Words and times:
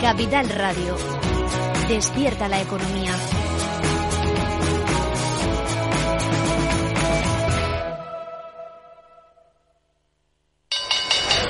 Capital 0.00 0.48
Radio. 0.48 0.96
Despierta 1.86 2.48
la 2.48 2.58
economía. 2.58 3.12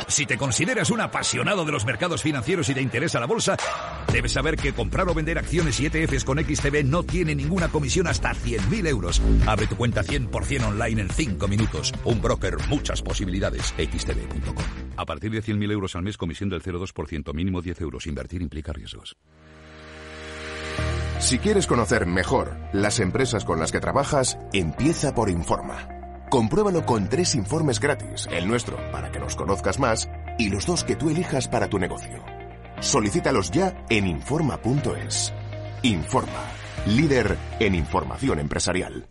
Si 0.08 0.26
te 0.26 0.36
consideras 0.36 0.90
un 0.90 1.00
apasionado 1.00 1.64
de 1.64 1.70
los 1.70 1.84
mercados 1.84 2.22
financieros 2.22 2.68
y 2.68 2.74
te 2.74 2.82
interesa 2.82 3.20
la 3.20 3.26
bolsa, 3.26 3.56
debes 4.12 4.32
saber 4.32 4.56
que 4.56 4.72
comprar 4.72 5.08
o 5.08 5.14
vender 5.14 5.38
acciones 5.38 5.80
y 5.80 5.86
ETFs 5.86 6.24
con 6.24 6.38
XTB 6.38 6.84
no 6.84 7.02
tiene 7.02 7.34
ninguna 7.34 7.68
comisión 7.68 8.06
hasta 8.06 8.32
100.000 8.32 8.86
euros. 8.88 9.22
Abre 9.46 9.66
tu 9.66 9.76
cuenta 9.76 10.02
100% 10.02 10.64
online 10.64 11.02
en 11.02 11.08
5 11.08 11.48
minutos. 11.48 11.92
Un 12.04 12.20
broker, 12.20 12.56
muchas 12.68 13.00
posibilidades. 13.02 13.74
XTB.com. 13.78 14.64
A 14.96 15.06
partir 15.06 15.30
de 15.30 15.42
100.000 15.42 15.72
euros 15.72 15.96
al 15.96 16.02
mes, 16.02 16.16
comisión 16.16 16.50
del 16.50 16.62
0,2%, 16.62 17.32
mínimo 17.32 17.62
10 17.62 17.80
euros. 17.80 18.06
Invertir 18.06 18.42
implica 18.42 18.72
riesgos. 18.72 19.16
Si 21.20 21.38
quieres 21.38 21.66
conocer 21.66 22.06
mejor 22.06 22.56
las 22.72 22.98
empresas 22.98 23.44
con 23.44 23.60
las 23.60 23.72
que 23.72 23.78
trabajas, 23.78 24.38
empieza 24.54 25.14
por 25.14 25.28
Informa. 25.28 25.86
Compruébalo 26.30 26.86
con 26.86 27.08
tres 27.08 27.34
informes 27.34 27.78
gratis, 27.78 28.26
el 28.30 28.48
nuestro 28.48 28.78
para 28.90 29.10
que 29.10 29.18
nos 29.18 29.36
conozcas 29.36 29.78
más 29.78 30.08
y 30.38 30.48
los 30.48 30.64
dos 30.64 30.82
que 30.82 30.96
tú 30.96 31.10
elijas 31.10 31.46
para 31.48 31.68
tu 31.68 31.78
negocio. 31.78 32.39
Solicítalos 32.80 33.50
ya 33.50 33.84
en 33.90 34.06
Informa.es. 34.06 35.32
Informa, 35.82 36.50
líder 36.86 37.36
en 37.58 37.74
información 37.74 38.38
empresarial. 38.38 39.06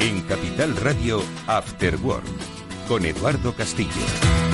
En 0.00 0.22
Capital 0.22 0.76
Radio, 0.76 1.22
After 1.46 1.96
Work, 1.96 2.24
con 2.88 3.04
Eduardo 3.04 3.54
Castillo. 3.54 4.49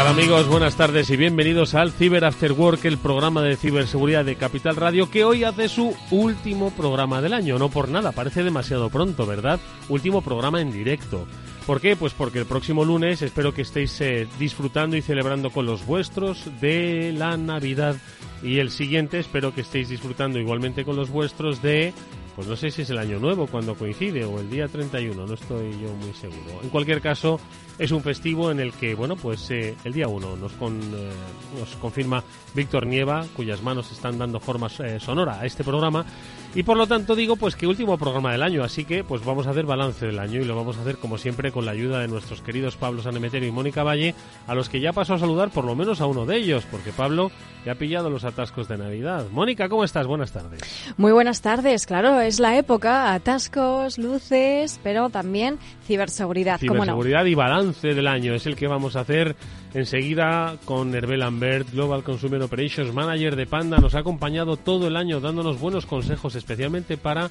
Tal 0.00 0.08
amigos? 0.08 0.48
Buenas 0.48 0.76
tardes 0.76 1.10
y 1.10 1.16
bienvenidos 1.18 1.74
al 1.74 1.92
Cyber 1.92 2.24
After 2.24 2.52
Work, 2.52 2.86
el 2.86 2.96
programa 2.96 3.42
de 3.42 3.56
ciberseguridad 3.56 4.24
de 4.24 4.34
Capital 4.34 4.76
Radio 4.76 5.10
que 5.10 5.24
hoy 5.24 5.44
hace 5.44 5.68
su 5.68 5.94
último 6.10 6.70
programa 6.70 7.20
del 7.20 7.34
año. 7.34 7.58
No 7.58 7.68
por 7.68 7.90
nada, 7.90 8.12
parece 8.12 8.42
demasiado 8.42 8.88
pronto, 8.88 9.26
¿verdad? 9.26 9.60
Último 9.90 10.22
programa 10.22 10.62
en 10.62 10.72
directo. 10.72 11.26
¿Por 11.66 11.82
qué? 11.82 11.96
Pues 11.96 12.14
porque 12.14 12.38
el 12.38 12.46
próximo 12.46 12.82
lunes 12.82 13.20
espero 13.20 13.52
que 13.52 13.60
estéis 13.60 14.00
eh, 14.00 14.26
disfrutando 14.38 14.96
y 14.96 15.02
celebrando 15.02 15.50
con 15.50 15.66
los 15.66 15.84
vuestros 15.84 16.48
de 16.62 17.12
la 17.14 17.36
Navidad. 17.36 17.96
Y 18.42 18.58
el 18.58 18.70
siguiente 18.70 19.18
espero 19.18 19.54
que 19.54 19.60
estéis 19.60 19.90
disfrutando 19.90 20.38
igualmente 20.38 20.86
con 20.86 20.96
los 20.96 21.10
vuestros 21.10 21.60
de 21.60 21.92
pues 22.40 22.48
no 22.48 22.56
sé 22.56 22.70
si 22.70 22.80
es 22.80 22.88
el 22.88 22.96
año 22.96 23.18
nuevo 23.18 23.46
cuando 23.46 23.74
coincide 23.74 24.24
o 24.24 24.40
el 24.40 24.48
día 24.48 24.66
31, 24.66 25.26
no 25.26 25.34
estoy 25.34 25.72
yo 25.72 25.92
muy 25.92 26.14
seguro. 26.14 26.62
En 26.62 26.70
cualquier 26.70 27.02
caso, 27.02 27.38
es 27.78 27.90
un 27.90 28.00
festivo 28.00 28.50
en 28.50 28.60
el 28.60 28.72
que, 28.72 28.94
bueno, 28.94 29.14
pues 29.14 29.50
eh, 29.50 29.76
el 29.84 29.92
día 29.92 30.08
1 30.08 30.36
nos, 30.36 30.52
con, 30.52 30.80
eh, 30.80 31.10
nos 31.58 31.76
confirma 31.76 32.24
Víctor 32.54 32.86
Nieva, 32.86 33.26
cuyas 33.36 33.60
manos 33.62 33.92
están 33.92 34.16
dando 34.16 34.40
forma 34.40 34.68
eh, 34.82 34.98
sonora 34.98 35.38
a 35.38 35.44
este 35.44 35.64
programa. 35.64 36.06
Y 36.54 36.64
por 36.64 36.76
lo 36.76 36.88
tanto 36.88 37.14
digo, 37.14 37.36
pues 37.36 37.54
que 37.54 37.68
último 37.68 37.96
programa 37.96 38.32
del 38.32 38.42
año, 38.42 38.64
así 38.64 38.84
que 38.84 39.04
pues 39.04 39.24
vamos 39.24 39.46
a 39.46 39.50
hacer 39.50 39.66
balance 39.66 40.04
del 40.04 40.18
año 40.18 40.40
y 40.40 40.44
lo 40.44 40.56
vamos 40.56 40.76
a 40.78 40.80
hacer 40.80 40.96
como 40.96 41.16
siempre 41.16 41.52
con 41.52 41.64
la 41.64 41.70
ayuda 41.70 42.00
de 42.00 42.08
nuestros 42.08 42.42
queridos 42.42 42.76
Pablo 42.76 43.02
Sanemeterio 43.02 43.48
y 43.48 43.52
Mónica 43.52 43.84
Valle, 43.84 44.16
a 44.48 44.54
los 44.56 44.68
que 44.68 44.80
ya 44.80 44.92
paso 44.92 45.14
a 45.14 45.18
saludar 45.20 45.50
por 45.50 45.64
lo 45.64 45.76
menos 45.76 46.00
a 46.00 46.06
uno 46.06 46.26
de 46.26 46.36
ellos, 46.36 46.66
porque 46.68 46.90
Pablo 46.90 47.30
ya 47.64 47.72
ha 47.72 47.74
pillado 47.76 48.10
los 48.10 48.24
atascos 48.24 48.66
de 48.66 48.78
Navidad. 48.78 49.26
Mónica, 49.30 49.68
¿cómo 49.68 49.84
estás? 49.84 50.08
Buenas 50.08 50.32
tardes. 50.32 50.60
Muy 50.96 51.12
buenas 51.12 51.40
tardes, 51.40 51.86
claro, 51.86 52.20
es 52.20 52.40
la 52.40 52.56
época, 52.56 53.14
atascos, 53.14 53.98
luces, 53.98 54.80
pero 54.82 55.08
también 55.08 55.58
ciberseguridad. 55.86 56.58
¿cómo 56.60 56.74
no? 56.74 56.82
Ciberseguridad 56.82 57.24
y 57.26 57.34
balance 57.34 57.94
del 57.94 58.08
año 58.08 58.34
es 58.34 58.46
el 58.46 58.56
que 58.56 58.66
vamos 58.66 58.96
a 58.96 59.00
hacer 59.00 59.36
enseguida 59.74 60.56
con 60.64 60.94
Herbel 60.94 61.20
Lambert, 61.20 61.70
Global 61.70 62.02
Consumer 62.02 62.42
Operations 62.42 62.92
Manager 62.92 63.36
de 63.36 63.46
Panda. 63.46 63.78
Nos 63.78 63.94
ha 63.94 64.00
acompañado 64.00 64.56
todo 64.56 64.88
el 64.88 64.96
año 64.96 65.20
dándonos 65.20 65.60
buenos 65.60 65.86
consejos, 65.86 66.34
especialmente 66.40 66.96
para 66.96 67.30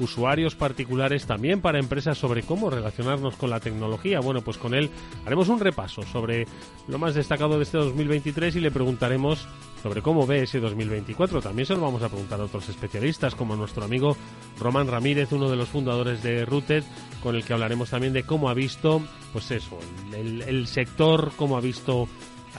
usuarios 0.00 0.54
particulares, 0.54 1.26
también 1.26 1.60
para 1.60 1.78
empresas 1.78 2.16
sobre 2.16 2.42
cómo 2.42 2.70
relacionarnos 2.70 3.36
con 3.36 3.50
la 3.50 3.60
tecnología. 3.60 4.20
Bueno, 4.20 4.40
pues 4.40 4.56
con 4.56 4.74
él 4.74 4.90
haremos 5.26 5.48
un 5.48 5.60
repaso 5.60 6.02
sobre 6.02 6.46
lo 6.88 6.98
más 6.98 7.14
destacado 7.14 7.56
de 7.56 7.64
este 7.64 7.78
2023 7.78 8.56
y 8.56 8.60
le 8.60 8.70
preguntaremos 8.70 9.46
sobre 9.82 10.02
cómo 10.02 10.26
ve 10.26 10.42
ese 10.42 10.60
2024. 10.60 11.40
También 11.40 11.66
se 11.66 11.74
lo 11.74 11.80
vamos 11.80 12.02
a 12.02 12.08
preguntar 12.08 12.40
a 12.40 12.44
otros 12.44 12.68
especialistas, 12.68 13.34
como 13.34 13.56
nuestro 13.56 13.84
amigo 13.84 14.16
Román 14.58 14.88
Ramírez, 14.88 15.32
uno 15.32 15.48
de 15.50 15.56
los 15.56 15.68
fundadores 15.68 16.22
de 16.22 16.44
Rooted, 16.44 16.84
con 17.22 17.36
el 17.36 17.44
que 17.44 17.52
hablaremos 17.52 17.90
también 17.90 18.12
de 18.12 18.24
cómo 18.24 18.48
ha 18.48 18.54
visto, 18.54 19.02
pues 19.32 19.50
eso, 19.50 19.78
el, 20.14 20.42
el 20.42 20.66
sector, 20.66 21.32
cómo 21.36 21.56
ha 21.56 21.60
visto 21.60 22.08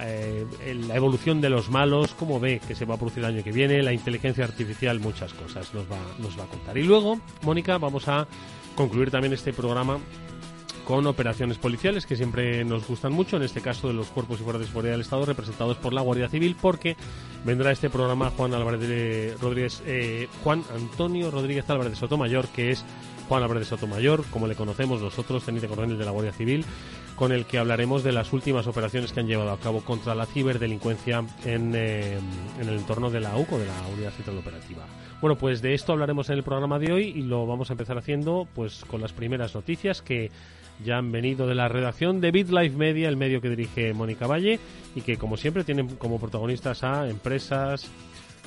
eh, 0.01 0.45
la 0.87 0.95
evolución 0.95 1.41
de 1.41 1.49
los 1.49 1.69
malos, 1.69 2.13
cómo 2.17 2.39
ve 2.39 2.61
que 2.67 2.75
se 2.75 2.85
va 2.85 2.95
a 2.95 2.97
producir 2.97 3.19
el 3.19 3.35
año 3.35 3.43
que 3.43 3.51
viene, 3.51 3.81
la 3.83 3.93
inteligencia 3.93 4.43
artificial, 4.43 4.99
muchas 4.99 5.33
cosas 5.33 5.73
nos 5.73 5.83
va, 5.83 5.99
nos 6.19 6.37
va 6.39 6.43
a 6.43 6.47
contar. 6.47 6.77
Y 6.77 6.83
luego, 6.83 7.19
Mónica, 7.43 7.77
vamos 7.77 8.07
a 8.07 8.27
concluir 8.75 9.11
también 9.11 9.33
este 9.33 9.53
programa 9.53 9.99
con 10.85 11.05
operaciones 11.07 11.57
policiales 11.57 12.05
que 12.05 12.15
siempre 12.15 12.65
nos 12.65 12.87
gustan 12.87 13.13
mucho, 13.13 13.37
en 13.37 13.43
este 13.43 13.61
caso 13.61 13.87
de 13.87 13.93
los 13.93 14.07
cuerpos 14.07 14.39
y 14.39 14.43
fuerzas 14.43 14.61
de 14.61 14.67
seguridad 14.67 14.93
del 14.93 15.01
Estado 15.01 15.25
representados 15.25 15.77
por 15.77 15.93
la 15.93 16.01
Guardia 16.01 16.27
Civil, 16.27 16.55
porque 16.59 16.95
vendrá 17.45 17.71
este 17.71 17.89
programa 17.89 18.31
Juan 18.31 18.53
Álvarez 18.53 19.39
Rodríguez, 19.39 19.81
eh, 19.85 20.27
Juan 20.43 20.63
Antonio 20.75 21.31
Rodríguez 21.31 21.69
Álvarez 21.69 21.93
de 21.93 21.97
Sotomayor, 21.97 22.47
que 22.49 22.71
es 22.71 22.83
Juan 23.29 23.43
Álvarez 23.43 23.63
de 23.63 23.69
Sotomayor, 23.69 24.25
como 24.31 24.47
le 24.47 24.55
conocemos 24.55 25.01
nosotros, 25.01 25.43
teniente 25.43 25.67
coronel 25.67 25.97
de 25.97 26.05
la 26.05 26.11
Guardia 26.11 26.33
Civil, 26.33 26.65
con 27.21 27.31
el 27.31 27.45
que 27.45 27.59
hablaremos 27.59 28.03
de 28.03 28.11
las 28.11 28.33
últimas 28.33 28.65
operaciones 28.65 29.13
que 29.13 29.19
han 29.19 29.27
llevado 29.27 29.51
a 29.51 29.59
cabo 29.59 29.81
contra 29.81 30.15
la 30.15 30.25
ciberdelincuencia 30.25 31.23
en, 31.45 31.71
eh, 31.75 32.17
en 32.59 32.67
el 32.67 32.79
entorno 32.79 33.11
de 33.11 33.19
la 33.19 33.37
UCO, 33.37 33.59
de 33.59 33.67
la 33.67 33.79
Unidad 33.93 34.09
Central 34.13 34.39
Operativa. 34.39 34.87
Bueno, 35.21 35.37
pues 35.37 35.61
de 35.61 35.75
esto 35.75 35.93
hablaremos 35.93 36.31
en 36.31 36.37
el 36.37 36.43
programa 36.43 36.79
de 36.79 36.91
hoy 36.91 37.13
y 37.15 37.21
lo 37.21 37.45
vamos 37.45 37.69
a 37.69 37.73
empezar 37.73 37.99
haciendo 37.99 38.47
pues 38.55 38.83
con 38.85 39.01
las 39.01 39.13
primeras 39.13 39.53
noticias 39.53 40.01
que 40.01 40.31
ya 40.83 40.97
han 40.97 41.11
venido 41.11 41.45
de 41.45 41.53
la 41.53 41.67
redacción 41.67 42.21
de 42.21 42.31
BitLife 42.31 42.75
Media, 42.75 43.07
el 43.07 43.17
medio 43.17 43.39
que 43.39 43.49
dirige 43.51 43.93
Mónica 43.93 44.25
Valle 44.25 44.59
y 44.95 45.01
que 45.01 45.17
como 45.17 45.37
siempre 45.37 45.63
tienen 45.63 45.97
como 45.97 46.19
protagonistas 46.19 46.83
a 46.83 47.07
empresas, 47.07 47.87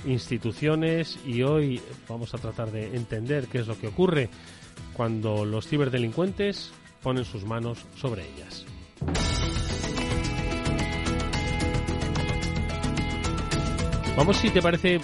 instituciones 0.04 1.20
y 1.24 1.44
hoy 1.44 1.80
vamos 2.08 2.34
a 2.34 2.38
tratar 2.38 2.72
de 2.72 2.96
entender 2.96 3.46
qué 3.46 3.58
es 3.58 3.68
lo 3.68 3.78
que 3.78 3.86
ocurre 3.86 4.30
cuando 4.94 5.44
los 5.44 5.68
ciberdelincuentes 5.68 6.72
ponen 7.04 7.25
sus 7.25 7.44
manos 7.44 7.87
sobre 7.94 8.22
ellas. 8.22 8.65
Vamos, 14.16 14.37
si 14.38 14.48
te 14.50 14.62
parece, 14.62 15.00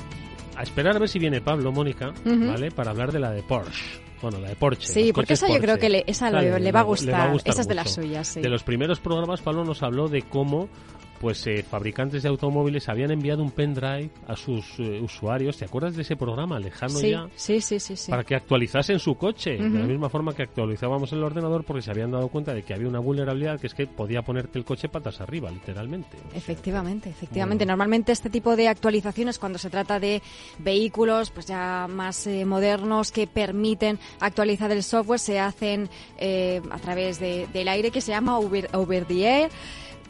a 0.56 0.62
esperar 0.62 0.96
a 0.96 0.98
ver 0.98 1.08
si 1.08 1.18
viene 1.18 1.40
Pablo, 1.40 1.70
Mónica. 1.72 2.12
¿vale? 2.24 2.70
Para 2.70 2.90
hablar 2.90 3.12
de 3.12 3.20
la 3.20 3.30
de 3.30 3.42
Porsche. 3.42 4.00
Bueno, 4.22 4.38
la 4.38 4.48
de 4.48 4.56
Porsche. 4.56 4.86
Sí, 4.88 5.12
porque 5.12 5.34
esa 5.34 5.48
yo 5.48 5.60
creo 5.60 5.78
que 5.78 5.90
le, 5.90 6.04
esa 6.06 6.30
Claro, 6.30 6.58
le, 6.58 6.60
le 6.60 6.72
va 6.72 6.80
a 6.80 6.84
gustar. 6.84 7.36
Esa 7.44 7.60
es 7.60 7.68
de 7.68 7.74
las 7.74 7.92
suyas, 7.92 8.26
sí. 8.26 8.40
De 8.40 8.48
los 8.48 8.62
primeros 8.62 8.98
programas, 9.00 9.42
Pablo 9.42 9.64
nos 9.64 9.82
habló 9.82 10.08
de 10.08 10.22
cómo 10.22 10.68
pues 11.20 11.46
eh, 11.46 11.62
fabricantes 11.62 12.22
de 12.22 12.30
automóviles 12.30 12.88
habían 12.88 13.10
enviado 13.10 13.42
un 13.42 13.50
pendrive 13.50 14.08
a 14.26 14.34
sus 14.36 14.78
eh, 14.80 14.98
usuarios. 15.02 15.58
¿Te 15.58 15.66
acuerdas 15.66 15.94
de 15.94 16.02
ese 16.02 16.16
programa 16.16 16.58
lejano 16.58 16.94
sí, 16.98 17.10
ya? 17.10 17.28
sí, 17.36 17.60
sí, 17.60 17.78
sí, 17.78 17.94
sí. 17.94 18.10
Para 18.10 18.24
que 18.24 18.34
actualizasen 18.34 18.98
su 18.98 19.14
coche, 19.16 19.50
de 19.58 19.68
la 19.78 19.86
misma 19.86 20.08
forma 20.08 20.34
que 20.34 20.44
actualizábamos 20.44 21.12
el 21.12 21.22
ordenador 21.22 21.62
porque 21.64 21.82
se 21.82 21.90
habían 21.90 22.10
dado 22.10 22.28
cuenta 22.28 22.54
de 22.54 22.62
que 22.62 22.72
había 22.72 22.88
una 22.88 23.00
vulnerabilidad 23.00 23.60
que 23.60 23.66
es 23.66 23.74
que 23.74 23.86
podía 23.86 24.22
ponerte 24.22 24.58
el 24.58 24.64
coche 24.64 24.88
patas 24.88 25.20
arriba, 25.20 25.50
literalmente. 25.50 26.16
O 26.16 26.30
sea, 26.30 26.38
Efectivamente, 26.38 27.10
efectivamente. 27.10 27.66
Normalmente 27.66 28.12
este 28.12 28.30
tipo 28.30 28.56
de 28.56 28.68
actualizaciones, 28.68 29.38
cuando 29.38 29.58
se 29.58 29.68
trata 29.68 30.00
de 30.00 30.22
vehículos 30.58 31.30
pues 31.30 31.46
ya 31.46 31.86
más 31.88 32.26
eh, 32.26 32.44
modernos 32.46 33.12
que 33.12 33.26
permiten 33.26 33.98
actualizar 34.20 34.70
el 34.70 34.82
software, 34.82 35.18
se 35.20 35.38
hacen 35.38 35.88
eh, 36.18 36.62
a 36.70 36.78
través 36.78 37.18
de- 37.20 37.46
del 37.52 37.68
aire 37.68 37.90
que 37.90 38.00
se 38.00 38.12
llama 38.12 38.38
over, 38.38 38.68
over 38.72 39.04
the 39.04 39.24
air. 39.26 39.50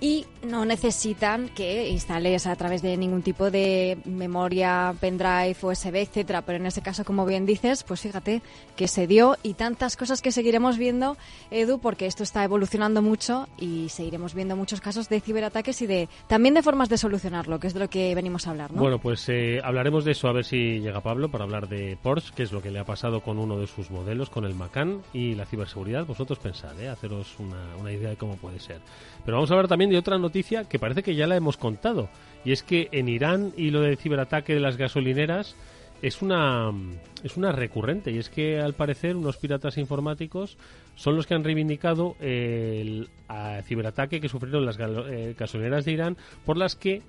Y 0.00 0.26
no 0.42 0.64
necesitan 0.64 1.50
que 1.50 1.90
instales 1.90 2.46
a 2.46 2.56
través 2.56 2.80
de 2.80 2.96
ningún 2.96 3.20
tipo 3.20 3.50
de 3.50 3.98
memoria, 4.06 4.94
pendrive, 4.98 5.56
USB, 5.60 5.96
etcétera. 5.96 6.42
Pero 6.42 6.56
en 6.56 6.66
ese 6.66 6.80
caso, 6.80 7.04
como 7.04 7.26
bien 7.26 7.44
dices, 7.44 7.82
pues 7.82 8.00
fíjate 8.00 8.40
que 8.76 8.88
se 8.88 9.06
dio 9.06 9.36
y 9.42 9.54
tantas 9.54 9.98
cosas 9.98 10.22
que 10.22 10.32
seguiremos 10.32 10.78
viendo, 10.78 11.18
Edu, 11.50 11.78
porque 11.80 12.06
esto 12.06 12.22
está 12.22 12.42
evolucionando 12.44 13.02
mucho 13.02 13.46
y 13.58 13.90
seguiremos 13.90 14.34
viendo 14.34 14.56
muchos 14.56 14.80
casos 14.80 15.10
de 15.10 15.20
ciberataques 15.20 15.82
y 15.82 15.86
de 15.86 16.08
también 16.26 16.54
de 16.54 16.62
formas 16.62 16.88
de 16.88 16.96
solucionarlo, 16.96 17.60
que 17.60 17.66
es 17.66 17.74
de 17.74 17.80
lo 17.80 17.90
que 17.90 18.14
venimos 18.14 18.46
a 18.46 18.50
hablar, 18.50 18.72
¿no? 18.72 18.80
Bueno, 18.80 18.98
pues 18.98 19.28
eh, 19.28 19.60
hablaremos 19.62 20.06
de 20.06 20.12
eso 20.12 20.28
a 20.28 20.32
ver 20.32 20.46
si 20.46 20.80
llega 20.80 21.02
Pablo 21.02 21.30
para 21.30 21.44
hablar 21.44 21.68
de 21.68 21.98
Porsche, 22.02 22.32
que 22.34 22.42
es 22.42 22.52
lo 22.52 22.62
que 22.62 22.70
le 22.70 22.78
ha 22.78 22.84
pasado 22.84 23.20
con 23.20 23.38
uno 23.38 23.58
de 23.58 23.66
sus 23.66 23.90
modelos, 23.90 24.30
con 24.30 24.46
el 24.46 24.54
Macan 24.54 25.02
y 25.12 25.34
la 25.34 25.44
ciberseguridad. 25.44 26.06
Vosotros 26.06 26.38
pensad, 26.38 26.80
¿eh? 26.80 26.88
haceros 26.88 27.38
una, 27.38 27.76
una 27.78 27.92
idea 27.92 28.08
de 28.08 28.16
cómo 28.16 28.36
puede 28.36 28.58
ser. 28.60 28.80
Pero 29.24 29.36
vamos 29.36 29.50
a 29.50 29.54
hablar 29.54 29.68
también 29.68 29.89
de 29.90 29.98
otra 29.98 30.18
noticia 30.18 30.64
que 30.64 30.78
parece 30.78 31.02
que 31.02 31.14
ya 31.14 31.26
la 31.26 31.36
hemos 31.36 31.56
contado. 31.56 32.08
Y 32.44 32.52
es 32.52 32.62
que 32.62 32.88
en 32.92 33.08
Irán 33.08 33.52
y 33.56 33.70
lo 33.70 33.82
del 33.82 33.98
ciberataque 33.98 34.54
de 34.54 34.60
las 34.60 34.76
gasolineras 34.76 35.56
es 36.02 36.22
una, 36.22 36.72
es 37.22 37.36
una 37.36 37.52
recurrente. 37.52 38.10
Y 38.10 38.18
es 38.18 38.30
que 38.30 38.60
al 38.60 38.74
parecer 38.74 39.16
unos 39.16 39.36
piratas 39.36 39.76
informáticos 39.78 40.56
son 40.94 41.16
los 41.16 41.26
que 41.26 41.34
han 41.34 41.44
reivindicado 41.44 42.16
el 42.20 43.08
ciberataque 43.64 44.20
que 44.20 44.28
sufrieron 44.28 44.64
las 44.64 44.78
eh, 44.80 45.34
gasolineras 45.38 45.84
de 45.84 45.92
Irán 45.92 46.16
por 46.44 46.56
las 46.56 46.76
que 46.76 47.02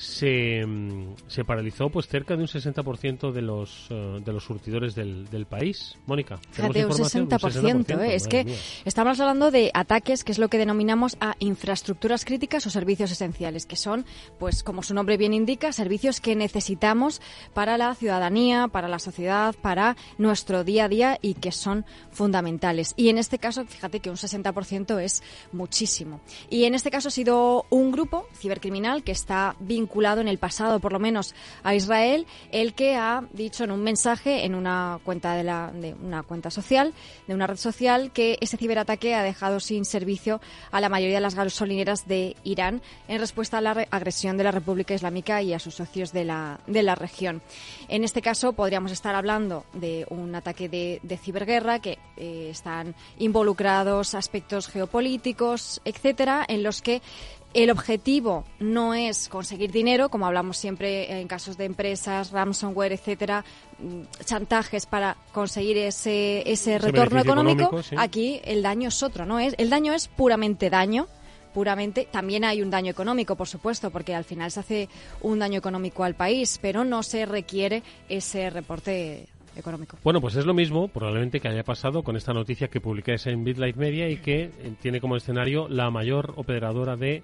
se, 0.00 0.64
mm, 0.66 1.14
se 1.26 1.44
paralizó 1.44 1.90
pues 1.90 2.08
cerca 2.08 2.34
de 2.34 2.42
un 2.42 2.48
60% 2.48 3.32
de 3.32 3.42
los 3.42 3.90
uh, 3.90 4.18
de 4.24 4.32
los 4.32 4.44
surtidores 4.44 4.94
del, 4.94 5.28
del 5.28 5.44
país. 5.44 5.98
Mónica, 6.06 6.40
Fíjate, 6.52 6.86
un 6.86 6.92
60%, 6.92 8.00
¿eh? 8.00 8.14
es 8.14 8.26
que 8.26 8.46
estamos 8.86 9.20
hablando 9.20 9.50
de 9.50 9.70
ataques 9.74 10.24
que 10.24 10.32
es 10.32 10.38
lo 10.38 10.48
que 10.48 10.56
denominamos 10.56 11.18
a 11.20 11.34
infraestructuras 11.38 12.24
críticas 12.24 12.66
o 12.66 12.70
servicios 12.70 13.12
esenciales, 13.12 13.66
que 13.66 13.76
son, 13.76 14.06
pues 14.38 14.62
como 14.62 14.82
su 14.82 14.94
nombre 14.94 15.18
bien 15.18 15.34
indica, 15.34 15.70
servicios 15.70 16.20
que 16.20 16.34
necesitamos 16.34 17.20
para 17.52 17.76
la 17.76 17.94
ciudadanía, 17.94 18.68
para 18.68 18.88
la 18.88 18.98
sociedad, 18.98 19.54
para 19.60 19.98
nuestro 20.16 20.64
día 20.64 20.86
a 20.86 20.88
día 20.88 21.18
y 21.20 21.34
que 21.34 21.52
son 21.52 21.84
fundamentales. 22.10 22.94
Y 22.96 23.10
en 23.10 23.18
este 23.18 23.38
caso, 23.38 23.66
fíjate 23.66 24.00
que 24.00 24.08
un 24.08 24.16
60% 24.16 24.98
es 24.98 25.22
muchísimo. 25.52 26.22
Y 26.48 26.64
en 26.64 26.74
este 26.74 26.90
caso 26.90 27.08
ha 27.08 27.12
sido 27.12 27.66
un 27.68 27.92
grupo 27.92 28.26
cibercriminal 28.34 29.04
que 29.04 29.12
está 29.12 29.56
vinculado 29.60 29.89
en 29.94 30.28
el 30.28 30.38
pasado, 30.38 30.80
por 30.80 30.92
lo 30.92 30.98
menos, 30.98 31.34
a 31.62 31.74
Israel, 31.74 32.26
el 32.52 32.74
que 32.74 32.96
ha 32.96 33.24
dicho 33.32 33.64
en 33.64 33.70
un 33.70 33.82
mensaje 33.82 34.44
en 34.44 34.54
una 34.54 34.98
cuenta 35.04 35.34
de, 35.34 35.44
la, 35.44 35.70
de 35.72 35.94
una 35.94 36.22
cuenta 36.22 36.50
social, 36.50 36.92
de 37.26 37.34
una 37.34 37.46
red 37.46 37.56
social, 37.56 38.10
que 38.12 38.38
ese 38.40 38.56
ciberataque 38.56 39.14
ha 39.14 39.22
dejado 39.22 39.60
sin 39.60 39.84
servicio 39.84 40.40
a 40.70 40.80
la 40.80 40.88
mayoría 40.88 41.16
de 41.16 41.22
las 41.22 41.34
gasolineras 41.34 42.06
de 42.06 42.36
Irán 42.44 42.82
en 43.08 43.18
respuesta 43.20 43.58
a 43.58 43.60
la 43.60 43.86
agresión 43.90 44.36
de 44.36 44.44
la 44.44 44.52
República 44.52 44.94
Islámica 44.94 45.42
y 45.42 45.52
a 45.52 45.58
sus 45.58 45.74
socios 45.74 46.12
de 46.12 46.24
la, 46.24 46.60
de 46.66 46.82
la 46.82 46.94
región. 46.94 47.42
En 47.88 48.04
este 48.04 48.22
caso, 48.22 48.52
podríamos 48.52 48.92
estar 48.92 49.14
hablando 49.14 49.64
de 49.72 50.06
un 50.10 50.34
ataque 50.34 50.68
de, 50.68 51.00
de 51.02 51.16
ciberguerra 51.16 51.80
que 51.80 51.98
eh, 52.16 52.48
están 52.50 52.94
involucrados 53.18 54.14
aspectos 54.14 54.68
geopolíticos, 54.68 55.80
etcétera, 55.84 56.44
en 56.48 56.62
los 56.62 56.80
que 56.80 57.02
el 57.54 57.70
objetivo 57.70 58.44
no 58.58 58.94
es 58.94 59.28
conseguir 59.28 59.72
dinero, 59.72 60.08
como 60.08 60.26
hablamos 60.26 60.56
siempre 60.56 61.20
en 61.20 61.28
casos 61.28 61.56
de 61.56 61.64
empresas, 61.64 62.30
ransomware, 62.30 62.92
etcétera, 62.92 63.44
mm, 63.78 64.24
chantajes 64.24 64.86
para 64.86 65.16
conseguir 65.32 65.76
ese, 65.78 66.48
ese 66.50 66.78
retorno 66.78 67.20
económico. 67.20 67.70
Aquí 67.96 68.40
el 68.44 68.62
daño 68.62 68.88
es 68.88 69.02
otro, 69.02 69.26
¿no? 69.26 69.40
Es, 69.40 69.54
el 69.58 69.70
daño 69.70 69.92
es 69.92 70.08
puramente 70.08 70.70
daño 70.70 71.08
puramente. 71.52 72.06
También 72.10 72.44
hay 72.44 72.62
un 72.62 72.70
daño 72.70 72.90
económico, 72.90 73.34
por 73.34 73.48
supuesto, 73.48 73.90
porque 73.90 74.14
al 74.14 74.24
final 74.24 74.50
se 74.52 74.60
hace 74.60 74.88
un 75.20 75.40
daño 75.40 75.58
económico 75.58 76.04
al 76.04 76.14
país, 76.14 76.58
pero 76.62 76.84
no 76.84 77.02
se 77.02 77.26
requiere 77.26 77.82
ese 78.08 78.50
reporte 78.50 79.26
económico. 79.56 79.98
Bueno, 80.04 80.20
pues 80.20 80.36
es 80.36 80.46
lo 80.46 80.54
mismo 80.54 80.88
probablemente 80.88 81.40
que 81.40 81.48
haya 81.48 81.64
pasado 81.64 82.02
con 82.02 82.16
esta 82.16 82.32
noticia 82.32 82.68
que 82.68 82.80
publicáis 82.80 83.26
en 83.26 83.44
BitLife 83.44 83.78
Media 83.78 84.08
y 84.08 84.16
que 84.16 84.44
eh, 84.44 84.50
tiene 84.80 85.00
como 85.00 85.16
escenario 85.16 85.68
la 85.68 85.90
mayor 85.90 86.34
operadora 86.36 86.96
de 86.96 87.22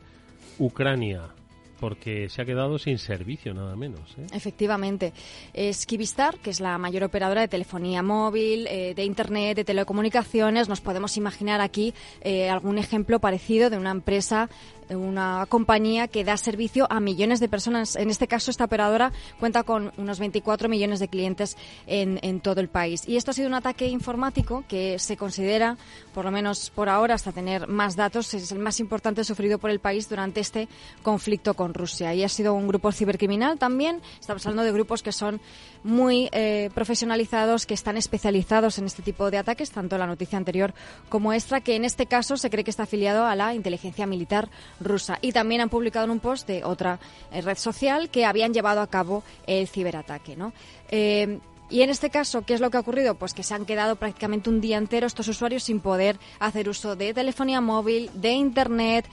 Ucrania 0.58 1.30
porque 1.78 2.28
se 2.28 2.42
ha 2.42 2.44
quedado 2.44 2.78
sin 2.78 2.98
servicio, 2.98 3.54
nada 3.54 3.76
menos. 3.76 4.16
¿eh? 4.18 4.26
Efectivamente. 4.32 5.12
Es 5.52 5.86
Kivistar, 5.86 6.38
que 6.38 6.50
es 6.50 6.60
la 6.60 6.78
mayor 6.78 7.04
operadora 7.04 7.42
de 7.42 7.48
telefonía 7.48 8.02
móvil, 8.02 8.66
eh, 8.68 8.94
de 8.94 9.04
Internet, 9.04 9.56
de 9.56 9.64
telecomunicaciones. 9.64 10.68
Nos 10.68 10.80
podemos 10.80 11.16
imaginar 11.16 11.60
aquí 11.60 11.94
eh, 12.22 12.48
algún 12.48 12.78
ejemplo 12.78 13.20
parecido 13.20 13.70
de 13.70 13.78
una 13.78 13.90
empresa 13.90 14.48
una 14.94 15.46
compañía 15.48 16.06
que 16.06 16.22
da 16.22 16.36
servicio 16.36 16.86
a 16.90 17.00
millones 17.00 17.40
de 17.40 17.48
personas. 17.48 17.96
En 17.96 18.10
este 18.10 18.28
caso, 18.28 18.50
esta 18.50 18.64
operadora 18.64 19.12
cuenta 19.40 19.64
con 19.64 19.92
unos 19.96 20.20
24 20.20 20.68
millones 20.68 21.00
de 21.00 21.08
clientes 21.08 21.56
en, 21.86 22.20
en, 22.22 22.40
todo 22.40 22.60
el 22.60 22.68
país. 22.68 23.02
Y 23.08 23.16
esto 23.16 23.32
ha 23.32 23.34
sido 23.34 23.48
un 23.48 23.54
ataque 23.54 23.88
informático 23.88 24.64
que 24.68 24.98
se 24.98 25.16
considera, 25.16 25.76
por 26.14 26.24
lo 26.24 26.30
menos 26.30 26.70
por 26.70 26.88
ahora, 26.88 27.14
hasta 27.14 27.32
tener 27.32 27.66
más 27.66 27.96
datos, 27.96 28.32
es 28.34 28.52
el 28.52 28.58
más 28.58 28.78
importante 28.78 29.24
sufrido 29.24 29.58
por 29.58 29.70
el 29.70 29.80
país 29.80 30.08
durante 30.08 30.40
este 30.40 30.68
conflicto 31.02 31.54
con 31.54 31.65
Rusia. 31.74 32.14
Y 32.14 32.24
ha 32.24 32.28
sido 32.28 32.54
un 32.54 32.68
grupo 32.68 32.92
cibercriminal 32.92 33.58
también. 33.58 34.00
Estamos 34.20 34.44
hablando 34.46 34.64
de 34.64 34.72
grupos 34.72 35.02
que 35.02 35.12
son 35.12 35.40
muy 35.84 36.28
eh, 36.32 36.70
profesionalizados, 36.74 37.66
que 37.66 37.74
están 37.74 37.96
especializados 37.96 38.78
en 38.78 38.86
este 38.86 39.02
tipo 39.02 39.30
de 39.30 39.38
ataques, 39.38 39.70
tanto 39.70 39.98
la 39.98 40.06
noticia 40.06 40.38
anterior 40.38 40.74
como 41.08 41.32
esta, 41.32 41.60
que 41.60 41.76
en 41.76 41.84
este 41.84 42.06
caso 42.06 42.36
se 42.36 42.50
cree 42.50 42.64
que 42.64 42.70
está 42.70 42.84
afiliado 42.84 43.26
a 43.26 43.34
la 43.34 43.54
inteligencia 43.54 44.06
militar 44.06 44.48
rusa. 44.80 45.18
Y 45.22 45.32
también 45.32 45.60
han 45.60 45.68
publicado 45.68 46.04
en 46.04 46.10
un 46.10 46.20
post 46.20 46.46
de 46.48 46.64
otra 46.64 46.98
eh, 47.30 47.40
red 47.40 47.58
social 47.58 48.10
que 48.10 48.24
habían 48.24 48.52
llevado 48.52 48.80
a 48.80 48.86
cabo 48.86 49.22
el 49.46 49.68
ciberataque. 49.68 50.36
¿no? 50.36 50.52
Eh, 50.88 51.38
y 51.68 51.82
en 51.82 51.90
este 51.90 52.10
caso, 52.10 52.42
¿qué 52.42 52.54
es 52.54 52.60
lo 52.60 52.70
que 52.70 52.76
ha 52.76 52.80
ocurrido? 52.80 53.16
Pues 53.16 53.34
que 53.34 53.42
se 53.42 53.54
han 53.54 53.66
quedado 53.66 53.96
prácticamente 53.96 54.50
un 54.50 54.60
día 54.60 54.78
entero 54.78 55.06
estos 55.06 55.26
usuarios 55.26 55.64
sin 55.64 55.80
poder 55.80 56.16
hacer 56.38 56.68
uso 56.68 56.94
de 56.94 57.12
telefonía 57.12 57.60
móvil, 57.60 58.10
de 58.14 58.32
Internet, 58.32 59.06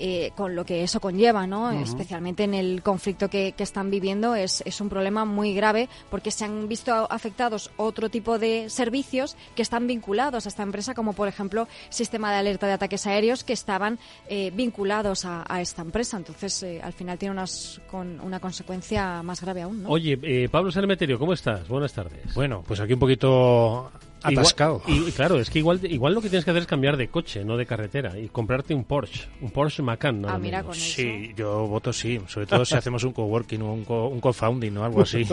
eh, 0.00 0.32
con 0.36 0.54
lo 0.54 0.64
que 0.64 0.82
eso 0.82 1.00
conlleva, 1.00 1.46
¿no? 1.46 1.70
Especialmente 1.70 2.44
en 2.44 2.54
el 2.54 2.82
conflicto 2.82 3.28
que, 3.28 3.54
están 3.58 3.90
viviendo 3.90 4.34
es, 4.34 4.62
es, 4.64 4.80
un 4.80 4.88
problema 4.88 5.24
muy 5.24 5.52
grave 5.52 5.88
porque 6.10 6.30
se 6.30 6.44
han 6.44 6.68
visto 6.68 6.92
afectados 7.10 7.70
otro 7.76 8.08
tipo 8.08 8.38
de 8.38 8.70
servicios 8.70 9.36
que 9.56 9.62
están 9.62 9.86
vinculados 9.86 10.46
a 10.46 10.48
esta 10.48 10.62
empresa, 10.62 10.94
como 10.94 11.12
por 11.12 11.28
ejemplo 11.28 11.66
sistema 11.90 12.30
de 12.30 12.38
alerta 12.38 12.66
de 12.66 12.74
ataques 12.74 13.06
aéreos 13.06 13.44
que 13.44 13.52
estaban 13.52 13.98
eh, 14.28 14.52
vinculados 14.54 15.24
a, 15.24 15.44
esta 15.60 15.82
empresa. 15.82 16.16
Entonces, 16.16 16.62
eh, 16.62 16.80
al 16.82 16.92
final 16.92 17.18
tiene 17.18 17.32
unas, 17.32 17.80
con 17.90 18.20
una 18.20 18.40
consecuencia 18.40 19.22
más 19.22 19.40
grave 19.40 19.62
aún, 19.62 19.82
¿no? 19.82 19.88
Oye, 19.90 20.48
Pablo 20.48 20.70
Sermeterio, 20.70 21.18
¿cómo 21.18 21.32
estás? 21.32 21.66
Buenas 21.68 21.92
tardes. 21.92 22.32
Bueno, 22.34 22.62
pues 22.66 22.80
aquí 22.80 22.92
un 22.92 23.00
poquito 23.00 23.90
atascado. 24.22 24.82
y 24.86 25.10
claro, 25.12 25.38
es 25.38 25.50
que 25.50 25.58
igual, 25.58 25.80
igual 25.84 26.14
lo 26.14 26.20
que 26.20 26.28
tienes 26.28 26.44
que 26.44 26.50
hacer 26.50 26.62
es 26.62 26.66
cambiar 26.66 26.96
de 26.96 27.08
coche, 27.08 27.44
no 27.44 27.56
de 27.56 27.66
carretera, 27.66 28.18
y 28.18 28.28
comprarte 28.28 28.74
un 28.74 28.84
Porsche, 28.84 29.28
un 29.40 29.50
Porsche 29.50 29.82
Macan. 29.82 30.24
ah, 30.28 30.38
mira, 30.38 30.62
con 30.62 30.74
Sí, 30.74 31.32
yo 31.36 31.66
voto 31.66 31.92
sí, 31.92 32.20
sobre 32.26 32.46
todo 32.46 32.64
si 32.64 32.74
hacemos 32.74 33.04
un 33.04 33.12
coworking 33.12 33.62
o 33.62 33.72
un, 33.72 33.84
co 33.84 34.08
un 34.08 34.20
co-founding 34.20 34.76
o 34.78 34.84
algo 34.84 35.02
así. 35.02 35.24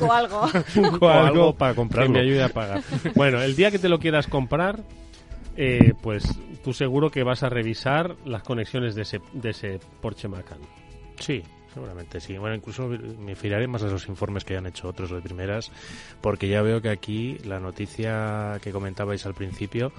o 0.00 0.12
algo. 0.12 0.48
o 1.00 1.08
algo 1.08 1.54
para 1.54 1.74
comprarlo. 1.74 2.12
Que 2.12 2.18
me 2.18 2.24
ayude 2.24 2.42
a 2.42 2.48
pagar. 2.48 2.82
bueno, 3.14 3.40
el 3.42 3.56
día 3.56 3.70
que 3.70 3.78
te 3.78 3.88
lo 3.88 3.98
quieras 3.98 4.26
comprar, 4.26 4.80
eh, 5.56 5.94
pues 6.02 6.24
tú 6.64 6.72
seguro 6.72 7.10
que 7.10 7.22
vas 7.22 7.42
a 7.42 7.48
revisar 7.48 8.16
las 8.24 8.42
conexiones 8.42 8.94
de 8.94 9.02
ese, 9.02 9.20
de 9.32 9.50
ese 9.50 9.80
Porsche 10.00 10.28
Macan. 10.28 10.58
Sí, 11.18 11.42
Seguramente 11.76 12.20
sí. 12.20 12.38
Bueno, 12.38 12.56
incluso 12.56 12.88
me 12.88 13.34
fijaré 13.34 13.66
más 13.68 13.82
a 13.82 13.88
esos 13.88 14.08
informes 14.08 14.46
que 14.46 14.54
hayan 14.54 14.64
hecho 14.64 14.88
otros 14.88 15.10
de 15.10 15.20
primeras, 15.20 15.70
porque 16.22 16.48
ya 16.48 16.62
veo 16.62 16.80
que 16.80 16.88
aquí 16.88 17.36
la 17.44 17.60
noticia 17.60 18.58
que 18.62 18.72
comentabais 18.72 19.26
al 19.26 19.34
principio 19.34 19.92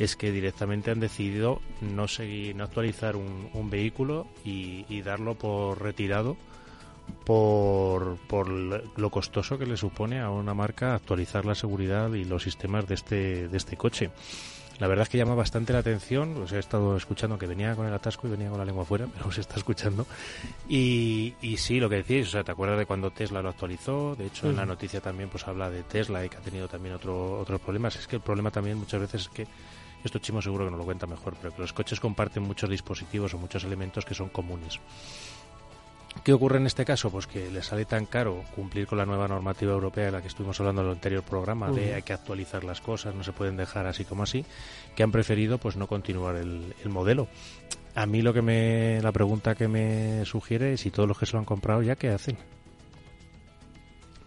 es 0.00 0.16
que 0.16 0.32
directamente 0.32 0.90
han 0.90 0.98
decidido 0.98 1.60
no 1.82 2.08
seguir, 2.08 2.56
no 2.56 2.64
actualizar 2.64 3.14
un, 3.14 3.70
vehículo 3.70 4.26
y, 4.44 5.02
darlo 5.02 5.36
por 5.36 5.80
retirado 5.80 6.36
por, 7.24 8.16
por 8.26 8.48
lo 8.48 9.10
costoso 9.10 9.56
que 9.56 9.66
le 9.66 9.76
supone 9.76 10.18
a 10.18 10.30
una 10.30 10.52
marca 10.52 10.96
actualizar 10.96 11.44
la 11.44 11.54
seguridad 11.54 12.12
y 12.12 12.24
los 12.24 12.42
sistemas 12.42 12.88
de 12.88 12.94
este, 12.94 13.46
de 13.46 13.56
este 13.56 13.76
coche. 13.76 14.10
La 14.80 14.88
verdad 14.88 15.02
es 15.02 15.10
que 15.10 15.18
llama 15.18 15.34
bastante 15.34 15.74
la 15.74 15.80
atención, 15.80 16.42
os 16.42 16.52
he 16.52 16.58
estado 16.58 16.96
escuchando 16.96 17.38
que 17.38 17.46
venía 17.46 17.76
con 17.76 17.86
el 17.86 17.92
atasco 17.92 18.26
y 18.26 18.30
venía 18.30 18.48
con 18.48 18.58
la 18.58 18.64
lengua 18.64 18.86
fuera, 18.86 19.06
pero 19.14 19.28
os 19.28 19.36
está 19.36 19.56
escuchando. 19.56 20.06
Y, 20.68 21.34
y 21.42 21.58
sí, 21.58 21.78
lo 21.78 21.90
que 21.90 21.96
decís, 21.96 22.28
o 22.28 22.30
sea, 22.30 22.44
¿te 22.44 22.50
acuerdas 22.50 22.78
de 22.78 22.86
cuando 22.86 23.10
Tesla 23.10 23.42
lo 23.42 23.50
actualizó? 23.50 24.16
De 24.16 24.26
hecho, 24.26 24.48
en 24.48 24.56
la 24.56 24.64
noticia 24.64 25.00
también 25.00 25.28
pues 25.28 25.46
habla 25.46 25.68
de 25.68 25.82
Tesla 25.82 26.24
y 26.24 26.30
que 26.30 26.38
ha 26.38 26.40
tenido 26.40 26.66
también 26.66 26.94
otro, 26.94 27.38
otros 27.38 27.60
problemas. 27.60 27.94
Es 27.96 28.06
que 28.06 28.16
el 28.16 28.22
problema 28.22 28.50
también 28.50 28.78
muchas 28.78 29.02
veces 29.02 29.22
es 29.22 29.28
que 29.28 29.46
esto 30.02 30.18
Chimo 30.18 30.40
seguro 30.40 30.64
que 30.64 30.70
no 30.70 30.78
lo 30.78 30.84
cuenta 30.84 31.06
mejor, 31.06 31.36
pero 31.40 31.54
que 31.54 31.60
los 31.60 31.74
coches 31.74 32.00
comparten 32.00 32.42
muchos 32.42 32.70
dispositivos 32.70 33.34
o 33.34 33.38
muchos 33.38 33.64
elementos 33.64 34.06
que 34.06 34.14
son 34.14 34.30
comunes. 34.30 34.80
¿Qué 36.24 36.32
ocurre 36.32 36.58
en 36.58 36.66
este 36.66 36.84
caso? 36.84 37.10
Pues 37.10 37.26
que 37.26 37.50
les 37.50 37.66
sale 37.66 37.84
tan 37.84 38.04
caro 38.04 38.44
cumplir 38.54 38.86
con 38.86 38.98
la 38.98 39.06
nueva 39.06 39.26
normativa 39.26 39.72
europea 39.72 40.06
de 40.06 40.10
la 40.12 40.20
que 40.20 40.28
estuvimos 40.28 40.58
hablando 40.60 40.82
en 40.82 40.88
el 40.88 40.94
anterior 40.94 41.22
programa, 41.22 41.70
de 41.70 41.94
hay 41.94 42.02
que 42.02 42.12
actualizar 42.12 42.62
las 42.62 42.80
cosas, 42.80 43.14
no 43.14 43.24
se 43.24 43.32
pueden 43.32 43.56
dejar 43.56 43.86
así 43.86 44.04
como 44.04 44.24
así, 44.24 44.44
que 44.94 45.02
han 45.02 45.12
preferido 45.12 45.58
pues 45.58 45.76
no 45.76 45.86
continuar 45.86 46.36
el, 46.36 46.74
modelo. 46.86 47.28
A 47.94 48.06
mí 48.06 48.22
lo 48.22 48.34
que 48.34 48.42
me, 48.42 49.00
la 49.02 49.12
pregunta 49.12 49.54
que 49.54 49.68
me 49.68 50.24
sugiere 50.24 50.74
es 50.74 50.80
si 50.80 50.90
todos 50.90 51.08
los 51.08 51.18
que 51.18 51.26
se 51.26 51.32
lo 51.32 51.38
han 51.38 51.44
comprado 51.44 51.82
ya, 51.82 51.96
¿qué 51.96 52.10
hacen? 52.10 52.36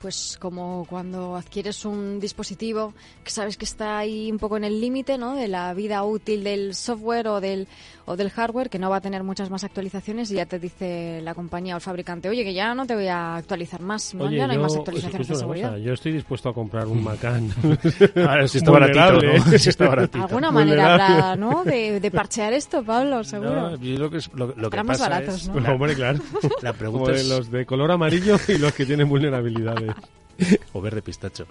Pues 0.04 0.38
como 0.38 0.86
cuando 0.90 1.38
adquieres 1.38 1.86
un 1.86 2.20
dispositivo 2.20 2.94
que 3.24 3.32
sabes 3.32 3.56
que 3.56 3.64
está 3.64 4.00
ahí 4.00 4.30
un 4.30 4.38
poco 4.38 4.58
en 4.58 4.66
el 4.66 4.82
límite 4.82 5.18
¿no? 5.18 5.34
de 5.34 5.48
la 5.48 5.74
vida 5.74 6.04
útil 6.04 6.44
del 6.44 6.76
software 6.76 7.30
o 7.30 7.40
del, 7.40 7.70
o 8.04 8.18
del 8.18 8.30
hardware, 8.30 8.70
que 8.70 8.80
no 8.80 8.90
va 8.90 8.98
a 8.98 9.02
tener 9.02 9.24
muchas 9.24 9.50
más 9.50 9.64
actualizaciones 9.64 10.30
y 10.30 10.36
ya 10.36 10.46
te 10.46 10.60
dice 10.60 11.22
la 11.24 11.34
compañía 11.34 11.76
o 11.76 11.78
el 11.78 11.82
fabricante, 11.82 12.28
oye, 12.28 12.44
que 12.44 12.54
ya 12.54 12.76
no 12.76 12.86
te 12.86 12.96
voy 12.96 13.08
a 13.08 13.38
actualizar 13.38 13.80
más, 13.80 14.12
ya 14.12 14.46
no 14.46 14.52
hay 14.52 14.58
más 14.58 14.76
actualizaciones 14.76 15.26
de 15.26 15.36
seguridad. 15.36 15.78
yo 15.78 15.94
estoy 15.94 16.12
dispuesto 16.12 16.50
a 16.50 16.54
comprar 16.54 16.86
un 16.86 17.02
Macan. 17.02 17.50
si 18.48 18.58
está 18.58 18.72
baratito, 18.72 19.22
¿no? 19.22 19.58
si 19.58 19.70
está 19.70 19.88
baratito. 19.88 20.26
Alguna 20.26 20.52
manera 20.52 20.96
habrá, 20.96 21.36
¿no? 21.38 21.64
De, 21.64 22.12
parchear 22.14 22.52
esto, 22.52 22.84
Pablo, 22.84 23.24
seguro. 23.24 23.78
yo 23.78 23.96
creo 23.96 24.10
que 24.10 24.18
es 24.18 24.30
lo, 24.34 24.48
lo 24.48 24.70
que 24.70 24.84
pasa 24.84 25.08
baratos, 25.08 25.44
es, 25.44 25.48
¿no? 25.48 25.56
Hombre, 25.74 25.96
claro. 25.96 26.20
La 26.62 26.74
pregunta 26.74 27.14
es... 27.14 27.30
los 27.30 27.50
de 27.50 27.66
color 27.66 27.90
amarillo 27.90 28.38
y 28.50 28.58
los 28.58 28.74
que 28.74 28.86
tienen 28.86 29.08
vulnerabilidades. 29.08 29.93
o 30.74 30.82
verde 30.82 31.02
pistacho. 31.02 31.46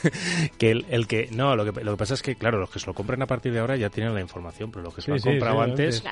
que 0.58 0.70
el, 0.70 1.06
que 1.06 1.28
no, 1.32 1.56
lo 1.56 1.64
que 1.64 1.84
lo 1.84 1.92
que 1.92 1.96
pasa 1.96 2.14
es 2.14 2.22
que 2.22 2.36
claro, 2.36 2.58
los 2.58 2.70
que 2.70 2.78
se 2.78 2.86
lo 2.86 2.94
compren 2.94 3.20
a 3.22 3.26
partir 3.26 3.52
de 3.52 3.58
ahora 3.58 3.76
ya 3.76 3.90
tienen 3.90 4.14
la 4.14 4.20
información, 4.20 4.70
pero 4.70 4.84
los 4.84 4.94
que 4.94 5.02
se 5.02 5.10
lo 5.10 5.16
han 5.16 5.22
comprado 5.22 5.60
antes 5.60 6.02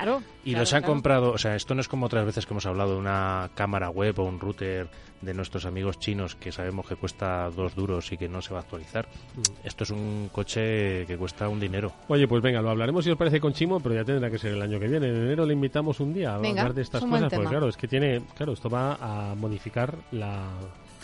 y 0.43 0.55
los 0.55 0.73
han 0.73 0.83
comprado, 0.83 1.31
o 1.31 1.37
sea, 1.37 1.55
esto 1.55 1.75
no 1.75 1.81
es 1.81 1.87
como 1.87 2.05
otras 2.05 2.25
veces 2.25 2.45
que 2.45 2.53
hemos 2.53 2.65
hablado 2.65 2.93
de 2.93 2.99
una 2.99 3.49
cámara 3.55 3.89
web 3.89 4.19
o 4.19 4.23
un 4.23 4.39
router 4.39 4.89
de 5.21 5.33
nuestros 5.33 5.65
amigos 5.65 5.97
chinos 5.99 6.35
que 6.35 6.51
sabemos 6.51 6.85
que 6.85 6.95
cuesta 6.95 7.49
dos 7.49 7.73
duros 7.75 8.11
y 8.11 8.17
que 8.17 8.29
no 8.29 8.41
se 8.41 8.53
va 8.53 8.59
a 8.59 8.61
actualizar. 8.61 9.07
Mm. 9.35 9.67
Esto 9.67 9.83
es 9.83 9.89
un 9.89 10.29
coche 10.31 11.05
que 11.07 11.17
cuesta 11.17 11.49
un 11.49 11.59
dinero. 11.59 11.91
Oye, 12.07 12.27
pues 12.27 12.43
venga, 12.43 12.61
lo 12.61 12.69
hablaremos 12.69 13.03
si 13.03 13.09
os 13.09 13.17
parece 13.17 13.39
con 13.39 13.53
Chimo, 13.53 13.79
pero 13.79 13.95
ya 13.95 14.03
tendrá 14.03 14.29
que 14.29 14.37
ser 14.37 14.53
el 14.53 14.61
año 14.61 14.79
que 14.79 14.87
viene. 14.87 15.07
En 15.07 15.15
enero 15.15 15.45
le 15.45 15.53
invitamos 15.53 15.99
un 15.99 16.13
día 16.13 16.31
a 16.31 16.35
hablar 16.35 16.73
de 16.73 16.81
estas 16.83 17.03
cosas, 17.03 17.33
porque 17.33 17.49
claro, 17.49 17.67
es 17.67 17.77
que 17.77 17.87
tiene, 17.87 18.21
claro, 18.35 18.53
esto 18.53 18.69
va 18.69 18.97
a 19.01 19.33
modificar 19.35 19.95
la 20.11 20.49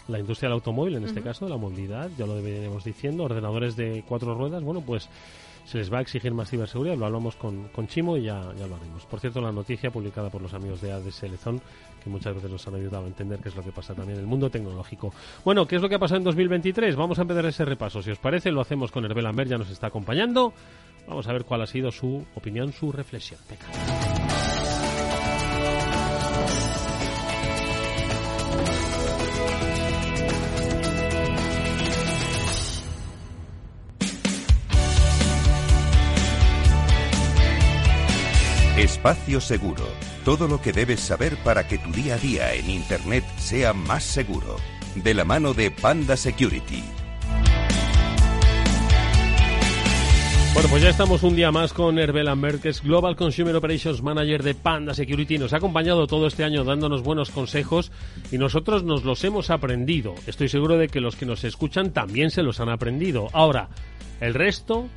la 0.08 0.20
industria 0.20 0.50
del 0.50 0.56
automóvil, 0.56 0.96
en 0.96 1.06
este 1.06 1.22
caso, 1.22 1.48
la 1.48 1.58
movilidad, 1.58 2.10
ya 2.18 2.26
lo 2.26 2.36
deberíamos 2.36 2.84
diciendo, 2.84 3.24
ordenadores 3.24 3.76
de 3.76 4.04
cuatro 4.08 4.36
ruedas, 4.36 4.64
bueno, 4.64 4.82
pues 4.82 5.10
se 5.66 5.78
les 5.78 5.92
va 5.92 6.00
a 6.00 6.02
exigir 6.02 6.34
más 6.34 6.50
ciberseguridad, 6.50 6.98
lo 6.98 7.06
hablamos 7.06 7.36
con, 7.36 7.70
con 7.70 7.88
Chimo 7.88 8.18
y 8.18 8.24
ya, 8.24 8.54
ya 8.58 8.68
lo 8.68 8.76
haremos. 8.76 9.06
Por 9.06 9.20
cierto, 9.20 9.40
la 9.40 9.52
noticia 9.52 9.92
publicada 9.92 10.30
por 10.30 10.42
los 10.42 10.54
amigos 10.54 10.82
de 10.82 10.92
ADS 10.92 11.24
Lezón, 11.24 11.62
que 12.04 12.10
muchas 12.10 12.36
veces 12.36 12.52
nos 12.52 12.68
han 12.68 12.76
ayudado 12.76 13.06
a 13.06 13.08
entender 13.08 13.40
qué 13.40 13.50
es 13.50 13.56
lo 13.56 13.64
que 13.64 13.72
pasa 13.72 13.94
también 13.94 14.18
en 14.18 14.26
el 14.26 14.28
mundo 14.28 14.50
tecnológico. 14.50 15.14
Bueno, 15.46 15.66
¿qué 15.66 15.78
es 15.78 15.82
lo 15.82 15.88
que 15.88 15.96
ha 15.96 16.00
pasado 16.00 16.18
en 16.18 16.26
2023? 16.26 16.96
Vamos 16.96 17.18
a 17.20 17.22
empezar 17.22 17.46
ese 17.46 17.64
repaso. 17.64 18.02
Si 18.02 18.12
os 18.12 18.20
parece, 18.20 18.52
lo 18.52 18.62
hacemos 18.62 18.92
con 18.92 19.06
Herbel 19.06 19.26
Amber, 19.26 19.48
ya 19.48 19.58
nos 19.58 19.70
está 19.70 19.88
acompañando. 19.88 20.54
Vamos 21.08 21.28
a 21.28 21.34
ver 21.34 21.46
cuál 21.46 21.62
ha 21.62 21.68
sido 21.68 21.92
su 21.92 22.26
opinión, 22.36 22.74
su 22.74 22.92
reflexión. 22.92 23.40
Espacio 39.04 39.42
Seguro. 39.42 39.84
Todo 40.24 40.48
lo 40.48 40.62
que 40.62 40.72
debes 40.72 41.02
saber 41.02 41.36
para 41.44 41.68
que 41.68 41.78
tu 41.78 41.92
día 41.92 42.16
a 42.16 42.18
día 42.18 42.54
en 42.54 42.70
Internet 42.70 43.26
sea 43.36 43.74
más 43.74 44.02
seguro. 44.02 44.56
De 44.96 45.14
la 45.14 45.26
mano 45.26 45.54
de 45.54 45.72
Panda 45.72 46.16
Security. 46.16 46.82
Bueno, 50.54 50.70
pues 50.70 50.82
ya 50.82 50.90
estamos 50.90 51.22
un 51.24 51.36
día 51.36 51.52
más 51.52 51.74
con 51.74 52.00
Herbel 52.00 52.28
Lambert, 52.28 52.62
que 52.62 52.70
es 52.70 52.82
Global 52.82 53.18
Consumer 53.18 53.54
Operations 53.58 54.02
Manager 54.02 54.42
de 54.42 54.56
Panda 54.56 54.94
Security. 54.94 55.38
Nos 55.38 55.52
ha 55.52 55.58
acompañado 55.58 56.08
todo 56.08 56.26
este 56.26 56.46
año 56.46 56.64
dándonos 56.64 57.04
buenos 57.04 57.30
consejos 57.30 57.92
y 58.32 58.38
nosotros 58.38 58.86
nos 58.86 59.04
los 59.04 59.22
hemos 59.26 59.50
aprendido. 59.50 60.16
Estoy 60.28 60.48
seguro 60.48 60.78
de 60.78 60.88
que 60.88 61.02
los 61.02 61.18
que 61.18 61.26
nos 61.26 61.44
escuchan 61.44 61.92
también 61.92 62.32
se 62.32 62.42
los 62.42 62.62
han 62.62 62.70
aprendido. 62.70 63.28
Ahora, 63.34 63.68
el 64.22 64.34
resto 64.34 64.88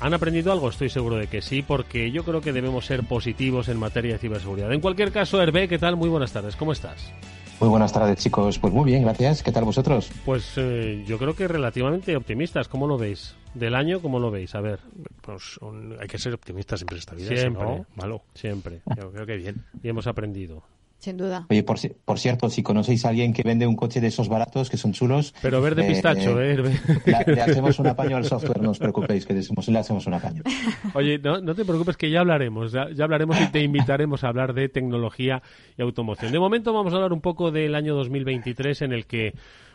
¿Han 0.00 0.14
aprendido 0.14 0.50
algo? 0.50 0.70
Estoy 0.70 0.88
seguro 0.88 1.16
de 1.16 1.26
que 1.26 1.42
sí, 1.42 1.60
porque 1.62 2.10
yo 2.10 2.24
creo 2.24 2.40
que 2.40 2.54
debemos 2.54 2.86
ser 2.86 3.04
positivos 3.04 3.68
en 3.68 3.78
materia 3.78 4.14
de 4.14 4.18
ciberseguridad. 4.18 4.72
En 4.72 4.80
cualquier 4.80 5.12
caso, 5.12 5.42
Hervé, 5.42 5.68
¿qué 5.68 5.78
tal? 5.78 5.96
Muy 5.96 6.08
buenas 6.08 6.32
tardes, 6.32 6.56
¿cómo 6.56 6.72
estás? 6.72 7.12
Muy 7.60 7.68
buenas 7.68 7.92
tardes, 7.92 8.18
chicos. 8.18 8.58
Pues 8.58 8.72
muy 8.72 8.86
bien, 8.86 9.02
gracias. 9.02 9.42
¿Qué 9.42 9.52
tal 9.52 9.64
vosotros? 9.64 10.10
Pues 10.24 10.54
eh, 10.56 11.04
yo 11.06 11.18
creo 11.18 11.34
que 11.34 11.46
relativamente 11.46 12.16
optimistas. 12.16 12.68
¿Cómo 12.68 12.86
lo 12.86 12.96
veis? 12.96 13.34
Del 13.52 13.74
año, 13.74 14.00
¿cómo 14.00 14.18
lo 14.18 14.30
veis? 14.30 14.54
A 14.54 14.62
ver. 14.62 14.80
Pues 15.20 15.60
hay 16.00 16.08
que 16.08 16.18
ser 16.18 16.32
optimistas 16.32 16.80
siempre 16.80 16.96
en 16.96 16.98
esta 17.00 17.14
vida. 17.14 17.36
Siempre. 17.36 17.84
malo. 17.96 18.22
Siempre. 18.32 18.80
Yo 18.96 19.10
creo 19.12 19.26
que 19.26 19.36
bien. 19.36 19.62
Y 19.82 19.90
hemos 19.90 20.06
aprendido. 20.06 20.62
Sin 21.00 21.16
duda. 21.16 21.46
Oye, 21.48 21.62
por, 21.62 21.78
por, 22.04 22.18
cierto, 22.18 22.50
si 22.50 22.62
conocéis 22.62 23.06
a 23.06 23.08
alguien 23.08 23.32
que 23.32 23.42
vende 23.42 23.66
un 23.66 23.74
coche 23.74 24.02
de 24.02 24.08
esos 24.08 24.28
baratos, 24.28 24.68
que 24.68 24.76
son 24.76 24.92
chulos... 24.92 25.34
Pero 25.40 25.62
verde 25.62 25.82
pistacho, 25.84 26.38
¿eh? 26.38 26.52
¿eh? 26.52 27.24
Le, 27.26 27.40
hacemos 27.40 27.78
un 27.78 27.86
apaño 27.86 28.18
al 28.18 28.26
software, 28.26 28.60
no 28.60 28.72
os 28.72 28.78
preocupéis, 28.78 29.24
que 29.24 29.32
le 29.32 29.78
hacemos 29.78 30.06
un 30.06 30.12
apaño. 30.12 30.42
Oye, 30.94 31.18
no, 31.18 31.40
no 31.40 31.54
te 31.54 31.64
preocupes 31.64 31.96
que 31.96 32.10
ya 32.10 32.20
hablaremos, 32.20 32.72
ya, 32.72 32.90
ya, 32.90 33.04
hablaremos 33.04 33.40
y 33.40 33.46
te 33.46 33.62
invitaremos 33.62 34.24
a 34.24 34.28
hablar 34.28 34.52
de 34.52 34.68
tecnología 34.68 35.42
y 35.78 35.80
automoción. 35.80 36.32
De 36.32 36.38
momento 36.38 36.74
vamos 36.74 36.92
a 36.92 36.96
hablar 36.96 37.14
un 37.14 37.22
poco 37.22 37.50
del 37.50 37.74
año 37.74 37.94
2023 37.94 38.82
en 38.82 38.92
el 38.92 39.06
que 39.06 39.32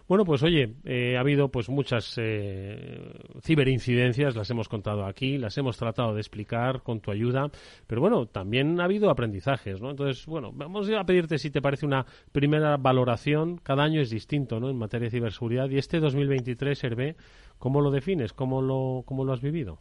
bueno, 0.07 0.23
pues 0.23 0.43
oye, 0.43 0.75
eh, 0.83 1.17
ha 1.17 1.21
habido 1.21 1.49
pues 1.49 1.67
muchas 1.69 2.15
eh, 2.17 3.11
ciberincidencias, 3.41 4.35
las 4.35 4.49
hemos 4.51 4.69
contado 4.69 5.05
aquí, 5.05 5.37
las 5.39 5.57
hemos 5.57 5.77
tratado 5.77 6.13
de 6.13 6.21
explicar 6.21 6.83
con 6.83 6.99
tu 6.99 7.11
ayuda, 7.11 7.49
pero 7.87 8.01
bueno, 8.01 8.27
también 8.27 8.79
ha 8.79 8.83
habido 8.83 9.09
aprendizajes, 9.09 9.81
¿no? 9.81 9.89
Entonces, 9.89 10.25
bueno, 10.27 10.51
vamos 10.53 10.89
a 10.91 11.03
pedirte 11.05 11.39
si 11.39 11.49
te 11.49 11.61
parece 11.61 11.87
una 11.87 12.05
primera 12.31 12.77
valoración, 12.77 13.57
cada 13.57 13.83
año 13.83 13.99
es 13.99 14.11
distinto, 14.11 14.59
¿no? 14.59 14.69
En 14.69 14.77
materia 14.77 15.05
de 15.05 15.11
ciberseguridad 15.11 15.69
y 15.71 15.79
este 15.79 15.99
2023, 15.99 16.83
Hervé, 16.83 17.15
¿cómo 17.57 17.81
lo 17.81 17.89
defines? 17.89 18.31
¿Cómo 18.33 18.61
lo, 18.61 19.01
cómo 19.05 19.25
lo 19.25 19.33
has 19.33 19.41
vivido? 19.41 19.79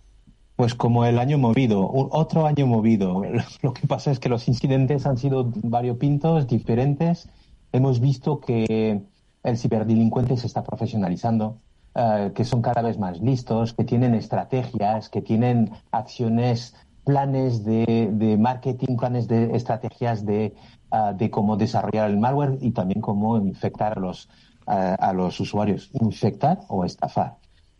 Pues 0.56 0.74
como 0.74 1.04
el 1.04 1.18
año 1.18 1.36
movido, 1.36 1.86
otro 1.92 2.46
año 2.46 2.66
movido. 2.66 3.22
Lo 3.62 3.74
que 3.74 3.88
pasa 3.88 4.12
es 4.12 4.20
que 4.20 4.28
los 4.28 4.46
incidentes 4.46 5.04
han 5.04 5.16
sido 5.16 5.50
variopintos, 5.64 6.46
diferentes. 6.46 7.28
Hemos 7.72 7.98
visto 7.98 8.38
que 8.38 9.02
el 9.44 9.58
ciberdelincuente 9.58 10.36
se 10.36 10.46
está 10.46 10.64
profesionalizando, 10.64 11.58
eh, 11.94 12.32
que 12.34 12.44
son 12.44 12.60
cada 12.62 12.82
vez 12.82 12.98
más 12.98 13.20
listos, 13.20 13.74
que 13.74 13.84
tienen 13.84 14.14
estrategias, 14.14 15.08
que 15.08 15.22
tienen 15.22 15.70
acciones, 15.92 16.74
planes 17.04 17.64
de, 17.64 18.36
marketing, 18.40 18.96
planes 18.96 19.28
de 19.28 19.54
estrategias 19.54 20.24
de, 20.24 20.46
eh, 20.46 21.12
de, 21.14 21.30
cómo 21.30 21.56
desarrollar 21.56 22.10
el 22.10 22.18
malware 22.18 22.58
y 22.60 22.72
también 22.72 23.00
cómo 23.00 23.36
infectar 23.36 23.98
a 23.98 24.00
los, 24.00 24.28
eh, 24.66 24.96
a 24.98 25.12
los 25.12 25.38
usuarios. 25.38 25.90
Infectar 25.92 26.60
o 26.68 26.84
estafar. 26.84 27.36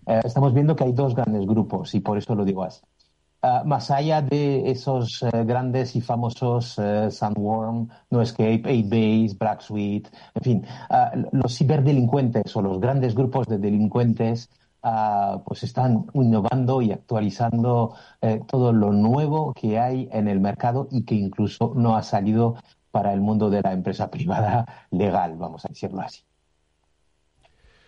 estamos 0.07 0.53
viendo 0.53 0.77
que 0.77 0.85
hay 0.85 0.93
dos 0.93 1.15
grandes 1.15 1.47
grupos 1.47 1.95
y 1.95 2.01
por 2.01 2.19
eso 2.19 2.35
lo 2.35 2.45
digo 2.45 2.63
así. 2.63 2.83
Ah, 3.47 3.63
más 3.63 3.91
allá 3.91 4.23
de 4.23 4.71
esos 4.71 5.23
eh, 5.23 5.45
grandes 5.45 5.95
y 5.97 6.01
famosos 6.01 6.79
uh, 6.79 7.11
Sandworm, 7.11 7.89
No 8.11 8.23
Escape, 8.23 8.63
8base, 8.65 9.37
Black 9.39 9.61
Suite, 9.61 10.09
en 10.35 10.43
fin, 10.43 10.67
ah, 10.89 11.13
los 11.31 11.55
ciberdelincuentes 11.55 12.57
o 12.57 12.63
los 12.63 12.81
grandes 12.81 13.15
grupos 13.15 13.47
de 13.47 13.59
delincuentes 13.59 14.49
pues 15.47 15.63
están 15.63 16.07
innovando 16.15 16.83
y 16.83 16.93
actualizando 16.93 17.95
eh, 18.21 18.41
todo 18.47 18.73
lo 18.73 18.93
nuevo 18.93 19.53
que 19.55 19.79
hay 19.79 20.09
en 20.13 20.29
el 20.29 20.41
mercado 20.41 20.89
y 20.91 21.05
que 21.05 21.15
incluso 21.15 21.73
no 21.75 21.97
ha 21.97 22.03
salido 22.03 22.57
para 22.91 23.13
el 23.13 23.21
mundo 23.21 23.51
de 23.51 23.63
la 23.63 23.73
empresa 23.73 24.11
privada 24.11 24.67
legal, 24.91 25.37
vamos 25.37 25.65
a 25.67 25.69
decirlo 25.69 26.01
así. 26.01 26.23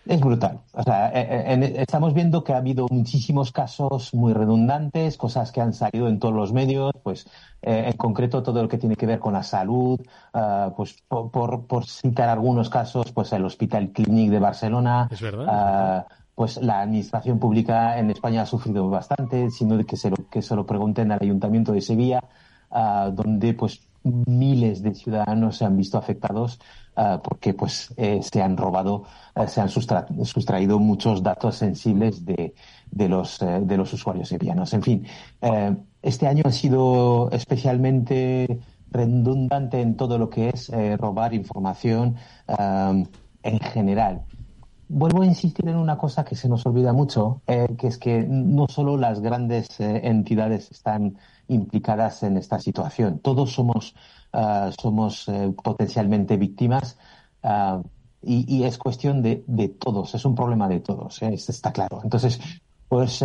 Es 0.07 0.21
brutal. 0.21 0.61
O 0.73 0.83
sea, 0.83 1.09
eh, 1.09 1.53
eh, 1.53 1.73
estamos 1.77 2.13
viendo 2.13 2.43
que 2.43 2.53
ha 2.53 2.57
habido 2.57 2.87
muchísimos 2.89 3.51
casos 3.51 4.13
muy 4.13 4.33
redundantes, 4.33 5.17
cosas 5.17 5.51
que 5.51 5.61
han 5.61 5.73
salido 5.73 6.07
en 6.07 6.19
todos 6.19 6.33
los 6.33 6.53
medios, 6.53 6.91
pues 7.03 7.27
eh, 7.61 7.85
en 7.87 7.97
concreto 7.97 8.41
todo 8.43 8.61
lo 8.61 8.69
que 8.69 8.77
tiene 8.77 8.95
que 8.95 9.05
ver 9.05 9.19
con 9.19 9.33
la 9.33 9.43
salud, 9.43 9.99
ah, 10.33 10.73
pues 10.75 11.03
por, 11.07 11.85
citar 11.85 12.29
algunos 12.29 12.69
casos, 12.69 13.11
pues 13.11 13.33
el 13.33 13.45
Hospital 13.45 13.91
Clinic 13.91 14.31
de 14.31 14.39
Barcelona. 14.39 15.07
Es 15.11 15.21
verdad. 15.21 15.45
Ah, 15.49 16.07
pues 16.35 16.57
la 16.57 16.81
administración 16.81 17.39
pública 17.39 17.97
en 17.97 18.11
España 18.11 18.43
ha 18.43 18.45
sufrido 18.45 18.87
bastante, 18.89 19.49
sino 19.49 19.83
que 19.85 19.97
se 19.97 20.11
lo, 20.11 20.17
que 20.29 20.43
se 20.43 20.55
lo 20.55 20.67
pregunten 20.67 21.11
al 21.11 21.19
Ayuntamiento 21.21 21.71
de 21.71 21.81
Sevilla, 21.81 22.23
ah, 22.69 23.09
donde 23.11 23.53
pues 23.55 23.86
miles 24.25 24.81
de 24.81 24.93
ciudadanos 24.93 25.57
se 25.57 25.65
han 25.65 25.77
visto 25.77 25.97
afectados 25.97 26.59
uh, 26.95 27.19
porque 27.23 27.53
pues 27.53 27.93
eh, 27.97 28.19
se 28.21 28.41
han 28.41 28.57
robado, 28.57 29.03
uh, 29.35 29.47
se 29.47 29.61
han 29.61 29.69
sustra 29.69 30.07
sustraído 30.23 30.79
muchos 30.79 31.23
datos 31.23 31.55
sensibles 31.55 32.25
de, 32.25 32.53
de 32.91 33.09
los, 33.09 33.93
usuarios 33.93 34.29
sevillanos. 34.29 34.73
En 34.73 34.83
fin, 34.83 35.05
este 36.01 36.27
año 36.27 36.43
ha 36.45 36.51
sido 36.51 37.29
especialmente 37.31 38.59
redundante 38.91 39.81
en 39.81 39.95
todo 39.95 40.17
lo 40.17 40.29
que 40.29 40.49
es 40.49 40.71
robar 40.97 41.33
información 41.33 42.15
en 42.47 43.59
general. 43.59 44.23
Vuelvo 44.89 45.21
a 45.21 45.25
insistir 45.25 45.67
en 45.67 45.75
una 45.75 45.97
cosa 45.97 46.23
que 46.23 46.35
se 46.35 46.49
nos 46.49 46.65
olvida 46.65 46.93
mucho, 46.93 47.41
eh, 47.47 47.67
que 47.77 47.87
es 47.87 47.97
que 47.97 48.25
no 48.27 48.67
solo 48.67 48.97
las 48.97 49.19
grandes 49.19 49.79
eh, 49.79 50.01
entidades 50.03 50.71
están 50.71 51.17
implicadas 51.47 52.23
en 52.23 52.37
esta 52.37 52.59
situación, 52.59 53.19
todos 53.19 53.53
somos, 53.53 53.95
ah, 54.33 54.69
somos 54.79 55.29
potencialmente 55.63 56.37
víctimas 56.37 56.97
y, 58.21 58.63
es 58.63 58.77
cuestión 58.77 59.21
de, 59.21 59.43
de, 59.47 59.69
todos, 59.69 60.13
es 60.15 60.25
un 60.25 60.35
problema 60.35 60.67
de 60.67 60.81
todos, 60.81 61.21
está 61.21 61.71
claro. 61.71 62.01
Entonces, 62.03 62.39
pues 62.89 63.23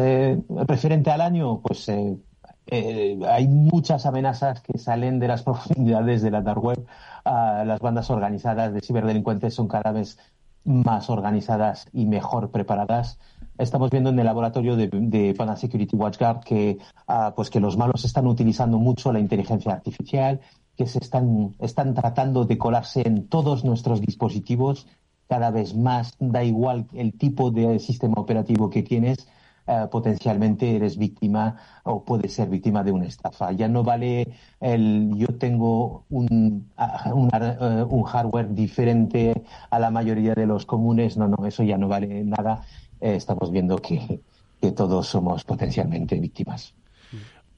referente 0.49 1.11
al 1.11 1.21
año, 1.21 1.61
pues 1.61 1.88
hay 1.88 3.49
muchas 3.49 4.07
amenazas 4.07 4.61
que 4.61 4.78
salen 4.78 5.19
de 5.19 5.28
las 5.28 5.42
profundidades 5.45 6.23
de 6.23 6.31
la 6.31 6.42
dark 6.42 6.62
web. 6.62 6.87
Ah, 7.25 7.64
las 7.66 7.81
bandas 7.81 8.11
organizadas 8.11 8.73
de 8.73 8.81
ciberdelincuentes 8.81 9.54
son 9.54 9.69
cada 9.69 9.92
vez 9.92 10.19
más 10.64 11.11
organizadas 11.11 11.87
y 11.92 12.07
mejor 12.07 12.50
preparadas. 12.50 13.19
Estamos 13.59 13.90
viendo 13.90 14.11
en 14.11 14.19
el 14.19 14.25
laboratorio 14.25 14.76
de, 14.76 14.88
de 14.88 15.57
Security 15.57 15.97
WatchGuard 15.97 16.40
que, 16.40 16.78
ah, 17.07 17.33
pues 17.37 17.50
que 17.50 17.61
los 17.61 17.76
malos 17.76 18.04
están 18.04 18.26
utilizando 18.26 18.78
mucho 18.78 19.12
la 19.12 19.21
inteligencia 19.21 19.73
artificial, 19.73 20.40
que 20.76 20.87
se 20.87 20.99
están, 20.99 21.54
están 21.59 21.95
tratando 21.95 22.45
de 22.45 22.59
colarse 22.59 23.07
en 23.07 23.28
todos 23.28 23.64
nuestros 23.64 24.00
dispositivos 24.00 24.87
cada 25.28 25.50
vez 25.50 25.75
más, 25.75 26.14
da 26.19 26.45
igual 26.45 26.87
el 26.92 27.12
tipo 27.16 27.50
de 27.50 27.78
sistema 27.78 28.14
operativo 28.16 28.69
que 28.71 28.83
tienes, 28.83 29.28
eh, 29.73 29.87
potencialmente 29.91 30.76
eres 30.76 30.99
víctima 30.99 31.57
o 31.85 32.05
puedes 32.05 32.35
ser 32.35 32.49
víctima 32.49 32.83
de 32.85 32.93
una 32.93 33.07
estafa. 33.07 33.52
Ya 33.52 33.69
no 33.69 33.83
vale 33.83 34.29
el 34.61 35.12
yo 35.17 35.29
tengo 35.38 36.05
un, 36.11 36.71
eh, 36.79 37.85
un 37.88 38.02
hardware 38.02 38.55
diferente 38.55 39.43
a 39.71 39.79
la 39.79 39.91
mayoría 39.91 40.35
de 40.35 40.47
los 40.47 40.67
comunes. 40.67 41.17
No, 41.17 41.29
no, 41.29 41.47
eso 41.47 41.62
ya 41.62 41.79
no 41.79 41.88
vale 41.88 42.25
nada. 42.25 42.62
Eh, 43.00 43.17
estamos 43.17 43.50
viendo 43.50 43.79
que, 43.79 44.21
que 44.61 44.73
todos 44.73 45.07
somos 45.09 45.45
potencialmente 45.45 46.19
víctimas. 46.21 46.75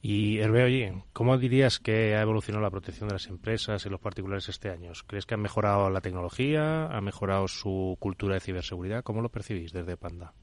Y 0.01 0.37
Hervé, 0.37 0.63
oye, 0.63 1.03
¿cómo 1.13 1.35
dirías 1.37 1.79
que 1.79 2.15
ha 2.15 2.21
evolucionado 2.21 2.63
la 2.63 2.69
protección 2.69 3.09
de 3.09 3.15
las 3.15 3.25
empresas 3.25 3.83
y 3.85 3.89
los 3.89 3.99
particulares 3.99 4.47
este 4.49 4.69
año? 4.69 4.91
¿Crees 5.07 5.25
que 5.25 5.33
han 5.33 5.41
mejorado 5.41 5.89
la 5.89 6.01
tecnología? 6.01 6.85
¿Ha 6.85 7.01
mejorado 7.01 7.47
su 7.47 7.97
cultura 7.99 8.35
de 8.35 8.39
ciberseguridad? 8.39 9.03
¿Cómo 9.03 9.21
lo 9.21 9.29
percibís 9.29 9.73
desde 9.73 9.97
Panda? 9.97 10.33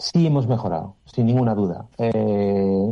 Sí, 0.00 0.26
hemos 0.26 0.48
mejorado, 0.48 0.96
sin 1.04 1.26
ninguna 1.26 1.54
duda. 1.54 1.86
Eh, 1.98 2.90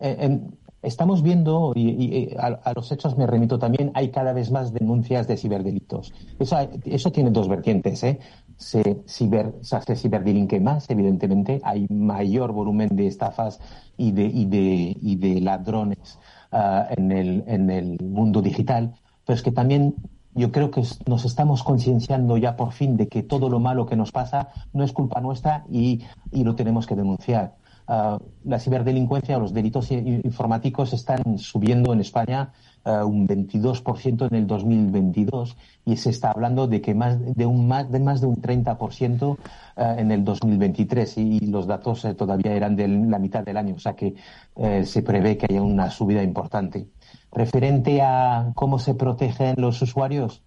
eh, 0.00 0.40
estamos 0.82 1.22
viendo, 1.22 1.72
y, 1.76 2.34
a, 2.36 2.72
los 2.74 2.90
hechos 2.90 3.16
me 3.16 3.24
remito 3.24 3.56
también, 3.56 3.92
hay 3.94 4.10
cada 4.10 4.32
vez 4.32 4.50
más 4.50 4.72
denuncias 4.72 5.28
de 5.28 5.36
ciberdelitos. 5.36 6.12
Eso, 6.40 7.12
tiene 7.12 7.30
dos 7.30 7.48
vertientes. 7.48 8.02
¿eh? 8.02 8.18
Se, 8.56 9.04
ciber, 9.06 9.54
se 9.60 9.76
hace 9.76 9.94
ciberdelinque 9.94 10.58
más, 10.58 10.90
evidentemente, 10.90 11.60
hay 11.62 11.86
mayor 11.88 12.50
volumen 12.50 12.96
de 12.96 13.06
estafas 13.06 13.60
y 13.96 14.10
de, 14.10 14.24
y 14.24 14.46
de, 14.46 14.96
y 15.00 15.14
de 15.14 15.40
ladrones 15.40 16.18
ah, 16.50 16.88
en, 16.96 17.12
el, 17.12 17.44
en 17.46 17.70
el 17.70 18.00
mundo 18.02 18.42
digital, 18.42 18.92
pero 19.24 19.36
es 19.36 19.42
que 19.42 19.52
también 19.52 19.94
yo 20.34 20.50
creo 20.50 20.70
que 20.70 20.82
nos 21.06 21.24
estamos 21.24 21.62
concienciando 21.62 22.36
ya 22.36 22.56
por 22.56 22.72
fin 22.72 22.96
de 22.96 23.08
que 23.08 23.22
todo 23.22 23.48
lo 23.48 23.60
malo 23.60 23.86
que 23.86 23.96
nos 23.96 24.12
pasa 24.12 24.48
no 24.72 24.84
es 24.84 24.92
culpa 24.92 25.20
nuestra 25.20 25.64
y, 25.70 26.02
lo 26.32 26.54
tenemos 26.56 26.86
que 26.86 26.96
denunciar. 26.96 27.54
Ah, 27.86 28.18
la 28.44 28.58
ciberdelincuencia 28.58 29.36
o 29.36 29.40
los 29.40 29.52
delitos 29.52 29.90
informáticos 29.90 30.94
están 30.94 31.38
subiendo 31.38 31.92
en 31.92 32.00
España 32.00 32.50
uh, 32.86 33.04
un 33.04 33.28
22% 33.28 34.26
en 34.26 34.34
el 34.34 34.46
2022 34.46 35.54
y 35.84 35.98
se 35.98 36.08
está 36.08 36.30
hablando 36.30 36.66
de 36.66 36.80
que 36.80 36.94
más 36.94 37.18
de 37.36 37.44
un 37.44 37.68
más 37.68 37.92
de 37.92 38.00
más 38.00 38.22
de 38.22 38.26
un 38.26 38.36
30% 38.36 39.36
ah, 39.76 39.96
en 39.98 40.10
el 40.10 40.24
2023 40.24 41.18
y, 41.18 41.40
los 41.40 41.66
datos 41.66 42.06
eh, 42.06 42.14
todavía 42.14 42.54
eran 42.54 42.74
de 42.74 42.88
la 42.88 43.18
mitad 43.18 43.44
del 43.44 43.58
año, 43.58 43.74
o 43.74 43.78
sea 43.78 43.94
que 43.94 44.14
eh, 44.56 44.84
se 44.86 45.02
prevé 45.02 45.36
que 45.36 45.46
haya 45.50 45.60
una 45.60 45.90
subida 45.90 46.22
importante. 46.22 46.88
Referente 47.34 48.00
a 48.00 48.52
cómo 48.54 48.78
se 48.78 48.94
protegen 48.94 49.56
los 49.58 49.82
usuarios, 49.82 50.42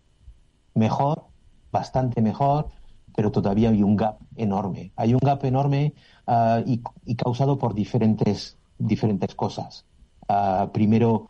mejor, 0.74 1.26
bastante 1.70 2.22
mejor, 2.22 2.70
pero 3.14 3.30
todavía 3.32 3.70
hay 3.70 3.84
un 3.84 3.98
gap 3.98 4.20
enorme. 4.38 4.94
Hay 4.96 5.14
un 5.14 5.20
gap 5.20 5.44
enorme 5.44 5.94
uh, 6.28 6.62
y, 6.66 6.82
y, 7.06 7.16
causado 7.16 7.58
por 7.58 7.74
diferentes, 7.74 8.58
diferentes 8.78 9.36
cosas. 9.36 9.86
Uh, 10.30 10.70
primero, 10.72 11.28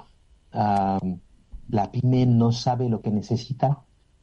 uh, 0.53 1.17
la 1.69 1.91
pyme 1.91 2.27
no 2.27 2.51
sabe 2.51 2.87
lo 2.87 3.01
que 3.01 3.09
necesita 3.09 3.79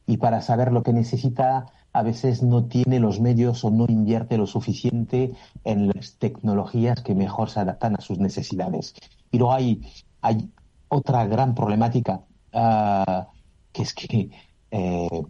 y 0.07 0.17
para 0.17 0.41
saber 0.41 0.71
lo 0.71 0.83
que 0.83 0.93
necesita 0.93 1.65
a 1.91 2.03
veces 2.03 2.43
no 2.43 2.65
tiene 2.65 2.99
los 2.99 3.19
medios 3.19 3.63
o 3.65 3.71
no 3.71 3.85
invierte 3.89 4.37
lo 4.37 4.47
suficiente 4.47 5.33
en 5.63 5.87
las 5.87 6.15
tecnologías 6.17 7.01
que 7.01 7.15
mejor 7.15 7.49
se 7.49 7.59
adaptan 7.59 7.95
a 7.95 8.01
sus 8.01 8.19
necesidades. 8.19 8.93
Y 9.31 9.37
luego 9.37 9.53
hay, 9.53 9.81
hay 10.21 10.49
otra 10.95 11.25
gran 11.27 11.53
problemática, 11.53 12.21
ah, 12.53 13.27
que 13.71 13.81
es 13.83 13.93
que 13.93 14.29
eh, 14.71 15.23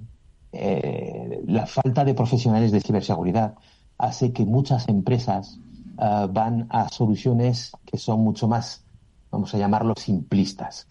eh, 0.52 1.44
la 1.48 1.66
falta 1.66 2.06
de 2.06 2.14
profesionales 2.14 2.72
de 2.72 2.82
ciberseguridad 2.82 3.56
hace 3.98 4.32
que 4.32 4.46
muchas 4.46 4.88
empresas 4.88 5.60
ah, 5.98 6.28
van 6.32 6.68
a 6.70 6.90
soluciones 6.90 7.72
que 7.86 7.98
son 7.98 8.22
mucho 8.22 8.48
más, 8.48 8.86
vamos 9.32 9.54
a 9.54 9.58
llamarlo, 9.58 9.94
simplistas. 9.98 10.88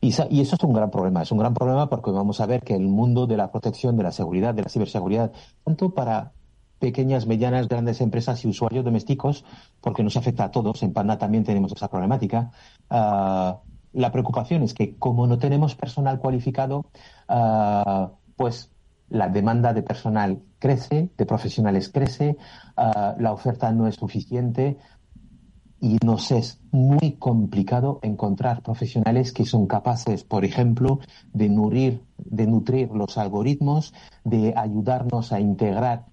Y, 0.00 0.08
eso 0.10 0.28
es 0.30 0.62
un 0.62 0.72
gran 0.72 0.88
problema. 0.88 1.22
Es 1.22 1.32
un 1.32 1.38
gran 1.38 1.52
problema 1.52 1.88
porque 1.88 2.12
vamos 2.12 2.40
a 2.40 2.46
ver 2.46 2.62
que 2.62 2.76
el 2.76 2.86
mundo 2.86 3.26
de 3.26 3.36
la 3.36 3.50
protección, 3.50 3.96
de 3.96 4.04
la 4.04 4.12
seguridad, 4.12 4.54
de 4.54 4.62
la 4.62 4.68
ciberseguridad, 4.68 5.32
tanto 5.64 5.92
para 5.92 6.32
pequeñas, 6.78 7.26
medianas, 7.26 7.68
grandes 7.68 8.00
empresas 8.00 8.44
y 8.44 8.48
usuarios 8.48 8.84
domésticos, 8.84 9.44
porque 9.80 10.02
nos 10.02 10.16
afecta 10.16 10.44
a 10.44 10.50
todos. 10.50 10.82
En 10.82 10.92
Panda 10.92 11.18
también 11.18 11.44
tenemos 11.44 11.72
esa 11.72 11.88
problemática. 11.88 12.50
Ah, 12.90 13.60
la 13.92 14.10
preocupación 14.10 14.62
es 14.62 14.74
que 14.74 14.96
como 14.96 15.26
no 15.26 15.38
tenemos 15.38 15.74
personal 15.74 16.18
cualificado, 16.18 16.86
ah, 17.28 18.10
pues 18.36 18.70
la 19.08 19.28
demanda 19.28 19.72
de 19.72 19.82
personal 19.82 20.42
crece, 20.58 21.10
de 21.16 21.26
profesionales 21.26 21.88
crece, 21.88 22.36
ah, 22.76 23.14
la 23.18 23.32
oferta 23.32 23.70
no 23.72 23.86
es 23.86 23.96
suficiente 23.96 24.78
y 25.80 25.98
nos 26.02 26.30
es 26.30 26.60
muy 26.70 27.16
complicado 27.18 28.00
encontrar 28.02 28.62
profesionales 28.62 29.32
que 29.32 29.44
son 29.44 29.66
capaces, 29.66 30.24
por 30.24 30.44
ejemplo, 30.44 31.00
de 31.32 31.50
nutrir, 31.50 32.02
de 32.16 32.46
nutrir 32.46 32.90
los 32.90 33.18
algoritmos, 33.18 33.92
de 34.24 34.54
ayudarnos 34.56 35.32
a 35.32 35.40
integrar 35.40 36.06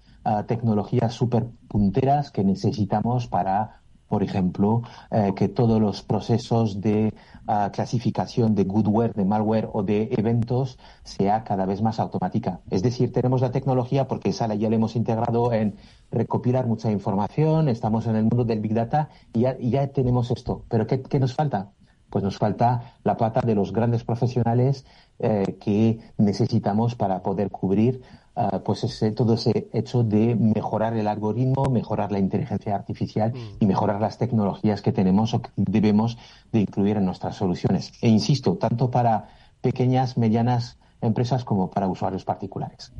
tecnologías 0.46 1.12
súper 1.12 1.46
punteras 1.68 2.30
que 2.30 2.44
necesitamos 2.44 3.26
para, 3.26 3.80
por 4.08 4.22
ejemplo, 4.22 4.82
eh, 5.10 5.32
que 5.34 5.48
todos 5.48 5.80
los 5.80 6.02
procesos 6.02 6.80
de 6.80 7.14
ah, 7.46 7.70
clasificación 7.72 8.54
de 8.54 8.64
goodware, 8.64 9.14
de 9.14 9.24
malware 9.24 9.68
o 9.72 9.82
de 9.82 10.10
eventos 10.12 10.78
sea 11.02 11.44
cada 11.44 11.66
vez 11.66 11.82
más 11.82 11.98
automática. 11.98 12.60
Es 12.70 12.82
decir, 12.82 13.12
tenemos 13.12 13.40
la 13.40 13.50
tecnología 13.50 14.06
porque 14.06 14.30
esa 14.30 14.52
ya 14.54 14.68
la 14.68 14.76
hemos 14.76 14.96
integrado 14.96 15.52
en 15.52 15.76
recopilar 16.10 16.66
mucha 16.66 16.90
información, 16.90 17.68
estamos 17.68 18.06
en 18.06 18.16
el 18.16 18.24
mundo 18.24 18.44
del 18.44 18.60
Big 18.60 18.74
Data 18.74 19.08
y 19.32 19.70
ya, 19.70 19.86
tenemos 19.88 20.30
esto. 20.30 20.64
Pero 20.68 20.86
¿qué, 20.86 21.18
nos 21.18 21.34
falta? 21.34 21.70
Pues 22.10 22.22
nos 22.22 22.36
falta 22.36 22.96
la 23.04 23.16
pata 23.16 23.40
de 23.40 23.54
los 23.54 23.72
grandes 23.72 24.04
profesionales 24.04 24.84
eh, 25.18 25.56
que 25.58 26.00
necesitamos 26.18 26.94
para 26.94 27.22
poder 27.22 27.50
cubrir 27.50 28.02
Ah, 28.34 28.62
pues 28.64 28.82
ese, 28.82 29.12
todo 29.12 29.34
ese 29.34 29.68
hecho 29.74 30.04
de 30.04 30.34
mejorar 30.34 30.96
el 30.96 31.06
algoritmo, 31.06 31.64
mejorar 31.66 32.10
la 32.12 32.18
inteligencia 32.18 32.74
artificial 32.74 33.32
mm. 33.34 33.56
y 33.60 33.66
mejorar 33.66 34.00
las 34.00 34.16
tecnologías 34.16 34.80
que 34.80 34.90
tenemos 34.90 35.34
o 35.34 35.42
que 35.42 35.50
debemos 35.56 36.16
de 36.50 36.60
incluir 36.60 36.96
en 36.96 37.04
nuestras 37.04 37.36
soluciones. 37.36 37.92
E 38.00 38.08
insisto, 38.08 38.56
tanto 38.56 38.90
para 38.90 39.28
pequeñas, 39.60 40.16
medianas 40.16 40.78
empresas 41.02 41.44
como 41.44 41.70
para 41.70 41.88
usuarios 41.88 42.24
particulares. 42.24 42.92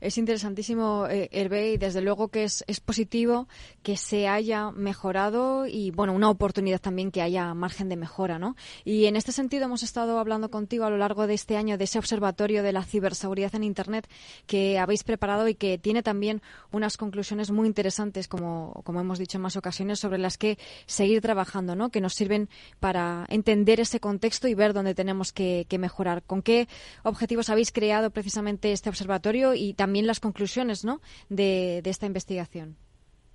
Es 0.00 0.16
interesantísimo, 0.16 1.06
eh, 1.10 1.28
y 1.30 1.76
desde 1.76 2.00
luego 2.00 2.28
que 2.28 2.44
es, 2.44 2.64
positivo 2.84 3.48
que 3.82 3.96
se 3.96 4.28
haya 4.28 4.70
mejorado 4.70 5.66
y, 5.66 5.90
bueno, 5.90 6.12
una 6.12 6.30
oportunidad 6.30 6.80
también 6.80 7.10
que 7.10 7.20
haya 7.20 7.52
margen 7.54 7.88
de 7.88 7.96
mejora, 7.96 8.38
¿no? 8.38 8.56
Y 8.84 9.06
en 9.06 9.16
este 9.16 9.32
sentido 9.32 9.66
hemos 9.66 9.82
estado 9.82 10.18
hablando 10.18 10.50
contigo 10.50 10.84
a 10.84 10.90
lo 10.90 10.96
largo 10.96 11.26
de 11.26 11.34
este 11.34 11.56
año 11.56 11.76
de 11.76 11.84
ese 11.84 11.98
observatorio 11.98 12.62
de 12.62 12.72
la 12.72 12.84
ciberseguridad 12.84 13.54
en 13.54 13.64
Internet 13.64 14.08
que 14.46 14.78
habéis 14.78 15.04
preparado 15.04 15.48
y 15.48 15.54
que 15.54 15.78
tiene 15.78 16.02
también 16.02 16.40
unas 16.72 16.96
conclusiones 16.96 17.50
muy 17.50 17.66
interesantes, 17.66 18.28
como, 18.28 18.82
hemos 18.86 19.18
dicho 19.18 19.38
en 19.38 19.42
más 19.42 19.56
ocasiones, 19.56 19.98
sobre 19.98 20.18
las 20.18 20.38
que 20.38 20.58
seguir 20.86 21.20
trabajando, 21.20 21.76
¿no? 21.76 21.90
Que 21.90 22.00
nos 22.00 22.14
sirven 22.14 22.48
para 22.80 23.26
entender 23.28 23.80
ese 23.80 24.00
contexto 24.00 24.48
y 24.48 24.54
ver 24.54 24.72
dónde 24.72 24.94
tenemos 24.94 25.32
que 25.32 25.66
mejorar. 25.78 26.22
¿Con 26.22 26.42
qué 26.42 26.68
objetivos 27.02 27.50
habéis 27.50 27.72
creado 27.72 28.10
precisamente 28.10 28.72
este 28.72 28.88
observatorio? 28.88 29.25
Y 29.34 29.74
también 29.74 30.06
las 30.06 30.20
conclusiones 30.20 30.84
¿no? 30.84 31.00
de, 31.28 31.82
esta 31.84 32.06
investigación. 32.06 32.76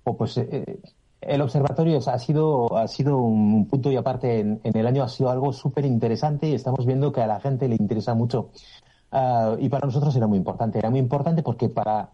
Oh, 0.04 0.16
pues 0.16 0.36
eh, 0.38 0.80
el 1.20 1.40
observatorio 1.40 1.98
ha 2.06 2.18
sido, 2.18 2.76
ha 2.76 2.88
sido 2.88 3.18
un 3.18 3.66
punto 3.68 3.92
y 3.92 3.96
aparte 3.96 4.40
en, 4.40 4.60
el 4.62 4.86
año 4.86 5.02
ha 5.02 5.08
sido 5.08 5.30
algo 5.30 5.52
súper 5.52 5.84
interesante 5.84 6.48
y 6.48 6.54
estamos 6.54 6.86
viendo 6.86 7.12
que 7.12 7.20
a 7.20 7.26
la 7.26 7.40
gente 7.40 7.68
le 7.68 7.76
interesa 7.76 8.14
mucho. 8.14 8.50
Ah, 9.10 9.56
y 9.58 9.68
para 9.68 9.86
nosotros 9.86 10.16
era 10.16 10.26
muy 10.26 10.38
importante. 10.38 10.78
Era 10.78 10.90
muy 10.90 10.98
importante 10.98 11.42
porque 11.42 11.68
para, 11.68 12.10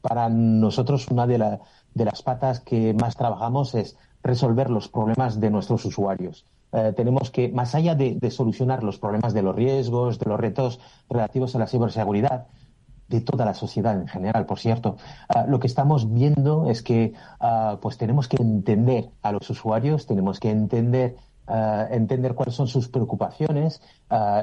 para 0.00 0.28
nosotros 0.28 1.08
una 1.08 1.26
de, 1.26 1.58
de 1.94 2.04
las 2.04 2.22
patas 2.22 2.60
que 2.60 2.94
más 2.94 3.16
trabajamos 3.16 3.74
es 3.74 3.96
resolver 4.22 4.70
los 4.70 4.88
problemas 4.88 5.40
de 5.40 5.50
nuestros 5.50 5.84
usuarios. 5.84 6.44
Eh, 6.72 6.92
tenemos 6.94 7.30
que, 7.30 7.48
más 7.48 7.74
allá 7.74 7.94
de, 7.94 8.18
solucionar 8.30 8.82
los 8.82 8.98
problemas 8.98 9.32
de 9.32 9.42
los 9.42 9.54
riesgos, 9.54 10.18
de 10.18 10.28
los 10.28 10.38
retos 10.38 10.80
relativos 11.08 11.54
a 11.54 11.58
la 11.58 11.66
ciberseguridad, 11.66 12.48
de 13.08 13.20
toda 13.20 13.44
la 13.44 13.54
sociedad 13.54 13.98
en 13.98 14.08
general, 14.08 14.46
por 14.46 14.58
cierto, 14.58 14.96
ah, 15.28 15.46
lo 15.48 15.60
que 15.60 15.66
estamos 15.66 16.12
viendo 16.12 16.68
es 16.68 16.82
que 16.82 17.12
ah, 17.40 17.78
pues 17.80 17.98
tenemos 17.98 18.28
que 18.28 18.42
entender 18.42 19.10
a 19.22 19.32
los 19.32 19.48
usuarios, 19.50 20.06
tenemos 20.06 20.40
que 20.40 20.50
entender, 20.50 21.16
ah, 21.46 21.86
entender 21.90 22.34
cuáles 22.34 22.54
son 22.54 22.66
sus 22.66 22.88
preocupaciones 22.88 23.80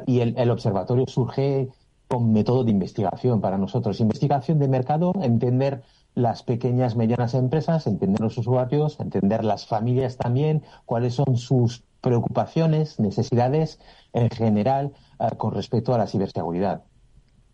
y 0.05 0.19
el, 0.19 0.51
observatorio 0.51 1.05
surge 1.07 1.69
con 2.07 2.31
método 2.31 2.63
de 2.63 2.71
investigación 2.71 3.41
para 3.41 3.57
nosotros. 3.57 3.99
Investigación 3.99 4.59
de 4.59 4.67
mercado, 4.67 5.13
entender 5.21 5.83
las 6.15 6.43
pequeñas, 6.43 6.95
medianas 6.95 7.33
empresas, 7.33 7.87
entender 7.87 8.21
los 8.21 8.37
usuarios, 8.37 8.99
entender 8.99 9.43
las 9.43 9.65
familias 9.65 10.17
también, 10.17 10.63
cuáles 10.85 11.15
son 11.15 11.37
sus 11.37 11.83
preocupaciones, 12.01 12.99
necesidades 12.99 13.79
en 14.11 14.29
general 14.29 14.91
con 15.37 15.53
respecto 15.53 15.93
a 15.93 15.97
la 15.97 16.07
ciberseguridad. 16.07 16.83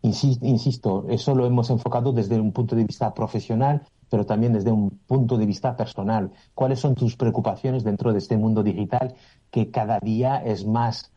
Insisto, 0.01 1.05
eso 1.09 1.35
lo 1.35 1.45
hemos 1.45 1.69
enfocado 1.69 2.13
desde 2.13 2.39
un 2.39 2.53
punto 2.53 2.75
de 2.75 2.85
vista 2.85 3.13
profesional, 3.13 3.83
pero 4.09 4.25
también 4.25 4.53
desde 4.53 4.71
un 4.71 4.89
punto 4.89 5.37
de 5.37 5.45
vista 5.45 5.75
personal. 5.75 6.31
¿Cuáles 6.55 6.79
son 6.79 6.95
tus 6.95 7.17
preocupaciones 7.17 7.83
dentro 7.83 8.13
de 8.13 8.19
este 8.19 8.37
mundo 8.37 8.63
digital 8.63 9.15
que 9.51 9.71
cada 9.71 9.99
día 9.99 10.37
es 10.37 10.65
más 10.65 11.11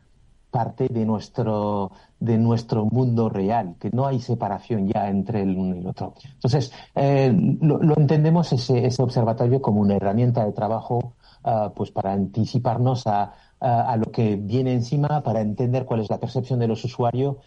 parte 0.53 0.87
de 0.87 1.03
nuestro, 1.03 1.91
de 2.19 2.37
nuestro 2.37 2.85
mundo 2.85 3.27
real, 3.27 3.75
que 3.79 3.89
no 3.89 4.05
hay 4.05 4.19
separación 4.19 4.87
ya 4.87 5.09
entre 5.09 5.41
el 5.41 5.57
uno 5.57 5.75
y 5.75 5.79
el 5.79 5.87
otro. 5.87 6.13
Entonces, 6.31 6.71
eh, 6.93 7.33
lo, 7.61 7.81
entendemos 7.97 8.53
ese, 8.53 8.85
ese, 8.85 9.01
observatorio 9.01 9.61
como 9.61 9.81
una 9.81 9.95
herramienta 9.95 10.45
de 10.45 10.51
trabajo 10.51 11.15
ah, 11.43 11.71
pues 11.75 11.89
para 11.89 12.13
anticiparnos 12.13 13.07
a, 13.07 13.33
a, 13.63 13.95
lo 13.97 14.11
que 14.11 14.35
viene 14.35 14.73
encima, 14.73 15.23
para 15.23 15.41
entender 15.41 15.85
cuál 15.85 16.01
es 16.01 16.09
la 16.09 16.19
percepción 16.19 16.59
de 16.59 16.67
los 16.67 16.83
usuarios 16.83 17.37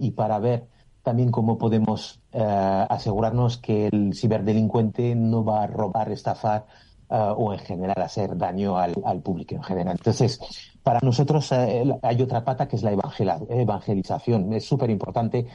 y 0.00 0.10
para 0.10 0.38
ver 0.38 0.68
también 1.02 1.30
cómo 1.30 1.58
podemos 1.58 2.20
eh, 2.32 2.86
asegurarnos 2.88 3.58
que 3.58 3.88
el 3.88 4.14
ciberdelincuente 4.14 5.14
no 5.14 5.44
va 5.44 5.64
a 5.64 5.66
robar, 5.66 6.10
estafar 6.10 6.66
ah, 7.10 7.34
o 7.36 7.52
en 7.52 7.58
general 7.58 8.00
hacer 8.00 8.36
daño 8.36 8.78
al, 8.78 8.94
al 9.04 9.20
público 9.20 9.54
en 9.54 9.62
general. 9.62 9.96
Entonces, 9.98 10.40
para 10.82 11.00
nosotros 11.02 11.50
eh, 11.52 11.84
hay 12.02 12.22
otra 12.22 12.44
pata 12.44 12.68
que 12.68 12.76
es 12.76 12.82
la 12.82 12.92
evangelización. 12.92 14.52
Es 14.52 14.64
súper 14.64 14.90
importante 14.90 15.46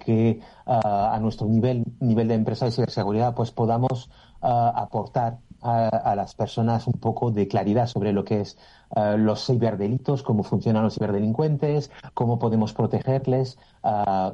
que 0.00 0.40
a 0.66 1.18
nuestro 1.20 1.46
nivel, 1.46 1.84
nivel 2.00 2.28
de 2.28 2.34
empresa 2.34 2.64
de 2.64 2.72
ciberseguridad, 2.72 3.34
pues 3.34 3.50
podamos 3.50 4.10
aportar 4.40 5.38
a, 5.62 6.14
las 6.16 6.34
personas 6.34 6.86
un 6.86 6.94
poco 6.94 7.30
de 7.30 7.48
claridad 7.48 7.86
sobre 7.86 8.12
lo 8.12 8.24
que 8.24 8.40
es 8.40 8.58
los 9.16 9.44
ciberdelitos, 9.46 10.22
cómo 10.22 10.42
funcionan 10.42 10.84
los 10.84 10.94
ciberdelincuentes, 10.94 11.90
cómo 12.14 12.38
podemos 12.38 12.72
protegerles 12.72 13.58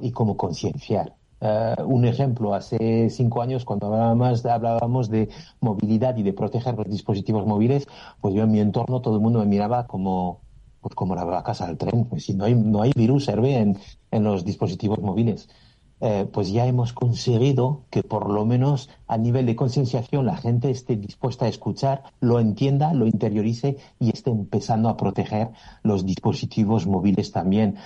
y 0.00 0.12
cómo 0.12 0.36
concienciar. 0.36 1.14
Eh, 1.46 1.76
un 1.84 2.06
ejemplo, 2.06 2.54
hace 2.54 3.10
cinco 3.10 3.42
años, 3.42 3.66
cuando 3.66 3.88
hablábamos, 3.88 4.46
hablábamos 4.46 5.10
de 5.10 5.28
movilidad 5.60 6.16
y 6.16 6.22
de 6.22 6.32
proteger 6.32 6.74
los 6.74 6.88
dispositivos 6.88 7.46
móviles, 7.46 7.86
pues 8.22 8.34
yo 8.34 8.44
en 8.44 8.50
mi 8.50 8.60
entorno 8.60 9.02
todo 9.02 9.16
el 9.16 9.20
mundo 9.20 9.40
me 9.40 9.44
miraba 9.44 9.86
como, 9.86 10.40
pues 10.80 10.94
como 10.94 11.14
la 11.14 11.42
casa 11.42 11.66
del 11.66 11.76
tren. 11.76 12.06
Pues 12.06 12.24
si 12.24 12.32
no 12.32 12.44
hay, 12.44 12.54
no 12.54 12.80
hay 12.80 12.92
virus, 12.96 13.26
serve 13.26 13.58
en, 13.58 13.78
en 14.10 14.24
los 14.24 14.44
dispositivos 14.46 15.00
móviles. 15.00 15.50
Eh, 16.00 16.26
pues 16.30 16.50
ya 16.50 16.66
hemos 16.66 16.92
conseguido 16.92 17.84
que 17.90 18.02
por 18.02 18.30
lo 18.30 18.44
menos 18.44 18.90
a 19.06 19.16
nivel 19.16 19.46
de 19.46 19.56
concienciación 19.56 20.26
la 20.26 20.36
gente 20.36 20.70
esté 20.70 20.96
dispuesta 20.96 21.46
a 21.46 21.48
escuchar, 21.48 22.02
lo 22.20 22.40
entienda, 22.40 22.92
lo 22.92 23.06
interiorice 23.06 23.78
y 24.00 24.10
esté 24.10 24.30
empezando 24.30 24.88
a 24.88 24.96
proteger 24.96 25.50
los 25.82 26.04
dispositivos 26.04 26.86
móviles 26.86 27.32
también 27.32 27.76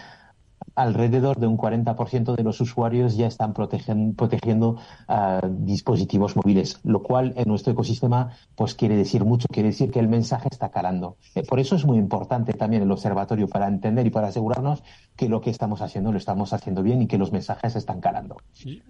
alrededor 0.75 1.39
de 1.39 1.47
un 1.47 1.57
40% 1.57 2.37
de 2.37 2.43
los 2.43 2.61
usuarios 2.61 3.17
ya 3.17 3.27
están 3.27 3.53
protegiendo 3.53 4.77
ah, 5.09 5.41
dispositivos 5.49 6.37
móviles, 6.37 6.81
lo 6.85 7.03
cual 7.03 7.35
en 7.37 7.49
nuestro 7.49 7.73
ecosistema 7.73 8.31
pues 8.55 8.75
quiere 8.75 8.97
decir 8.97 9.25
mucho, 9.25 9.47
quiere 9.51 9.71
decir 9.71 9.91
que 9.91 9.99
el 9.99 10.09
mensaje 10.09 10.49
está 10.51 10.71
calando. 10.71 11.17
Eh, 11.35 11.43
por 11.43 11.59
eso 11.59 11.77
es 11.77 11.85
muy 11.85 11.99
importante 11.99 12.53
también 12.53 12.83
el 12.83 12.91
observatorio 12.93 13.49
para 13.49 13.67
entender 13.67 14.07
y 14.07 14.11
para 14.11 14.29
asegurarnos 14.29 14.83
que 15.17 15.29
lo 15.29 15.41
que 15.41 15.51
estamos 15.51 15.83
haciendo 15.83 16.13
lo 16.13 16.19
estamos 16.19 16.53
haciendo 16.53 16.83
bien 16.83 17.03
y 17.03 17.07
que 17.07 17.19
los 17.19 17.33
mensajes 17.33 17.75
están 17.75 18.01
calando. 18.01 18.37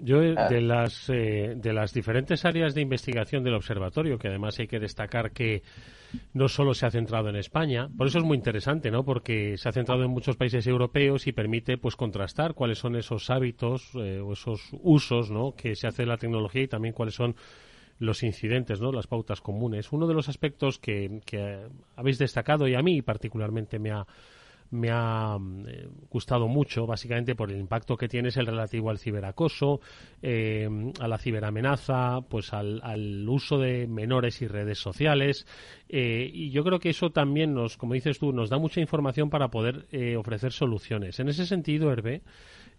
Yo 0.00 0.22
eh, 0.22 0.35
ah. 0.37 0.48
de 0.48 0.61
las 0.61 1.09
eh, 1.09 1.54
de 1.57 1.72
las 1.72 1.92
diferentes 1.92 2.44
áreas 2.44 2.74
de 2.74 2.83
investigación 2.83 3.44
del 3.44 3.54
observatorio, 3.54 4.18
que 4.18 4.28
además 4.28 4.59
hay 4.59 4.66
que 4.66 4.78
destacar 4.78 5.33
que 5.33 5.62
no 6.33 6.49
solo 6.49 6.75
se 6.75 6.87
ha 6.87 6.90
centrado 6.90 7.29
en 7.29 7.37
España, 7.37 7.88
por 7.97 8.07
eso 8.07 8.18
es 8.18 8.25
muy 8.25 8.37
interesante, 8.37 8.90
¿no? 8.90 9.05
Porque 9.05 9.57
se 9.57 9.68
ha 9.68 9.73
centrado 9.73 10.03
en 10.05 10.11
muchos 10.11 10.37
países 10.37 10.66
europeos 10.66 11.27
y 11.27 11.33
permite 11.33 11.79
pues 11.79 11.97
contrastar 11.97 12.55
cuáles 12.55 12.79
son 12.79 12.97
esos 12.97 13.31
hábitos 13.31 13.90
eh, 13.94 14.21
o 14.21 14.33
esos 14.33 14.71
usos, 14.83 15.31
¿no? 15.31 15.53
que 15.53 15.75
se 15.75 15.87
hace 15.87 16.03
de 16.03 16.09
la 16.09 16.16
tecnología 16.16 16.62
y 16.62 16.68
también 16.68 16.94
cuáles 16.94 17.14
son 17.14 17.35
los 17.99 18.23
incidentes, 18.23 18.81
¿no? 18.81 18.92
Las 18.92 19.07
pautas 19.07 19.40
comunes. 19.40 19.92
Uno 19.92 20.07
de 20.07 20.14
los 20.14 20.29
aspectos 20.29 20.79
que, 20.79 21.21
que 21.25 21.66
habéis 21.97 22.18
destacado 22.18 22.68
y 22.68 22.75
a 22.75 22.83
mí 22.83 23.03
particularmente 23.03 23.79
me 23.79 23.90
ha 23.90 24.07
me 24.70 24.90
ha 24.90 25.38
eh, 25.66 25.88
gustado 26.11 26.48
mucho, 26.48 26.87
básicamente 26.87 27.35
por 27.35 27.50
el 27.50 27.59
impacto 27.59 27.96
que 27.96 28.09
tiene 28.09 28.28
es 28.28 28.37
el 28.37 28.46
relativo 28.46 28.90
al 28.90 28.98
ciberacoso, 28.98 29.81
eh, 30.22 30.68
a 31.00 31.09
la 31.09 31.18
ciberamenaza, 31.18 32.20
pues 32.28 32.52
al, 32.52 32.81
al, 32.83 33.28
uso 33.28 33.59
de 33.59 33.87
menores 33.87 34.42
y 34.42 34.46
redes 34.46 34.78
sociales. 34.78 35.46
Eh, 35.88 36.31
y 36.33 36.50
yo 36.50 36.64
creo 36.64 36.78
que 36.78 36.90
eso 36.90 37.11
también 37.11 37.54
nos, 37.54 37.76
como 37.76 37.94
dices 37.94 38.18
tú, 38.18 38.33
nos 38.33 38.50
da 38.50 38.59
mucha 38.59 38.81
información 38.81 39.31
para 39.31 39.48
poder 39.48 39.87
ofrecer 40.16 40.52
soluciones. 40.52 41.18
En 41.20 41.28
ese 41.28 41.46
sentido, 41.46 41.90
Hervé, 41.92 42.22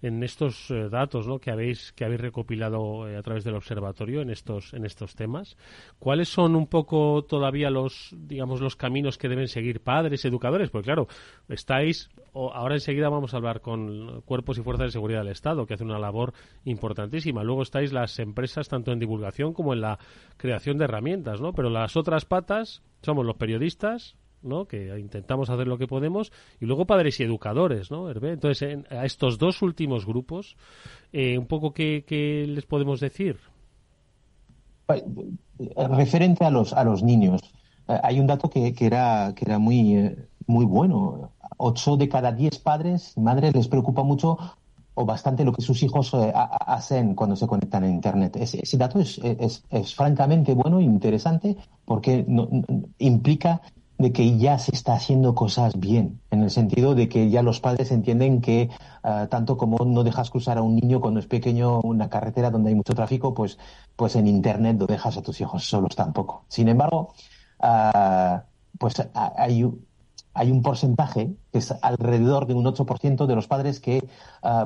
en 0.01 0.23
estos 0.23 0.71
eh, 0.71 0.89
datos 0.89 1.27
¿no? 1.27 1.39
que 1.39 1.51
habéis 1.51 1.91
que 1.93 2.05
habéis 2.05 2.21
recopilado 2.21 3.07
eh, 3.07 3.17
a 3.17 3.21
través 3.21 3.43
del 3.43 3.55
observatorio 3.55 4.21
en 4.21 4.29
estos 4.29 4.73
en 4.73 4.85
estos 4.85 5.15
temas 5.15 5.57
cuáles 5.99 6.29
son 6.29 6.55
un 6.55 6.67
poco 6.67 7.23
todavía 7.23 7.69
los 7.69 8.15
digamos 8.17 8.61
los 8.61 8.75
caminos 8.75 9.17
que 9.17 9.29
deben 9.29 9.47
seguir 9.47 9.81
padres 9.81 10.23
educadores 10.25 10.69
porque 10.69 10.85
claro 10.85 11.07
estáis 11.49 12.09
ahora 12.33 12.75
enseguida 12.75 13.09
vamos 13.09 13.33
a 13.33 13.37
hablar 13.37 13.61
con 13.61 14.21
cuerpos 14.21 14.57
y 14.57 14.61
fuerzas 14.61 14.87
de 14.87 14.91
seguridad 14.91 15.19
del 15.19 15.31
Estado 15.31 15.65
que 15.65 15.73
hacen 15.73 15.87
una 15.89 15.99
labor 15.99 16.33
importantísima. 16.65 17.43
Luego 17.43 17.63
estáis 17.63 17.91
las 17.91 18.19
empresas 18.19 18.67
tanto 18.67 18.91
en 18.91 18.99
divulgación 18.99 19.53
como 19.53 19.73
en 19.73 19.81
la 19.81 19.99
creación 20.37 20.77
de 20.77 20.85
herramientas 20.85 21.41
no 21.41 21.53
pero 21.53 21.69
las 21.69 21.97
otras 21.97 22.25
patas 22.25 22.81
somos 23.01 23.25
los 23.25 23.35
periodistas 23.35 24.15
¿no? 24.41 24.65
que 24.65 24.97
intentamos 24.99 25.49
hacer 25.49 25.67
lo 25.67 25.77
que 25.77 25.87
podemos, 25.87 26.31
y 26.59 26.65
luego 26.65 26.85
padres 26.85 27.19
y 27.19 27.23
educadores, 27.23 27.91
¿no, 27.91 28.09
Entonces, 28.09 28.79
a 28.89 29.05
estos 29.05 29.37
dos 29.37 29.61
últimos 29.61 30.05
grupos, 30.05 30.55
eh, 31.11 31.37
un 31.37 31.47
poco 31.47 31.73
qué, 31.73 32.45
les 32.47 32.65
podemos 32.65 32.99
decir. 32.99 33.37
Referente 35.75 36.45
a 36.45 36.49
los, 36.49 36.73
a 36.73 36.83
los 36.83 37.03
niños, 37.03 37.41
eh, 37.87 37.99
hay 38.01 38.19
un 38.19 38.27
dato 38.27 38.49
que, 38.49 38.73
que, 38.73 38.85
era, 38.85 39.33
que 39.35 39.45
era 39.45 39.59
muy, 39.59 39.95
eh, 39.95 40.27
muy 40.47 40.65
bueno. 40.65 41.31
Ocho 41.57 41.97
de 41.97 42.07
cada 42.07 42.31
diez 42.31 42.57
padres 42.57 43.13
y 43.17 43.21
madres 43.21 43.53
les 43.53 43.67
preocupa 43.67 44.03
mucho 44.03 44.37
o 44.95 45.05
bastante 45.05 45.45
lo 45.45 45.53
que 45.53 45.61
sus 45.61 45.81
hijos 45.83 46.11
hacen 46.13 47.15
cuando 47.15 47.35
se 47.37 47.47
conectan 47.47 47.83
a 47.83 47.87
Internet. 47.87 48.35
Ese, 48.35 48.77
dato 48.77 48.99
es, 48.99 49.17
es, 49.19 49.63
es, 49.69 49.95
francamente 49.95 50.53
bueno 50.53 50.79
e 50.79 50.83
interesante 50.83 51.55
porque 51.85 52.25
implica 52.97 53.61
de 53.99 54.13
que 54.13 54.37
ya 54.37 54.57
se 54.57 54.73
está 54.73 54.93
haciendo 54.93 55.35
cosas 55.35 55.77
bien, 55.77 56.21
en 56.31 56.41
el 56.41 56.49
sentido 56.49 56.95
de 56.95 57.09
que 57.09 57.29
ya 57.29 57.43
los 57.43 57.59
padres 57.59 57.91
entienden 57.91 58.39
que 58.39 58.69
ah, 59.03 59.27
tanto 59.29 59.57
como 59.57 59.77
no 59.85 60.05
dejas 60.05 60.29
cruzar 60.31 60.57
a 60.57 60.61
un 60.61 60.77
niño 60.77 61.01
cuando 61.01 61.19
es 61.19 61.27
pequeño 61.27 61.81
una 61.81 62.09
carretera 62.09 62.49
donde 62.49 62.69
hay 62.69 62.75
mucho 62.75 62.95
tráfico, 62.95 63.33
pues, 63.33 63.59
pues 63.97 64.15
en 64.15 64.27
Internet 64.27 64.77
no 64.79 64.85
dejas 64.85 65.17
a 65.17 65.21
tus 65.21 65.41
hijos 65.41 65.69
solos 65.69 65.97
tampoco. 65.97 66.45
Sin 66.47 66.69
embargo, 66.69 67.13
uh, 67.61 68.39
pues 68.77 68.95
hay, 69.13 69.69
hay 70.33 70.51
un 70.51 70.61
porcentaje 70.61 71.35
que 71.51 71.59
es 71.59 71.73
alrededor 71.81 72.47
de 72.47 72.53
un 72.53 72.63
8% 72.63 73.25
de 73.25 73.35
los 73.35 73.47
padres 73.47 73.81
que, 73.81 74.07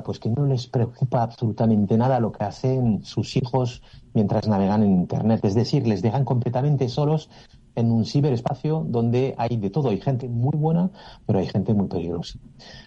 pues 0.06 0.20
que 0.20 0.30
no 0.30 0.46
les 0.46 0.68
preocupa 0.68 1.24
absolutamente 1.24 1.98
nada 1.98 2.20
lo 2.20 2.32
que 2.32 2.44
hacen 2.44 3.04
sus 3.04 3.36
hijos 3.36 3.82
mientras 4.14 4.48
navegan 4.48 4.84
en 4.84 4.92
Internet. 4.92 5.44
Es 5.44 5.56
decir, 5.56 5.88
les 5.88 6.04
dejan 6.04 6.26
completamente 6.26 6.90
solos 6.90 7.30
en 7.76 7.92
un 7.92 8.06
ciberespacio 8.06 8.86
donde 8.88 9.36
hay 9.38 9.58
de 9.58 9.70
todo. 9.70 9.90
Hay 9.90 10.00
gente 10.00 10.28
muy 10.28 10.58
buena, 10.58 10.92
pero 11.26 11.40
hay 11.40 11.48
gente 11.48 11.74
muy 11.74 11.88
peligrosa. 11.88 12.40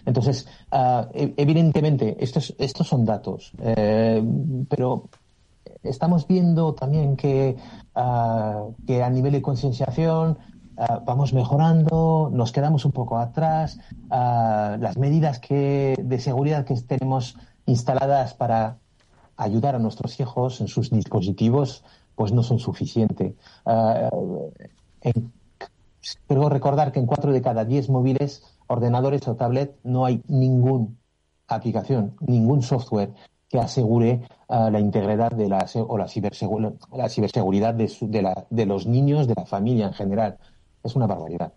Entonces, 0.05 0.47
ah, 0.71 1.07
e, 1.13 1.33
evidentemente, 1.37 2.17
estos, 2.19 2.55
estos 2.57 2.87
son 2.87 3.05
datos, 3.05 3.51
eh, 3.59 4.23
pero 4.69 5.09
estamos 5.83 6.27
viendo 6.27 6.73
también 6.73 7.15
que, 7.15 7.57
ah, 7.95 8.65
que 8.85 9.03
a 9.03 9.09
nivel 9.09 9.33
de 9.33 9.41
concienciación 9.41 10.37
ah, 10.77 11.01
vamos 11.05 11.33
mejorando, 11.33 12.29
nos 12.31 12.51
quedamos 12.51 12.85
un 12.85 12.91
poco 12.91 13.17
atrás, 13.17 13.79
las 14.09 14.97
medidas 14.97 15.39
que, 15.39 15.95
de 16.01 16.19
seguridad 16.19 16.65
que 16.65 16.75
tenemos 16.75 17.37
instaladas 17.65 18.33
para 18.33 18.77
ayudar 19.35 19.75
a 19.75 19.79
nuestros 19.79 20.19
hijos 20.19 20.61
en 20.61 20.67
sus 20.67 20.89
dispositivos 20.89 21.83
pues 22.17 22.31
no 22.31 22.41
son 22.41 22.57
suficientes. 22.57 23.35
Recordar 26.49 26.91
que 26.91 26.99
en 26.99 27.05
cuatro 27.05 27.31
de 27.31 27.41
cada 27.41 27.65
diez 27.65 27.89
móviles, 27.89 28.43
ordenadores 28.67 29.27
o 29.27 29.35
tablet 29.35 29.75
no 29.83 30.05
hay 30.05 30.21
ninguna 30.27 30.87
aplicación, 31.47 32.15
ningún 32.19 32.61
software 32.61 33.13
que 33.49 33.59
asegure 33.59 34.21
uh, 34.49 34.69
la 34.69 34.79
integridad 34.79 35.31
de 35.31 35.47
la, 35.47 35.65
o 35.87 35.97
la, 35.97 36.07
la 36.93 37.09
ciberseguridad 37.09 37.73
de, 37.73 37.91
de, 38.01 38.21
la, 38.21 38.45
de, 38.49 38.65
los 38.65 38.85
niños, 38.85 39.27
de 39.27 39.35
la 39.35 39.45
familia 39.45 39.87
en 39.87 39.93
general. 39.93 40.37
Es 40.83 40.95
una 40.95 41.07
barbaridad. 41.07 41.53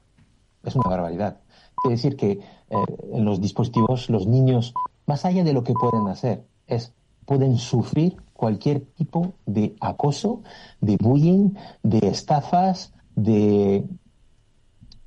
Es 0.63 0.77
una 0.77 0.89
barbaridad. 0.89 1.41
Quiere 1.83 1.97
decir 1.97 2.17
que 2.17 2.31
eh, 2.31 2.77
en 3.13 3.25
los 3.25 3.41
dispositivos 3.41 4.09
los 4.11 4.27
niños, 4.27 4.75
más 5.07 5.25
allá 5.25 5.43
de 5.43 5.53
lo 5.53 5.65
que 5.65 5.75
pueden 5.75 6.07
hacer, 6.09 6.45
es 6.67 6.93
pueden 7.31 7.59
sufrir 7.59 8.17
cualquier 8.33 8.81
tipo 8.81 9.35
de 9.47 9.77
acoso, 9.81 10.43
de 10.81 10.97
bullying, 10.97 11.51
de 11.83 12.09
estafas, 12.09 12.93
de, 13.17 13.85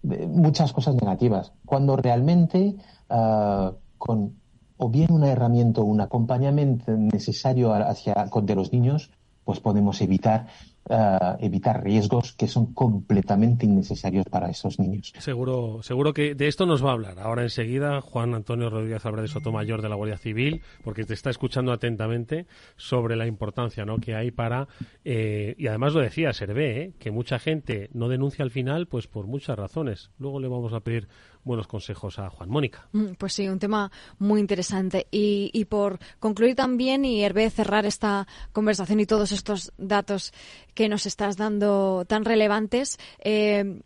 muchas 0.04 0.74
cosas 0.74 0.96
negativas. 0.96 1.54
Cuando 1.66 1.96
realmente 1.96 2.76
uh, 3.10 3.74
con 3.98 4.36
o 4.78 4.90
bien 4.90 5.14
una 5.14 5.30
herramienta 5.30 5.82
o 5.82 5.86
un 5.86 6.02
acompañamiento 6.02 6.92
necesario 6.92 7.74
hacia 7.74 8.14
de 8.46 8.56
los 8.56 8.74
niños, 8.74 9.12
pues 9.46 9.60
podemos 9.60 10.02
evitar 10.02 10.48
uh, 10.90 11.38
evitar 11.40 11.84
riesgos 11.84 12.34
que 12.34 12.48
son 12.48 12.74
completamente 12.74 13.66
innecesarios 13.66 14.26
para 14.26 14.50
esos 14.50 14.80
niños. 14.80 15.14
Seguro, 15.20 15.82
seguro 15.84 16.14
que 16.14 16.36
de 16.36 16.48
esto 16.48 16.66
nos 16.66 16.84
va 16.84 16.90
a 16.90 16.94
hablar. 16.94 17.20
Ahora 17.20 17.44
enseguida 17.44 18.02
Juan 18.02 18.34
Antonio 18.34 18.70
Rodríguez 18.70 19.06
Álvarez 19.06 19.32
Sotomayor 19.32 19.82
de 19.82 19.90
la 19.90 19.96
Guardia 19.96 20.18
Civil, 20.18 20.62
porque 20.84 21.06
te 21.06 21.14
está 21.14 21.30
escuchando 21.30 21.72
atentamente 21.72 22.48
sobre 22.76 23.16
la 23.16 23.28
importancia 23.28 23.86
¿no? 23.86 23.98
que 23.98 24.16
hay 24.16 24.32
para, 24.32 24.68
eh, 25.06 25.56
y 25.58 25.68
además 25.68 25.94
lo 25.94 26.02
decía 26.02 26.34
Servé, 26.34 26.82
¿eh? 26.82 26.94
que 27.00 27.12
mucha 27.12 27.40
gente 27.40 27.90
no 27.94 28.08
denuncia 28.08 28.44
al 28.44 28.52
final, 28.52 28.88
pues 28.88 29.08
por 29.08 29.28
muchas 29.28 29.58
razones. 29.58 30.12
Luego 30.20 30.40
le 30.40 30.48
vamos 30.48 30.74
a 30.74 30.82
pedir 30.82 31.08
buenos 31.44 31.68
consejos 31.68 32.20
a 32.20 32.30
Juan 32.30 32.50
Mónica. 32.50 32.88
Mm, 32.92 33.14
pues 33.18 33.34
sí, 33.34 33.48
un 33.48 33.60
tema 33.60 33.92
muy 34.20 34.40
interesante. 34.40 35.08
Y, 35.12 35.50
y 35.54 35.66
por 35.66 36.00
concluir 36.20 36.56
también 36.56 37.06
y 37.06 37.24
Hervé 37.24 37.50
cerrar 37.50 37.86
esta 37.86 38.28
conversación 38.52 39.00
y 39.00 39.06
todos 39.06 39.32
estos 39.32 39.74
datos 39.78 40.34
que 40.74 40.90
nos 40.90 41.06
estás 41.06 41.38
dando 41.38 42.06
tan 42.06 42.26
relevantes, 42.26 42.98
eh, 43.20 43.82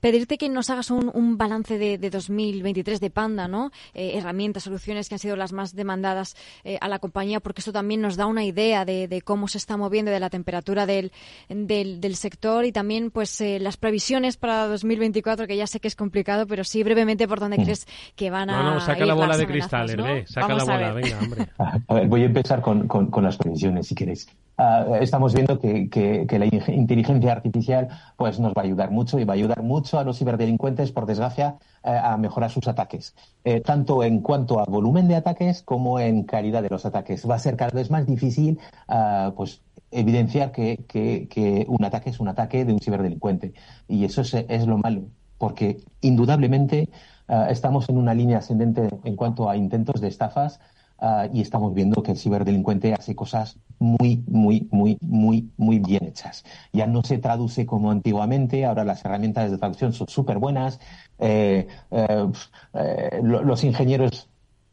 pedirte 0.00 0.38
que 0.38 0.48
nos 0.48 0.70
hagas 0.70 0.90
un, 0.90 1.38
balance 1.38 1.78
de, 1.78 1.98
2023 2.10 3.00
de 3.00 3.10
Panda, 3.10 3.48
¿no? 3.48 3.70
Eh, 3.94 4.12
herramientas, 4.14 4.62
soluciones 4.62 5.08
que 5.08 5.14
han 5.14 5.18
sido 5.18 5.36
las 5.36 5.52
más 5.52 5.74
demandadas 5.74 6.36
eh, 6.64 6.78
a 6.80 6.88
la 6.88 6.98
compañía, 6.98 7.40
porque 7.40 7.60
esto 7.60 7.72
también 7.72 8.00
nos 8.00 8.16
da 8.16 8.26
una 8.26 8.44
idea 8.44 8.84
de, 8.84 9.22
cómo 9.24 9.48
se 9.48 9.58
está 9.58 9.76
moviendo, 9.76 10.10
de 10.10 10.20
la 10.20 10.30
temperatura 10.30 10.86
del, 10.86 11.12
del, 11.48 12.16
sector 12.16 12.64
y 12.64 12.72
también, 12.72 13.10
pues, 13.10 13.40
eh, 13.40 13.58
las 13.60 13.76
previsiones 13.76 14.36
para 14.36 14.66
2024, 14.68 15.46
que 15.46 15.56
ya 15.56 15.66
sé 15.66 15.80
que 15.80 15.88
es 15.88 15.96
complicado, 15.96 16.46
pero 16.46 16.64
sí 16.64 16.82
brevemente 16.82 17.26
por 17.26 17.40
dónde 17.40 17.58
mm. 17.58 17.64
crees 17.64 17.86
que 18.14 18.30
van 18.30 18.50
a. 18.50 18.62
No, 18.62 18.74
no, 18.74 18.80
saca 18.80 19.04
la 19.04 19.14
bola 19.14 19.36
de 19.36 19.46
cristal, 19.46 19.90
Hervé, 19.90 20.26
saca 20.26 20.54
la 20.54 20.64
bola, 20.64 20.92
venga, 20.92 21.18
hombre. 21.18 21.48
A 21.88 21.94
ver, 21.94 22.08
voy 22.08 22.22
a 22.22 22.26
empezar 22.26 22.60
con, 22.60 22.86
con, 22.86 23.24
las 23.24 23.36
previsiones, 23.36 23.88
si 23.88 23.94
queréis. 23.94 24.28
Ah, 24.58 24.86
estamos 25.00 25.34
viendo 25.34 25.58
que, 25.58 25.90
que, 25.90 26.26
que 26.26 26.38
la 26.38 26.46
inteligencia 26.46 27.32
artificial 27.32 27.88
pues 28.16 28.40
nos 28.40 28.52
va 28.52 28.62
a 28.62 28.64
ayudar 28.64 28.90
mucho 28.90 29.18
y 29.18 29.24
va 29.24 29.34
a 29.34 29.36
ayudar 29.36 29.62
mucho 29.66 29.98
a 29.98 30.04
los 30.04 30.18
ciberdelincuentes, 30.18 30.92
por 30.92 31.06
desgracia, 31.06 31.58
eh, 31.84 31.90
a 31.90 32.16
mejorar 32.16 32.50
sus 32.50 32.66
ataques, 32.68 33.14
eh, 33.44 33.60
tanto 33.60 34.02
en 34.02 34.20
cuanto 34.20 34.60
a 34.60 34.64
volumen 34.64 35.08
de 35.08 35.16
ataques 35.16 35.62
como 35.62 36.00
en 36.00 36.24
calidad 36.24 36.62
de 36.62 36.70
los 36.70 36.86
ataques. 36.86 37.28
Va 37.28 37.34
a 37.34 37.38
ser 37.38 37.56
cada 37.56 37.72
vez 37.72 37.90
más 37.90 38.06
difícil 38.06 38.58
ah, 38.88 39.32
pues, 39.36 39.62
evidenciar 39.90 40.52
que, 40.52 40.84
que, 40.88 41.66
un 41.68 41.84
ataque 41.84 42.10
es 42.10 42.20
un 42.20 42.28
ataque 42.28 42.64
de 42.64 42.72
un 42.72 42.80
ciberdelincuente. 42.80 43.52
Y 43.88 44.04
eso 44.04 44.22
es, 44.22 44.34
es 44.34 44.66
lo 44.66 44.78
malo, 44.78 45.02
porque 45.38 45.78
indudablemente 46.00 46.88
ah, 47.28 47.48
estamos 47.50 47.88
en 47.88 47.98
una 47.98 48.14
línea 48.14 48.38
ascendente 48.38 48.88
en 49.04 49.16
cuanto 49.16 49.50
a 49.50 49.56
intentos 49.56 50.00
de 50.00 50.08
estafas 50.08 50.60
Ah, 50.98 51.28
y 51.32 51.42
estamos 51.42 51.74
viendo 51.74 52.02
que 52.02 52.12
el 52.12 52.16
ciberdelincuente 52.18 52.94
hace 52.94 53.14
cosas 53.14 53.58
muy, 53.78 54.24
muy, 54.26 54.66
muy, 54.70 54.96
muy, 55.02 55.50
muy 55.58 55.78
bien 55.78 56.04
hechas. 56.04 56.44
Ya 56.72 56.86
no 56.86 57.02
se 57.02 57.18
traduce 57.18 57.66
como 57.66 57.90
antiguamente, 57.90 58.64
ahora 58.64 58.84
las 58.84 59.04
herramientas 59.04 59.50
de 59.50 59.58
traducción 59.58 59.92
son 59.92 60.08
súper 60.08 60.38
buenas, 60.38 60.80
eh, 61.18 61.66
eh, 61.90 62.26
eh, 62.74 63.20
los 63.22 63.64
ingenieros 63.64 64.28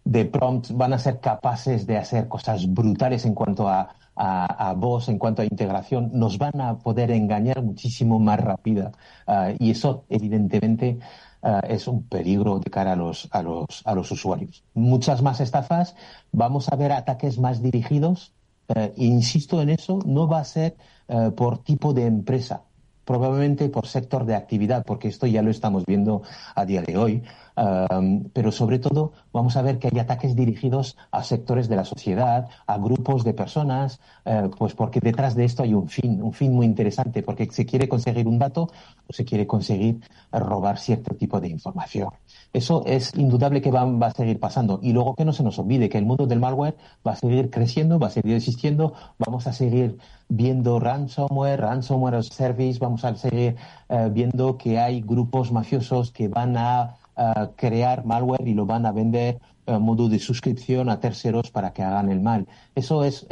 de 0.05 0.25
prompt 0.25 0.71
van 0.71 0.93
a 0.93 0.99
ser 0.99 1.19
capaces 1.19 1.87
de 1.87 1.97
hacer 1.97 2.27
cosas 2.27 2.73
brutales 2.73 3.25
en 3.25 3.33
cuanto 3.33 3.67
a, 3.67 3.95
a, 4.15 4.73
voz, 4.77 5.09
en 5.09 5.17
cuanto 5.17 5.41
a 5.41 5.45
integración, 5.45 6.11
nos 6.13 6.37
van 6.37 6.61
a 6.61 6.77
poder 6.77 7.11
engañar 7.11 7.61
muchísimo 7.63 8.19
más 8.19 8.39
rápida. 8.39 8.91
Ah, 9.27 9.51
y 9.57 9.71
eso, 9.71 10.05
evidentemente, 10.09 10.99
eh, 11.43 11.59
es 11.69 11.87
un 11.87 12.03
peligro 12.03 12.59
de 12.59 12.69
cara 12.71 12.93
a 12.93 12.95
los, 12.95 13.27
a, 13.31 13.41
los, 13.41 13.81
a 13.85 13.93
los 13.93 14.11
usuarios. 14.11 14.63
Muchas 14.73 15.21
más 15.21 15.41
estafas, 15.41 15.95
vamos 16.31 16.71
a 16.71 16.75
ver 16.75 16.91
ataques 16.91 17.37
más 17.39 17.61
dirigidos. 17.61 18.33
Eh, 18.69 18.93
insisto 18.97 19.61
en 19.61 19.69
eso, 19.69 19.99
no 20.05 20.27
va 20.27 20.39
a 20.39 20.45
ser 20.45 20.77
eh, 21.09 21.31
por 21.35 21.63
tipo 21.63 21.93
de 21.93 22.05
empresa, 22.05 22.63
probablemente 23.03 23.67
por 23.67 23.87
sector 23.87 24.25
de 24.25 24.35
actividad, 24.35 24.85
porque 24.85 25.09
esto 25.09 25.27
ya 25.27 25.41
lo 25.41 25.51
estamos 25.51 25.85
viendo 25.85 26.21
a 26.55 26.65
día 26.65 26.81
de 26.81 26.97
hoy 26.97 27.23
pero 28.33 28.51
sobre 28.51 28.79
todo 28.79 29.13
vamos 29.31 29.55
a 29.57 29.61
ver 29.61 29.79
que 29.79 29.89
hay 29.91 29.99
ataques 29.99 30.35
dirigidos 30.35 30.97
a 31.11 31.23
sectores 31.23 31.69
de 31.69 31.75
la 31.75 31.85
sociedad, 31.85 32.47
a 32.65 32.77
grupos 32.77 33.23
de 33.23 33.33
personas, 33.33 33.99
eh, 34.25 34.49
pues 34.57 34.73
porque 34.73 34.99
detrás 34.99 35.35
de 35.35 35.45
esto 35.45 35.63
hay 35.63 35.73
un 35.73 35.87
fin, 35.87 36.21
un 36.21 36.33
fin 36.33 36.53
muy 36.53 36.65
interesante, 36.65 37.23
porque 37.23 37.47
se 37.51 37.65
quiere 37.65 37.87
conseguir 37.87 38.27
un 38.27 38.39
dato 38.39 38.69
o 39.07 39.13
se 39.13 39.25
quiere 39.25 39.45
conseguir 39.45 39.99
robar 40.31 40.77
cierto 40.77 41.15
tipo 41.15 41.39
de 41.39 41.49
información. 41.49 42.09
Eso 42.53 42.83
es 42.85 43.13
indudable 43.15 43.61
que 43.61 43.71
va, 43.71 43.85
va 43.85 44.07
a 44.07 44.11
seguir 44.11 44.39
pasando. 44.39 44.79
Y 44.81 44.93
luego 44.93 45.15
que 45.15 45.25
no 45.25 45.33
se 45.33 45.43
nos 45.43 45.57
olvide 45.59 45.89
que 45.89 45.97
el 45.97 46.05
mundo 46.05 46.27
del 46.27 46.39
malware 46.39 46.75
va 47.05 47.13
a 47.13 47.15
seguir 47.15 47.49
creciendo, 47.49 47.99
va 47.99 48.07
a 48.07 48.11
seguir 48.11 48.35
existiendo, 48.35 48.93
vamos 49.17 49.47
a 49.47 49.53
seguir 49.53 49.97
viendo 50.29 50.79
ransomware, 50.79 51.59
ransomware 51.59 52.23
service, 52.23 52.79
vamos 52.79 53.05
a 53.05 53.15
seguir 53.15 53.55
eh, 53.89 54.09
viendo 54.11 54.57
que 54.57 54.79
hay 54.79 55.01
grupos 55.01 55.51
mafiosos 55.51 56.11
que 56.11 56.27
van 56.27 56.57
a 56.57 56.95
crear 57.55 58.05
malware 58.05 58.47
y 58.47 58.53
lo 58.53 58.65
van 58.65 58.85
a 58.85 58.91
vender 58.91 59.39
a 59.65 59.79
modo 59.79 60.09
de 60.09 60.19
suscripción 60.19 60.89
a 60.89 60.99
terceros 60.99 61.51
para 61.51 61.71
que 61.71 61.83
hagan 61.83 62.09
el 62.09 62.19
mal. 62.19 62.47
Eso 62.75 63.03
es, 63.03 63.25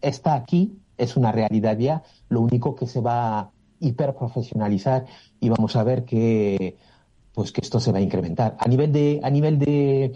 está 0.00 0.34
aquí, 0.34 0.78
es 0.96 1.16
una 1.16 1.32
realidad 1.32 1.78
ya. 1.78 2.02
Lo 2.28 2.40
único 2.40 2.74
que 2.74 2.86
se 2.86 3.00
va 3.00 3.38
a 3.38 3.50
hiperprofesionalizar 3.80 5.06
y 5.40 5.48
vamos 5.48 5.76
a 5.76 5.84
ver 5.84 6.04
que 6.04 6.76
pues 7.34 7.50
que 7.50 7.62
esto 7.62 7.80
se 7.80 7.92
va 7.92 7.98
a 7.98 8.02
incrementar. 8.02 8.56
A 8.58 8.68
nivel 8.68 8.92
de, 8.92 9.20
a 9.22 9.30
nivel 9.30 9.58
de 9.58 10.12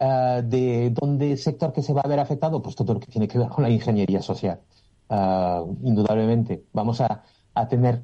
uh, 0.00 0.42
de 0.42 0.90
dónde 0.90 1.36
sector 1.36 1.72
que 1.72 1.82
se 1.82 1.92
va 1.92 2.02
a 2.02 2.08
ver 2.08 2.20
afectado, 2.20 2.62
pues 2.62 2.76
todo 2.76 2.94
lo 2.94 3.00
que 3.00 3.10
tiene 3.10 3.26
que 3.26 3.38
ver 3.38 3.48
con 3.48 3.64
la 3.64 3.70
ingeniería 3.70 4.22
social. 4.22 4.60
Ah, 5.08 5.62
indudablemente, 5.82 6.64
vamos 6.72 7.00
a, 7.00 7.22
a 7.54 7.68
tener 7.68 8.02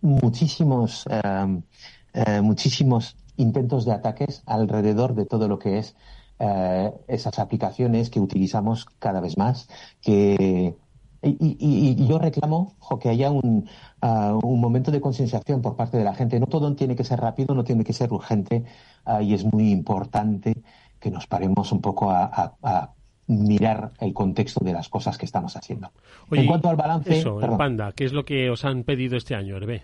muchísimos, 0.00 1.06
eh, 1.08 2.40
muchísimos 2.42 3.16
intentos 3.38 3.84
de 3.86 3.92
ataques 3.92 4.42
alrededor 4.44 5.14
de 5.14 5.24
todo 5.24 5.48
lo 5.48 5.58
que 5.58 5.78
es 5.78 5.96
eh, 6.38 6.92
esas 7.08 7.38
aplicaciones 7.38 8.10
que 8.10 8.20
utilizamos 8.20 8.84
cada 8.98 9.20
vez 9.20 9.38
más. 9.38 9.68
Que, 10.02 10.76
y, 11.22 12.06
yo 12.06 12.18
reclamo 12.18 12.76
que 13.00 13.08
haya 13.08 13.30
un, 13.30 13.68
uh, 14.02 14.46
un 14.46 14.60
momento 14.60 14.90
de 14.90 15.00
concienciación 15.00 15.62
por 15.62 15.76
parte 15.76 15.96
de 15.96 16.04
la 16.04 16.14
gente. 16.14 16.38
No 16.38 16.46
todo 16.46 16.74
tiene 16.74 16.94
que 16.94 17.04
ser 17.04 17.20
rápido, 17.20 17.54
no 17.54 17.64
tiene 17.64 17.84
que 17.84 17.92
ser 17.92 18.12
urgente 18.12 18.64
uh, 19.06 19.20
y 19.20 19.34
es 19.34 19.44
muy 19.44 19.70
importante 19.70 20.62
que 21.00 21.10
nos 21.10 21.26
paremos 21.26 21.72
un 21.72 21.80
poco 21.80 22.10
a, 22.10 22.56
a, 22.62 22.92
mirar 23.26 23.92
el 24.00 24.14
contexto 24.14 24.64
de 24.64 24.72
las 24.72 24.88
cosas 24.88 25.18
que 25.18 25.26
estamos 25.26 25.54
haciendo. 25.54 25.90
en 26.30 26.46
cuanto 26.46 26.70
al 26.70 26.76
balance... 26.76 27.18
Eso, 27.18 27.40
el 27.42 27.56
Panda, 27.58 27.92
¿qué 27.92 28.04
es 28.04 28.12
lo 28.14 28.24
que 28.24 28.48
os 28.48 28.64
han 28.64 28.84
pedido 28.84 29.18
este 29.18 29.34
año, 29.34 29.56
Hervé? 29.56 29.82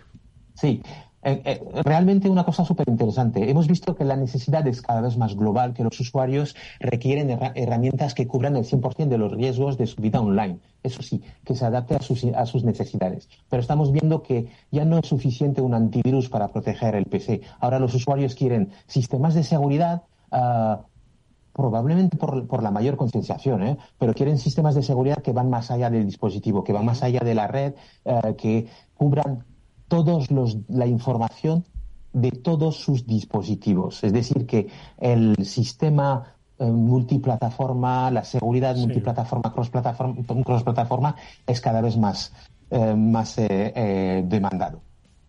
Sí, 0.55 0.81
eh, 1.27 1.41
eh, 1.43 1.81
realmente 1.83 2.29
una 2.29 2.43
cosa 2.43 2.63
súper 2.63 2.87
interesante. 2.87 3.49
Hemos 3.49 3.67
visto 3.67 3.95
que 3.95 4.05
la 4.05 4.15
necesidad 4.15 4.65
es 4.67 4.83
cada 4.83 5.01
vez 5.01 5.17
más 5.17 5.35
global, 5.35 5.73
que 5.73 5.83
los 5.83 5.99
usuarios 5.99 6.55
requieren 6.79 7.31
herramientas 7.55 8.13
que 8.13 8.27
cubran 8.27 8.55
el 8.55 8.63
100% 8.63 9.07
de 9.07 9.17
los 9.17 9.31
riesgos 9.31 9.75
de 9.75 9.87
su 9.87 9.99
vida 9.99 10.21
online. 10.21 10.59
Eso 10.83 11.01
sí, 11.01 11.23
que 11.43 11.55
se 11.55 11.65
adapte 11.65 11.95
a 11.95 12.01
sus, 12.03 12.23
a 12.25 12.45
sus 12.45 12.63
necesidades. 12.63 13.27
Pero 13.49 13.59
estamos 13.59 13.91
viendo 13.91 14.21
que 14.21 14.49
ya 14.69 14.85
no 14.85 14.99
es 14.99 15.07
suficiente 15.07 15.61
un 15.61 15.73
antivirus 15.73 16.29
para 16.29 16.49
proteger 16.49 16.93
el 16.93 17.05
PC. 17.05 17.41
Ahora 17.59 17.79
los 17.79 17.95
usuarios 17.95 18.35
quieren 18.35 18.69
sistemas 18.85 19.33
de 19.33 19.43
seguridad. 19.43 20.03
Uh, 20.31 20.77
probablemente 21.53 22.17
por, 22.17 22.45
por, 22.47 22.61
la 22.61 22.69
mayor 22.69 22.97
concienciación, 22.97 23.63
¿eh? 23.63 23.77
pero 23.97 24.13
quieren 24.13 24.37
sistemas 24.37 24.75
de 24.75 24.83
seguridad 24.83 25.23
que 25.23 25.31
van 25.31 25.49
más 25.49 25.71
allá 25.71 25.89
del 25.89 26.05
dispositivo, 26.05 26.65
que 26.65 26.73
van 26.73 26.83
más 26.83 27.01
allá 27.01 27.21
de 27.21 27.33
la 27.33 27.47
red, 27.47 27.73
uh, 28.03 28.35
que 28.35 28.67
cubran 28.93 29.45
todos 29.87 30.31
los, 30.31 30.57
la 30.67 30.87
información 30.87 31.65
de 32.13 32.31
todos 32.31 32.77
sus 32.77 33.05
dispositivos. 33.05 34.03
Es 34.03 34.13
decir, 34.13 34.45
que 34.45 34.69
el 34.97 35.35
sistema 35.45 36.35
eh, 36.57 36.65
multiplataforma, 36.65 38.09
la 38.11 38.23
seguridad 38.23 38.75
multiplataforma, 38.77 39.53
cross-plataforma, 39.53 40.23
cross 40.43 40.63
es 41.45 41.59
cada 41.59 41.81
vez 41.81 41.97
más, 41.97 42.31
eh, 42.69 42.95
más 42.95 43.35
eh, 43.37 44.23
demandado. 44.25 44.84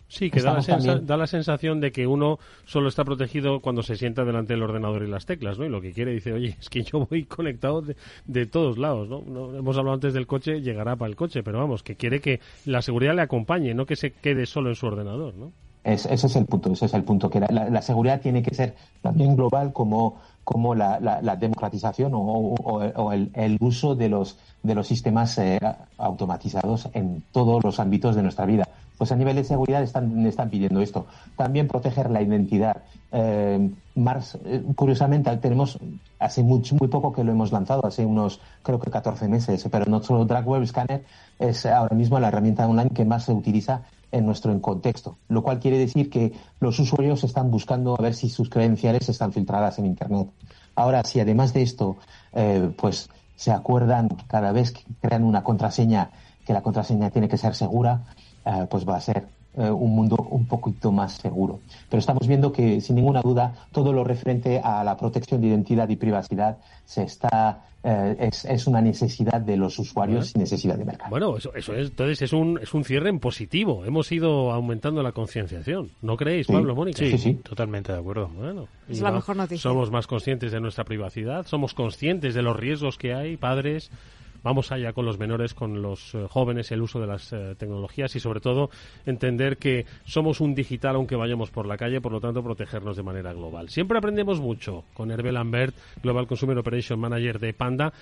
Sí, 0.09 0.31
que 0.31 0.41
da 0.41 0.61
la, 0.61 1.01
da 1.01 1.17
la, 1.17 1.27
sensación 1.27 1.81
de 1.81 1.91
que 1.91 2.07
uno 2.07 2.39
solo 2.65 2.89
está 2.89 3.05
protegido 3.05 3.61
cuando 3.61 3.83
se 3.83 3.97
sienta 3.97 4.25
delante 4.25 4.53
del 4.53 4.63
ordenador 4.63 5.03
y 5.03 5.09
las 5.09 5.27
teclas, 5.27 5.59
¿no? 5.59 5.65
Y 5.65 5.69
lo 5.69 5.81
que 5.81 5.93
quiere 5.93 6.13
dice, 6.13 6.33
oye, 6.33 6.57
es 6.61 6.71
que 6.71 6.83
yo 6.85 7.07
voy 7.11 7.25
conectado 7.25 7.83
de, 8.25 8.47
todos 8.47 8.79
lados, 8.79 9.09
¿no? 9.09 9.57
Hemos 9.57 9.77
hablado 9.77 9.95
antes 9.95 10.15
del 10.15 10.27
coche, 10.27 10.61
llegará 10.61 10.95
para 10.95 11.09
el 11.09 11.17
coche, 11.17 11.43
pero 11.43 11.59
vamos, 11.59 11.83
que 11.83 11.97
quiere 11.97 12.21
que 12.21 12.41
la 12.65 12.83
seguridad 12.83 13.17
le 13.17 13.23
acompañe, 13.23 13.75
no 13.75 13.85
que 13.85 13.97
se 13.97 14.13
quede 14.13 14.47
solo 14.47 14.69
en 14.69 14.77
su 14.77 14.87
ordenador, 14.87 15.35
¿no? 15.35 15.53
ese 15.87 16.15
es 16.15 16.37
el 16.37 16.47
punto, 16.47 16.73
ese 16.73 16.87
es 16.87 16.95
el 16.95 17.05
punto, 17.05 17.31
que 17.31 17.39
la, 17.39 17.81
seguridad 17.81 18.21
tiene 18.21 18.43
que 18.43 18.55
ser 18.55 18.75
también 19.03 19.37
global 19.37 19.73
como, 19.73 20.17
como 20.43 20.75
la, 20.75 20.99
democratización 21.39 22.11
o, 22.15 23.13
el, 23.13 23.57
uso 23.61 23.95
de 23.95 24.09
los, 24.09 24.37
de 24.65 24.75
los 24.75 24.87
sistemas 24.89 25.39
eh, 25.39 25.61
automatizados 25.97 26.89
en 26.93 27.23
todos 27.31 27.63
los 27.63 27.79
ámbitos 27.79 28.17
de 28.17 28.23
nuestra 28.23 28.47
vida. 28.47 28.69
Pues 28.99 29.13
a 29.13 29.17
nivel 29.17 29.37
de 29.37 29.45
seguridad 29.45 29.83
están, 29.83 30.25
están 30.27 30.51
pidiendo 30.51 30.81
esto. 30.81 31.07
También 31.37 31.69
proteger 31.69 32.11
la 32.11 32.23
identidad. 32.23 32.83
Eh, 33.13 33.71
eh, 33.97 34.63
curiosamente, 34.75 35.37
tenemos 35.37 35.79
hace 36.19 36.43
mucho, 36.43 36.77
muy 36.77 36.89
poco 36.89 37.13
que 37.13 37.25
lo 37.25 37.33
hemos 37.33 37.53
lanzado, 37.53 37.87
hace 37.87 38.05
unos, 38.05 38.41
creo 38.63 38.81
que 38.81 38.91
14 38.91 39.29
meses, 39.29 39.67
pero 39.71 39.85
nuestro 39.87 40.25
Drag 40.25 40.47
Web 40.47 40.67
Scanner 40.67 41.05
es 41.39 41.67
ahora 41.67 41.95
mismo 41.95 42.19
la 42.19 42.29
herramienta 42.29 42.67
online 42.67 42.91
que 42.91 43.05
más 43.05 43.25
se 43.25 43.33
utiliza 43.33 43.83
en 44.13 44.25
nuestro 44.25 44.59
contexto, 44.61 45.19
lo 45.29 45.43
cual 45.43 45.59
quiere 45.59 45.79
decir 45.79 46.09
que 46.11 46.33
los 46.61 46.79
usuarios 46.79 47.25
están 47.25 47.51
buscando 47.51 47.97
a 47.99 48.03
ver 48.03 48.15
si 48.15 48.31
sus 48.31 48.49
credenciales 48.49 49.09
están 49.09 49.33
filtradas 49.33 49.79
en 49.79 49.87
Internet. 49.87 50.29
Ahora, 50.75 51.03
si 51.05 51.21
además 51.21 51.53
de 51.53 51.63
esto, 51.63 51.97
eh, 52.33 52.71
pues 52.77 53.09
se 53.35 53.53
acuerdan 53.53 54.09
cada 54.29 54.53
vez 54.53 54.73
que 54.73 54.83
crean 55.01 55.25
una 55.25 55.43
contraseña, 55.43 56.11
que 56.47 56.53
la 56.53 56.63
contraseña 56.63 57.11
tiene 57.11 57.29
que 57.29 57.37
ser 57.37 57.55
segura, 57.55 58.05
eh, 58.47 58.67
pues 58.71 58.89
va 58.89 58.97
a 58.97 59.01
ser 59.01 59.27
eh, 59.57 59.71
un 59.71 59.97
mundo 59.97 60.17
un 60.31 60.47
poquito 60.47 60.93
más 60.93 61.15
seguro. 61.15 61.61
Pero 61.89 61.99
estamos 61.99 62.29
viendo 62.29 62.53
que, 62.53 62.81
sin 62.81 62.97
ninguna 62.97 63.23
duda, 63.23 63.55
todo 63.73 63.93
lo 63.93 64.05
referente 64.05 64.61
a 64.63 64.85
la 64.85 64.97
protección 64.97 65.41
de 65.41 65.49
identidad 65.49 65.89
y 65.89 65.97
privacidad 65.97 66.59
se 66.85 67.05
está 67.05 67.65
eh, 67.83 68.31
es, 68.45 68.67
una 68.67 68.81
necesidad 68.81 69.41
de 69.41 69.57
los 69.57 69.79
usuarios 69.79 70.35
y 70.35 70.41
necesidad 70.41 70.77
de 70.77 70.85
mercado. 70.85 71.09
Bueno, 71.09 71.37
eso, 71.37 71.55
es, 71.55 71.69
entonces 71.69 72.21
es 72.21 72.33
un, 72.33 72.59
es 72.61 72.75
un 72.75 72.85
cierre 72.85 73.09
en 73.09 73.21
positivo. 73.21 73.85
Hemos 73.85 74.11
ido 74.13 74.53
aumentando 74.53 75.03
la 75.03 75.13
concienciación. 75.13 75.91
¿No 76.03 76.17
creéis, 76.17 76.49
Pablo, 76.49 76.75
Mónica? 76.75 76.99
Sí, 76.99 77.17
sí, 77.17 77.35
totalmente 77.35 77.93
de 77.93 77.99
acuerdo. 77.99 78.29
Bueno, 78.29 78.69
es 78.89 79.01
la 79.01 79.13
mejor 79.13 79.37
noticia. 79.37 79.63
Somos 79.63 79.91
más 79.91 80.07
conscientes 80.07 80.53
de 80.53 80.61
nuestra 80.61 80.85
privacidad, 80.85 81.47
somos 81.47 81.75
conscientes 81.75 82.35
de 82.35 82.43
los 82.43 82.57
riesgos 82.57 82.99
que 82.99 83.15
hay, 83.15 83.37
padres, 83.37 83.91
vamos 84.47 84.71
allá 84.71 84.93
con 84.93 85.05
los 85.05 85.19
menores, 85.19 85.55
con 85.55 85.83
los 85.83 86.15
eh, 86.15 86.25
jóvenes, 86.31 86.71
el 86.71 86.81
uso 86.81 87.01
de 87.01 87.09
las 87.09 87.33
eh, 87.33 87.57
tecnologías 87.59 88.15
y 88.15 88.21
sobre 88.21 88.39
todo 88.39 88.71
entender 89.05 89.57
que 89.57 89.87
somos 90.05 90.41
un 90.41 90.55
digital 90.55 90.95
aunque 90.95 91.17
vayamos 91.17 91.51
por 91.51 91.67
la 91.67 91.77
calle, 91.77 92.01
por 92.01 92.13
lo 92.13 92.21
tanto 92.21 92.45
protegernos 92.45 92.97
de 92.97 93.03
manera 93.03 93.33
global. 93.33 93.71
Siempre 93.71 93.99
aprendemos 93.99 94.41
mucho 94.41 94.85
con 94.95 95.11
Hervé 95.11 95.33
Lambert, 95.33 95.75
Global 96.01 96.29
Consumer 96.29 96.57
Operation 96.59 97.01
Manager 97.01 97.41
de 97.41 97.53
Panda 97.55 97.93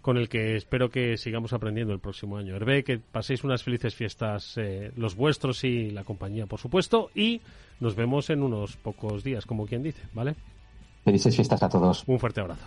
con 0.00 0.16
el 0.16 0.28
que 0.28 0.56
espero 0.56 0.90
que 0.90 1.16
sigamos 1.16 1.52
aprendiendo 1.52 1.92
el 1.92 2.00
próximo 2.00 2.36
año. 2.36 2.56
Hervé, 2.56 2.82
que 2.82 2.98
paséis 2.98 3.44
unas 3.44 3.62
felices 3.62 3.94
fiestas 3.94 4.58
eh, 4.58 4.90
los 4.96 5.14
vuestros 5.14 5.62
y 5.62 5.92
la 5.92 6.02
compañía, 6.02 6.46
por 6.46 6.58
supuesto, 6.58 7.10
y 7.14 7.40
nos 7.78 7.94
vemos 7.94 8.28
en 8.30 8.42
unos 8.42 8.76
pocos 8.76 9.22
días, 9.22 9.46
como 9.46 9.66
quien 9.66 9.84
dice, 9.84 10.02
¿vale? 10.12 10.34
Felices 11.04 11.36
fiestas 11.36 11.62
a 11.62 11.68
todos. 11.68 12.02
Un 12.08 12.18
fuerte 12.18 12.40
abrazo. 12.40 12.66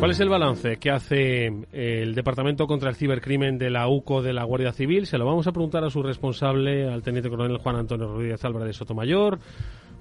¿Cuál 0.00 0.12
es 0.12 0.20
el 0.20 0.30
balance 0.30 0.78
que 0.78 0.90
hace 0.90 1.46
eh, 1.46 2.00
el 2.02 2.14
Departamento 2.14 2.66
contra 2.66 2.88
el 2.88 2.96
Cibercrimen 2.96 3.58
de 3.58 3.68
la 3.68 3.86
UCO 3.86 4.22
de 4.22 4.32
la 4.32 4.44
Guardia 4.44 4.72
Civil? 4.72 5.06
Se 5.06 5.18
lo 5.18 5.26
vamos 5.26 5.46
a 5.46 5.52
preguntar 5.52 5.84
a 5.84 5.90
su 5.90 6.02
responsable, 6.02 6.90
al 6.90 7.02
teniente 7.02 7.28
coronel 7.28 7.58
Juan 7.58 7.76
Antonio 7.76 8.06
Rodríguez 8.06 8.42
Álvarez 8.42 8.76
Sotomayor. 8.76 9.38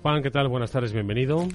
Juan, 0.01 0.23
¿qué 0.23 0.31
tal? 0.31 0.47
Buenas 0.47 0.71
tardes, 0.71 0.93
bienvenido. 0.93 1.45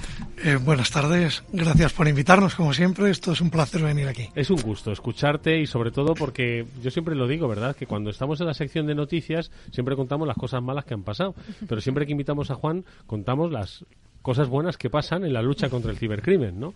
Eh, 0.44 0.57
buenas 0.57 0.90
tardes, 0.90 1.42
gracias 1.54 1.94
por 1.94 2.07
invitarnos, 2.07 2.54
como 2.54 2.74
siempre. 2.74 3.09
Esto 3.09 3.33
es 3.33 3.40
un 3.40 3.48
placer 3.48 3.80
venir 3.80 4.09
aquí. 4.09 4.28
Es 4.35 4.50
un 4.50 4.61
gusto 4.61 4.92
escucharte 4.92 5.59
y 5.59 5.66
sobre 5.66 5.90
todo 5.90 6.14
porque 6.14 6.66
yo 6.83 6.90
siempre 6.90 7.14
lo 7.14 7.26
digo, 7.26 7.48
¿verdad? 7.48 7.74
Que 7.74 7.87
cuando 7.87 8.11
estamos 8.11 8.42
en 8.42 8.46
la 8.48 8.54
sección 8.54 8.87
de 8.87 8.94
noticias 8.94 9.50
siempre 9.72 9.96
contamos 9.96 10.28
las 10.28 10.37
cosas 10.37 10.62
malas 10.62 10.85
que 10.85 10.92
han 10.92 11.02
pasado, 11.02 11.35
pero 11.66 11.80
siempre 11.80 12.04
que 12.04 12.12
invitamos 12.12 12.50
a 12.50 12.57
Juan 12.57 12.85
contamos 13.07 13.50
las 13.50 13.87
cosas 14.24 14.48
buenas 14.48 14.78
que 14.78 14.88
pasan 14.88 15.24
en 15.24 15.35
la 15.35 15.42
lucha 15.42 15.68
contra 15.68 15.90
el 15.90 15.98
cibercrimen, 15.98 16.59
¿no? 16.59 16.72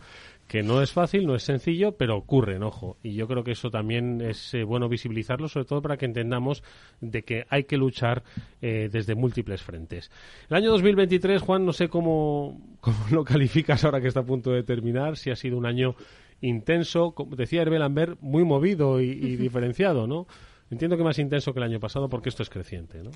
Que 0.48 0.62
no 0.62 0.80
es 0.80 0.92
fácil, 0.92 1.26
no 1.26 1.34
es 1.34 1.42
sencillo, 1.42 1.92
pero 1.92 2.16
ocurren, 2.16 2.62
ojo. 2.62 2.96
Y 3.02 3.14
yo 3.14 3.28
creo 3.28 3.44
que 3.44 3.52
eso 3.52 3.70
también 3.70 4.22
es 4.22 4.54
eh, 4.54 4.64
bueno 4.64 4.88
visibilizarlo, 4.88 5.46
sobre 5.46 5.66
todo 5.66 5.82
para 5.82 5.98
que 5.98 6.06
entendamos 6.06 6.64
de 7.02 7.22
que 7.22 7.44
hay 7.50 7.64
que 7.64 7.76
luchar 7.76 8.24
eh, 8.62 8.88
desde 8.90 9.14
múltiples 9.14 9.62
frentes. 9.62 10.10
El 10.48 10.56
año 10.56 10.70
2023, 10.70 11.42
Juan, 11.42 11.66
no 11.66 11.74
sé 11.74 11.88
cómo, 11.88 12.60
cómo 12.80 12.96
lo 13.10 13.24
calificas 13.24 13.84
ahora 13.84 14.00
que 14.00 14.08
está 14.08 14.20
a 14.20 14.26
punto 14.26 14.50
de 14.50 14.62
terminar, 14.62 15.18
si 15.18 15.30
ha 15.30 15.36
sido 15.36 15.58
un 15.58 15.66
año 15.66 15.94
intenso, 16.40 17.12
como 17.12 17.36
decía 17.36 17.60
Hervé 17.60 17.78
Lambert, 17.78 18.18
muy 18.22 18.42
movido 18.42 19.02
y, 19.02 19.10
y 19.10 19.36
diferenciado, 19.36 20.06
¿no? 20.06 20.26
Entiendo 20.70 20.96
que 20.96 21.04
más 21.04 21.18
intenso 21.18 21.52
que 21.52 21.60
el 21.60 21.64
año 21.64 21.80
pasado 21.80 22.08
porque 22.08 22.30
esto 22.30 22.42
es 22.42 22.48
creciente, 22.48 23.02
¿no? 23.02 23.10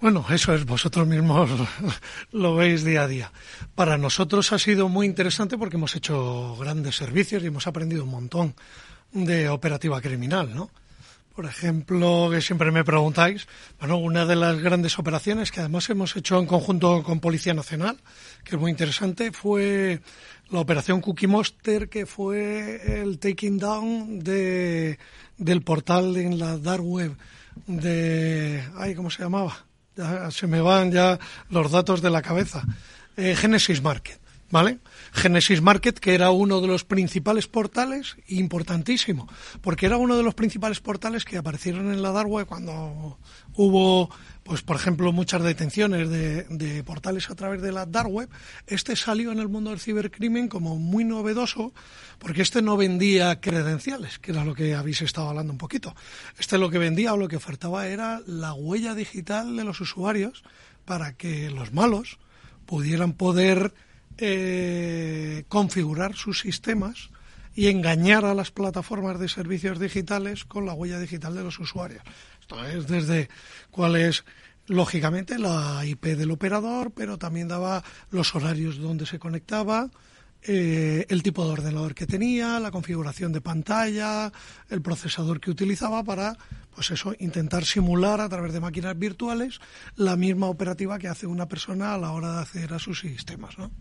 Bueno, 0.00 0.24
eso 0.30 0.54
es, 0.54 0.64
vosotros 0.64 1.08
mismos 1.08 1.50
lo 2.32 2.54
veis 2.54 2.84
día 2.84 3.02
a 3.02 3.08
día. 3.08 3.32
Para 3.74 3.98
nosotros 3.98 4.52
ha 4.52 4.58
sido 4.58 4.88
muy 4.88 5.06
interesante 5.06 5.58
porque 5.58 5.76
hemos 5.76 5.96
hecho 5.96 6.56
grandes 6.56 6.94
servicios 6.94 7.42
y 7.42 7.46
hemos 7.46 7.66
aprendido 7.66 8.04
un 8.04 8.10
montón 8.10 8.54
de 9.10 9.48
operativa 9.48 10.00
criminal, 10.00 10.54
¿no? 10.54 10.70
Por 11.34 11.46
ejemplo, 11.46 12.28
que 12.30 12.40
siempre 12.40 12.70
me 12.70 12.84
preguntáis, 12.84 13.48
bueno, 13.80 13.96
una 13.96 14.24
de 14.24 14.36
las 14.36 14.60
grandes 14.60 15.00
operaciones 15.00 15.50
que 15.50 15.60
además 15.60 15.90
hemos 15.90 16.14
hecho 16.16 16.38
en 16.38 16.46
conjunto 16.46 17.02
con 17.02 17.18
Policía 17.18 17.54
Nacional, 17.54 17.98
que 18.44 18.54
es 18.54 18.60
muy 18.60 18.70
interesante, 18.70 19.32
fue 19.32 20.00
la 20.50 20.60
operación 20.60 21.00
Cookie 21.00 21.26
Monster, 21.26 21.88
que 21.88 22.06
fue 22.06 23.00
el 23.02 23.18
taking 23.18 23.58
down 23.58 24.20
de, 24.20 24.98
del 25.38 25.62
portal 25.62 26.16
en 26.16 26.38
la 26.38 26.56
dark 26.56 26.84
web 26.84 27.16
de, 27.66 28.62
ay, 28.76 28.94
¿cómo 28.94 29.10
se 29.10 29.22
llamaba? 29.22 29.67
Se 30.30 30.46
me 30.46 30.60
van 30.60 30.92
ya 30.92 31.18
los 31.50 31.70
datos 31.70 32.02
de 32.02 32.10
la 32.10 32.22
cabeza. 32.22 32.64
Eh, 33.16 33.34
Genesis 33.36 33.82
Market. 33.82 34.20
¿vale? 34.50 34.78
Genesis 35.12 35.60
Market, 35.60 35.98
que 35.98 36.14
era 36.14 36.30
uno 36.30 36.60
de 36.60 36.68
los 36.68 36.84
principales 36.84 37.46
portales, 37.46 38.16
importantísimo, 38.28 39.28
porque 39.60 39.86
era 39.86 39.96
uno 39.96 40.16
de 40.16 40.22
los 40.22 40.34
principales 40.34 40.80
portales 40.80 41.24
que 41.24 41.38
aparecieron 41.38 41.92
en 41.92 42.02
la 42.02 42.12
dark 42.12 42.28
cuando 42.46 43.18
hubo, 43.54 44.10
pues 44.48 44.62
por 44.62 44.76
ejemplo, 44.76 45.12
muchas 45.12 45.42
detenciones 45.42 46.08
de, 46.08 46.82
portales 46.82 47.28
a 47.28 47.34
través 47.34 47.60
de 47.60 47.70
la 47.70 47.84
dark 47.84 48.08
web. 48.08 48.30
Este 48.66 48.96
salió 48.96 49.30
en 49.30 49.40
el 49.40 49.48
mundo 49.48 49.68
del 49.68 49.78
cibercrimen 49.78 50.48
como 50.48 50.76
muy 50.76 51.04
novedoso, 51.04 51.74
porque 52.18 52.40
este 52.40 52.62
no 52.62 52.78
vendía 52.78 53.42
credenciales, 53.42 54.18
que 54.18 54.30
era 54.32 54.46
lo 54.46 54.54
que 54.54 54.74
habéis 54.74 55.02
estado 55.02 55.28
hablando 55.28 55.52
un 55.52 55.58
poquito. 55.58 55.94
Este 56.38 56.56
lo 56.56 56.70
que 56.70 56.78
vendía 56.78 57.12
o 57.12 57.18
lo 57.18 57.28
que 57.28 57.36
ofertaba 57.36 57.88
era 57.88 58.22
la 58.26 58.54
huella 58.54 58.94
digital 58.94 59.54
de 59.54 59.64
los 59.64 59.82
usuarios 59.82 60.42
para 60.86 61.12
que 61.12 61.50
los 61.50 61.74
malos 61.74 62.18
pudieran 62.64 63.12
poder 63.12 63.74
eh, 64.16 65.44
configurar 65.48 66.14
sus 66.14 66.40
sistemas 66.40 67.10
y 67.58 67.66
engañar 67.66 68.24
a 68.24 68.34
las 68.34 68.52
plataformas 68.52 69.18
de 69.18 69.28
servicios 69.28 69.80
digitales 69.80 70.44
con 70.44 70.64
la 70.64 70.74
huella 70.74 71.00
digital 71.00 71.34
de 71.34 71.42
los 71.42 71.58
usuarios. 71.58 72.04
Esto 72.40 72.64
es 72.64 72.86
desde 72.86 73.28
cuál 73.72 73.96
es 73.96 74.24
lógicamente 74.68 75.40
la 75.40 75.84
IP 75.84 76.04
del 76.04 76.30
operador, 76.30 76.92
pero 76.92 77.18
también 77.18 77.48
daba 77.48 77.82
los 78.12 78.32
horarios 78.36 78.78
donde 78.78 79.06
se 79.06 79.18
conectaba, 79.18 79.90
eh, 80.40 81.04
el 81.08 81.24
tipo 81.24 81.44
de 81.44 81.50
ordenador 81.50 81.96
que 81.96 82.06
tenía, 82.06 82.60
la 82.60 82.70
configuración 82.70 83.32
de 83.32 83.40
pantalla, 83.40 84.30
el 84.70 84.80
procesador 84.80 85.40
que 85.40 85.50
utilizaba 85.50 86.04
para, 86.04 86.38
pues 86.72 86.92
eso, 86.92 87.12
intentar 87.18 87.64
simular 87.64 88.20
a 88.20 88.28
través 88.28 88.52
de 88.52 88.60
máquinas 88.60 88.96
virtuales 88.96 89.58
la 89.96 90.14
misma 90.14 90.46
operativa 90.46 90.96
que 91.00 91.08
hace 91.08 91.26
una 91.26 91.48
persona 91.48 91.92
a 91.92 91.98
la 91.98 92.12
hora 92.12 92.34
de 92.34 92.40
acceder 92.42 92.72
a 92.72 92.78
sus 92.78 93.00
sistemas, 93.00 93.58
¿no? 93.58 93.72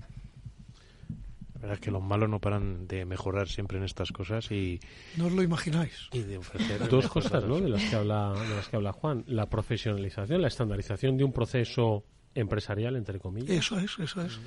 La 1.58 1.62
verdad 1.62 1.74
es 1.76 1.80
que 1.80 1.90
los 1.90 2.04
malos 2.04 2.30
no 2.30 2.40
paran 2.40 2.88
de 2.88 3.04
mejorar 3.06 3.48
siempre 3.48 3.80
en 3.80 3.84
estas 3.84 4.12
cosas 4.12 4.52
y... 4.52 4.80
No 5.18 5.26
os 5.26 5.34
lo 5.34 5.42
imagináis. 5.42 6.08
Y 6.14 6.20
de 6.20 6.38
ofrecer 6.38 6.88
Dos 6.88 7.08
cosas, 7.08 7.46
¿no? 7.46 7.60
De 7.60 7.68
las 7.68 7.84
que 7.84 7.96
habla, 7.96 8.34
de 8.34 8.56
las 8.56 8.68
que 8.68 8.76
habla 8.76 8.92
Juan. 8.92 9.24
La 9.26 9.50
profesionalización, 9.50 10.40
la 10.40 10.50
estandarización 10.50 11.18
de 11.18 11.24
un 11.24 11.34
proceso 11.34 12.04
empresarial, 12.36 12.96
entre 12.96 13.20
comillas. 13.20 13.50
Eso 13.50 13.80
es, 13.80 13.98
eso 13.98 14.22
es. 14.22 14.40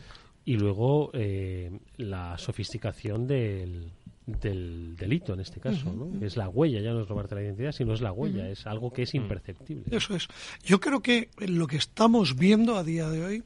Y 0.44 0.56
luego 0.56 1.11
eh, 1.12 1.80
la 1.96 2.38
sofisticación 2.38 3.26
del, 3.26 3.90
del 4.24 4.94
delito, 4.96 5.34
en 5.34 5.40
este 5.40 5.58
caso, 5.58 5.92
¿no? 5.92 6.24
Es 6.24 6.36
la 6.36 6.48
huella, 6.48 6.80
ya 6.80 6.92
no 6.92 7.02
es 7.02 7.08
robarte 7.08 7.34
la 7.34 7.42
identidad, 7.42 7.72
sino 7.72 7.92
es 7.92 8.00
la 8.00 8.12
huella, 8.12 8.48
es 8.48 8.66
algo 8.66 8.92
que 8.92 9.02
es 9.02 9.14
imperceptible. 9.14 9.84
Eso 9.90 10.14
es. 10.14 10.28
Yo 10.62 10.78
creo 10.78 11.02
que 11.02 11.28
lo 11.38 11.66
que 11.66 11.76
estamos 11.76 12.36
viendo 12.36 12.76
a 12.76 12.84
día 12.84 13.08
de 13.08 13.24
hoy 13.24 13.44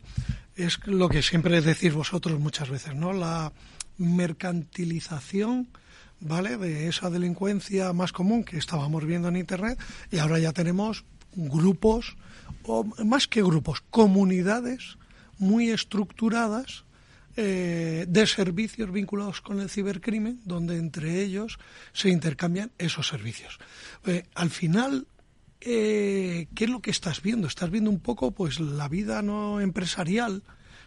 es 0.56 0.78
lo 0.86 1.08
que 1.08 1.22
siempre 1.22 1.60
decís 1.60 1.92
vosotros 1.92 2.38
muchas 2.38 2.70
veces, 2.70 2.94
¿no? 2.94 3.12
La 3.12 3.52
mercantilización, 3.98 5.68
¿vale? 6.20 6.56
De 6.56 6.88
esa 6.88 7.10
delincuencia 7.10 7.92
más 7.92 8.12
común 8.12 8.44
que 8.44 8.58
estábamos 8.58 9.04
viendo 9.04 9.28
en 9.28 9.36
Internet 9.36 9.78
y 10.10 10.18
ahora 10.18 10.38
ya 10.38 10.52
tenemos 10.52 11.04
grupos, 11.34 12.16
o 12.64 12.84
más 13.04 13.26
que 13.26 13.42
grupos, 13.42 13.82
comunidades 13.90 14.98
muy 15.38 15.70
estructuradas 15.70 16.84
eh, 17.36 18.06
de 18.08 18.26
servicios 18.28 18.92
vinculados 18.92 19.40
con 19.40 19.60
el 19.60 19.68
cibercrimen, 19.68 20.40
donde 20.44 20.76
entre 20.78 21.20
ellos 21.20 21.58
se 21.92 22.08
intercambian 22.08 22.70
esos 22.78 23.08
servicios. 23.08 23.58
Eh, 24.06 24.24
al 24.34 24.50
final, 24.50 25.08
eh, 25.64 26.46
¿qué 26.54 26.64
es 26.64 26.70
lo 26.70 26.80
que 26.80 26.90
estás 26.90 27.22
viendo? 27.22 27.46
Estás 27.48 27.70
viendo 27.70 27.90
un 27.90 28.00
poco, 28.00 28.30
pues, 28.32 28.60
la 28.60 28.88
vida 28.88 29.22
no 29.22 29.60
empresarial, 29.60 30.42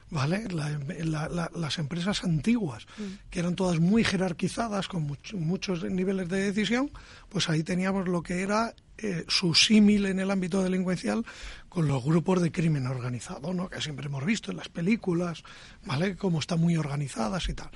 ¿vale? 0.10 0.48
La- 0.50 0.80
la- 1.04 1.28
la- 1.30 1.52
las 1.56 1.80
empresas 1.80 2.24
antiguas, 2.24 2.86
que 3.30 3.40
eran 3.40 3.56
todas 3.56 3.80
muy 3.80 4.04
jerarquizadas, 4.04 4.88
con 4.88 5.08
much- 5.08 5.34
muchos 5.34 5.84
niveles 5.84 6.30
de 6.30 6.42
decisión, 6.42 6.92
pues 7.30 7.50
ahí 7.50 7.64
teníamos 7.64 8.08
lo 8.08 8.22
que 8.24 8.42
era 8.42 8.74
eh, 9.00 9.26
su 9.28 9.54
símil 9.54 10.08
en 10.08 10.20
el 10.20 10.32
ámbito 10.32 10.64
delincuencial 10.64 11.24
con 11.70 11.88
los 11.88 12.04
grupos 12.04 12.42
de 12.42 12.52
crimen 12.52 12.88
organizado, 12.88 13.54
¿no? 13.54 13.70
Que 13.70 13.80
siempre 13.80 14.08
hemos 14.08 14.26
visto 14.26 14.50
en 14.50 14.58
las 14.58 14.70
películas, 14.70 15.44
¿vale? 15.86 16.16
Cómo 16.16 16.40
están 16.40 16.60
muy 16.62 16.78
organizadas 16.78 17.48
y 17.48 17.54
tal. 17.54 17.70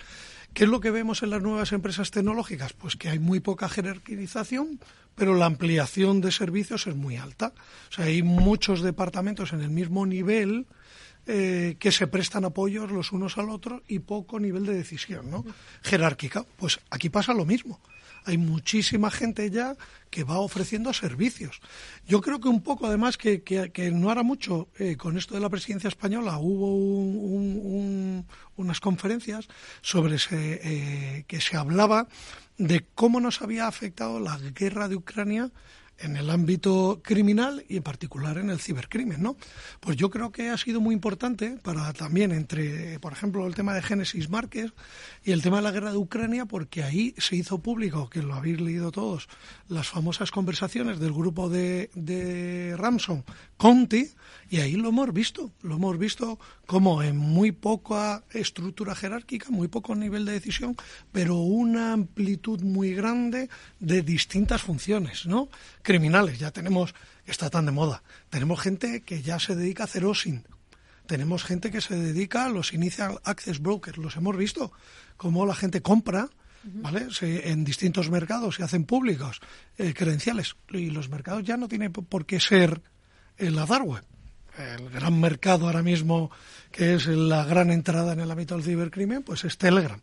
¿Qué 0.54 0.64
es 0.64 0.70
lo 0.72 0.80
que 0.80 0.90
vemos 0.90 1.22
en 1.22 1.30
las 1.30 1.42
nuevas 1.44 1.74
empresas 1.74 2.10
tecnológicas? 2.10 2.74
Pues 2.74 2.96
que 2.96 3.10
hay 3.10 3.20
muy 3.20 3.40
poca 3.40 3.70
jerarquización, 3.70 4.80
pero 5.16 5.36
la 5.36 5.46
ampliación 5.46 6.22
de 6.22 6.32
servicios 6.32 6.88
es 6.88 6.96
muy 6.96 7.18
alta. 7.18 7.54
O 7.90 7.94
sea, 7.94 8.06
hay 8.06 8.24
muchos 8.24 8.82
departamentos 8.82 9.54
en 9.54 9.62
el 9.62 9.70
mismo 9.70 10.06
nivel 10.06 10.68
eh, 11.28 11.76
que 11.80 11.92
se 11.92 12.08
prestan 12.08 12.46
apoyos 12.46 12.92
los 12.92 13.12
unos 13.12 13.38
al 13.38 13.50
otro 13.50 13.84
y 13.88 14.00
poco 14.00 14.40
nivel 14.40 14.66
de 14.66 14.74
decisión, 14.74 15.30
¿no? 15.30 15.46
Jerárquica. 15.84 16.46
Pues 16.58 16.80
aquí 16.90 17.10
pasa 17.10 17.34
lo 17.34 17.46
mismo. 17.46 17.80
Hay 18.26 18.38
muchísima 18.38 19.10
gente 19.12 19.50
ya 19.50 19.76
que 20.10 20.24
va 20.24 20.40
ofreciendo 20.40 20.94
servicios. 20.94 21.60
Yo 22.08 22.22
creo 22.22 22.40
que 22.40 22.50
un 22.50 22.62
poco, 22.62 22.86
además, 22.86 23.18
que, 23.18 23.42
que- 23.44 23.92
no 23.92 24.10
hará 24.12 24.24
mucho 24.24 24.68
eh, 24.78 24.96
con 24.98 25.18
esto 25.18 25.34
de 25.36 25.40
la 25.42 25.50
presidencia 25.50 25.88
española, 25.88 26.38
hubo 26.38 26.76
un- 26.76 27.60
un- 27.64 28.28
unas 28.58 28.80
conferencias 28.80 29.48
sobre 29.82 30.16
ese, 30.16 30.60
eh, 30.64 31.24
que 31.28 31.42
se 31.42 31.58
hablaba 31.58 32.08
de 32.58 32.86
cómo 32.94 33.20
nos 33.20 33.42
había 33.42 33.68
afectado 33.68 34.20
la 34.20 34.38
guerra 34.38 34.88
de 34.88 34.96
Ucrania 34.98 35.50
en 36.04 36.18
el 36.18 36.30
ámbito 36.30 37.02
criminal 37.04 37.64
y 37.68 37.78
en 37.78 37.84
particular 37.84 38.38
en 38.38 38.50
el 38.50 38.60
cibercrimen, 38.60 39.22
¿no? 39.22 39.36
Pues 39.80 39.98
yo 39.98 40.10
creo 40.10 40.32
que 40.32 40.50
ha 40.50 40.58
sido 40.58 40.82
muy 40.82 40.94
importante 40.94 41.58
para 41.62 41.94
también 41.94 42.32
entre, 42.32 43.00
por 43.00 43.14
ejemplo, 43.14 43.46
el 43.48 43.56
tema 43.56 43.74
de 43.74 43.82
Genesis 43.82 44.30
Márquez 44.30 44.74
y 45.24 45.32
el 45.32 45.42
tema 45.42 45.58
de 45.58 45.64
la 45.64 45.72
guerra 45.72 45.92
de 45.92 45.98
Ucrania, 45.98 46.46
porque 46.46 46.84
ahí 46.84 47.14
se 47.18 47.36
hizo 47.36 47.60
público, 47.60 48.10
que 48.10 48.22
lo 48.22 48.34
habéis 48.34 48.62
leído 48.62 48.92
todos, 48.92 49.30
las 49.68 49.90
famosas 49.90 50.32
conversaciones 50.32 51.00
del 51.00 51.14
grupo 51.14 51.50
de, 51.50 51.90
de 51.94 52.76
Ramson, 52.78 53.24
Conti, 53.58 54.10
y 54.52 54.60
ahí 54.60 54.74
lo 54.74 54.90
hemos 54.90 55.14
visto, 55.14 55.52
lo 55.62 55.76
hemos 55.76 55.98
visto 55.98 56.38
como 56.68 57.02
en 57.02 57.16
muy 57.18 57.52
poca 57.54 58.24
estructura 58.32 58.94
jerárquica, 58.96 59.50
muy 59.50 59.68
poco 59.70 59.96
nivel 59.96 60.26
de 60.26 60.34
decisión, 60.34 60.76
pero 61.14 61.38
una 61.38 61.94
amplitud 61.94 62.62
muy 62.62 62.94
grande 62.94 63.50
de 63.80 64.02
distintas 64.02 64.62
funciones, 64.62 65.26
¿no? 65.26 65.48
Criminales, 65.82 66.38
ya 66.38 66.52
tenemos, 66.52 66.94
está 67.26 67.50
tan 67.50 67.66
de 67.66 67.72
moda, 67.72 68.04
tenemos 68.30 68.60
gente 68.60 69.02
que 69.04 69.22
ya 69.22 69.40
se 69.40 69.56
dedica 69.56 69.84
a 69.84 69.86
hacer 69.86 70.04
OSINT, 70.04 70.46
tenemos 71.08 71.44
gente 71.46 71.72
que 71.72 71.80
se 71.82 71.96
dedica 71.96 72.46
a 72.46 72.50
los 72.50 72.74
Initial 72.74 73.20
Access 73.24 73.60
Brokers, 73.62 73.98
los 73.98 74.18
hemos 74.18 74.36
visto, 74.36 74.74
cómo 75.18 75.46
la 75.46 75.56
gente 75.56 75.82
compra, 75.82 76.30
¿vale? 76.64 77.10
Se- 77.12 77.50
en 77.52 77.64
distintos 77.64 78.10
mercados 78.12 78.56
se 78.56 78.64
hacen 78.64 78.84
públicos 78.84 79.40
eh, 79.78 79.94
credenciales 79.94 80.56
y 80.70 80.90
los 80.92 81.08
mercados 81.10 81.44
ya 81.44 81.56
no 81.58 81.68
tienen 81.70 81.92
por 81.94 82.26
qué 82.26 82.40
ser 82.42 82.82
en 83.38 83.56
la 83.56 83.66
dark 83.66 83.86
web. 83.88 84.04
El 84.58 84.90
gran 84.90 85.20
mercado 85.20 85.66
ahora 85.68 85.82
mismo, 85.84 86.32
que 86.72 86.96
es 86.96 87.08
la 87.08 87.46
gran 87.46 87.72
entrada 87.72 88.14
en 88.14 88.20
el 88.20 88.32
ámbito 88.32 88.56
del 88.56 88.64
cibercrimen, 88.64 89.24
pues 89.24 89.44
es 89.44 89.58
Telegram. 89.58 90.00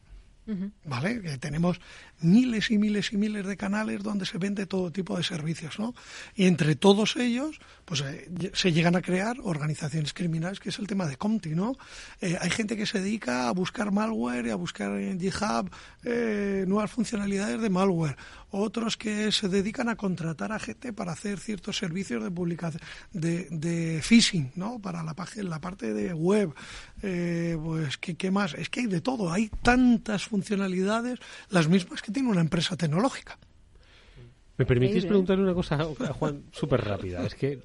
¿Vale? 0.85 1.21
Que 1.21 1.37
tenemos 1.37 1.79
miles 2.21 2.71
y 2.71 2.79
miles 2.79 3.13
y 3.13 3.17
miles 3.17 3.47
de 3.47 3.57
canales 3.57 4.03
donde 4.03 4.27
se 4.27 4.39
vende 4.39 4.67
todo 4.67 4.91
tipo 4.91 5.17
de 5.17 5.23
servicios, 5.23 5.79
¿no? 5.79 5.95
Y 6.35 6.47
entre 6.47 6.75
todos 6.77 7.17
ellos, 7.17 7.61
pues 7.85 8.01
eh, 8.01 8.51
se 8.55 8.73
llegan 8.73 8.97
a 8.97 9.03
crear 9.03 9.37
organizaciones 9.43 10.13
criminales, 10.13 10.61
que 10.61 10.71
es 10.71 10.79
el 10.79 10.87
tema 10.87 11.07
de 11.07 11.17
Comti, 11.17 11.51
¿no? 11.51 11.77
Eh, 12.21 12.37
hay 12.41 12.51
gente 12.51 12.77
que 12.77 12.87
se 12.87 13.01
dedica 13.01 13.49
a 13.49 13.53
buscar 13.53 13.93
malware 13.93 14.47
y 14.47 14.51
a 14.51 14.57
buscar 14.57 14.93
en 14.99 15.21
GitHub 15.21 15.71
eh, 16.05 16.65
nuevas 16.67 16.91
funcionalidades 16.91 17.61
de 17.61 17.71
malware. 17.71 18.17
Otros 18.51 18.97
que 18.97 19.31
se 19.31 19.49
dedican 19.49 19.91
a 19.91 19.97
contratar 19.97 20.53
a 20.53 20.59
gente 20.59 20.95
para 20.95 21.13
hacer 21.13 21.39
ciertos 21.39 21.77
servicios 21.77 22.23
de 22.23 22.31
publicación, 22.31 22.83
de, 23.13 23.47
de 23.51 24.01
phishing, 24.03 24.53
¿no? 24.55 24.79
Para 24.79 25.03
la, 25.03 25.15
la 25.43 25.61
parte 25.61 25.93
de 25.93 26.15
web. 26.15 26.55
Eh, 27.03 27.59
pues, 27.63 27.99
¿qué, 27.99 28.17
¿qué 28.17 28.31
más? 28.31 28.55
Es 28.55 28.71
que 28.71 28.81
hay 28.81 28.87
de 28.87 29.03
todo. 29.03 29.31
Hay 29.31 29.51
tantas 29.63 30.25
funcionalidades, 30.25 31.19
las 31.51 31.69
mismas 31.69 32.01
que 32.01 32.08
tiene 32.13 32.29
una 32.29 32.41
empresa 32.41 32.77
tecnológica. 32.77 33.39
¿Me 34.57 34.67
permitís 34.67 35.07
preguntarle 35.07 35.45
una 35.45 35.55
cosa 35.55 35.77
a 35.77 36.13
Juan 36.13 36.45
súper 36.53 36.81
rápida? 36.81 37.25
Es 37.25 37.35
que, 37.37 37.61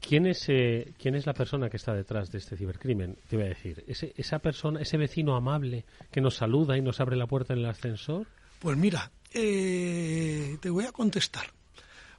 ¿quién 0.00 0.26
es, 0.26 0.48
eh, 0.48 0.94
¿quién 0.98 1.14
es 1.14 1.26
la 1.26 1.34
persona 1.34 1.68
que 1.68 1.76
está 1.76 1.92
detrás 1.92 2.32
de 2.32 2.38
este 2.38 2.56
cibercrimen? 2.56 3.18
Te 3.28 3.36
voy 3.36 3.46
a 3.46 3.48
decir, 3.50 3.84
¿ese, 3.86 4.14
esa 4.16 4.38
persona, 4.38 4.80
ese 4.80 4.96
vecino 4.96 5.36
amable 5.36 5.84
que 6.10 6.22
nos 6.22 6.36
saluda 6.36 6.78
y 6.78 6.80
nos 6.80 7.00
abre 7.00 7.16
la 7.16 7.26
puerta 7.26 7.52
en 7.52 7.58
el 7.60 7.66
ascensor? 7.66 8.26
Pues 8.60 8.78
mira, 8.78 9.12
eh, 9.34 10.56
te 10.60 10.70
voy 10.70 10.86
a 10.86 10.92
contestar. 10.92 11.52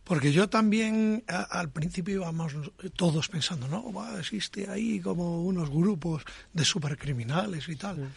Porque 0.04 0.34
yo 0.34 0.50
también 0.50 1.24
a- 1.28 1.44
al 1.44 1.70
principio 1.72 2.16
íbamos 2.16 2.54
todos 2.96 3.30
pensando, 3.30 3.68
no, 3.68 3.92
Va, 3.94 4.20
existe 4.20 4.70
ahí 4.70 5.00
como 5.00 5.44
unos 5.44 5.70
grupos 5.70 6.24
de 6.52 6.66
supercriminales 6.66 7.70
y 7.70 7.76
tal. 7.78 8.10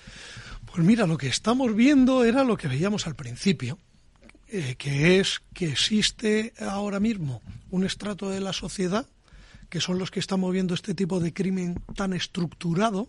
Pues 0.72 0.84
mira, 0.84 1.06
lo 1.06 1.16
que 1.16 1.28
estamos 1.28 1.74
viendo 1.76 2.24
era 2.24 2.42
lo 2.42 2.56
que 2.56 2.66
veíamos 2.68 3.06
al 3.06 3.14
principio, 3.14 3.78
eh, 4.48 4.74
que 4.76 5.20
es 5.20 5.42
que 5.54 5.66
existe 5.70 6.52
ahora 6.60 6.98
mismo 7.00 7.40
un 7.70 7.84
estrato 7.84 8.30
de 8.30 8.40
la 8.40 8.52
sociedad 8.52 9.06
que 9.68 9.80
son 9.80 9.98
los 9.98 10.10
que 10.12 10.20
están 10.20 10.38
moviendo 10.40 10.74
este 10.74 10.94
tipo 10.94 11.18
de 11.20 11.32
crimen 11.32 11.82
tan 11.96 12.12
estructurado, 12.12 13.08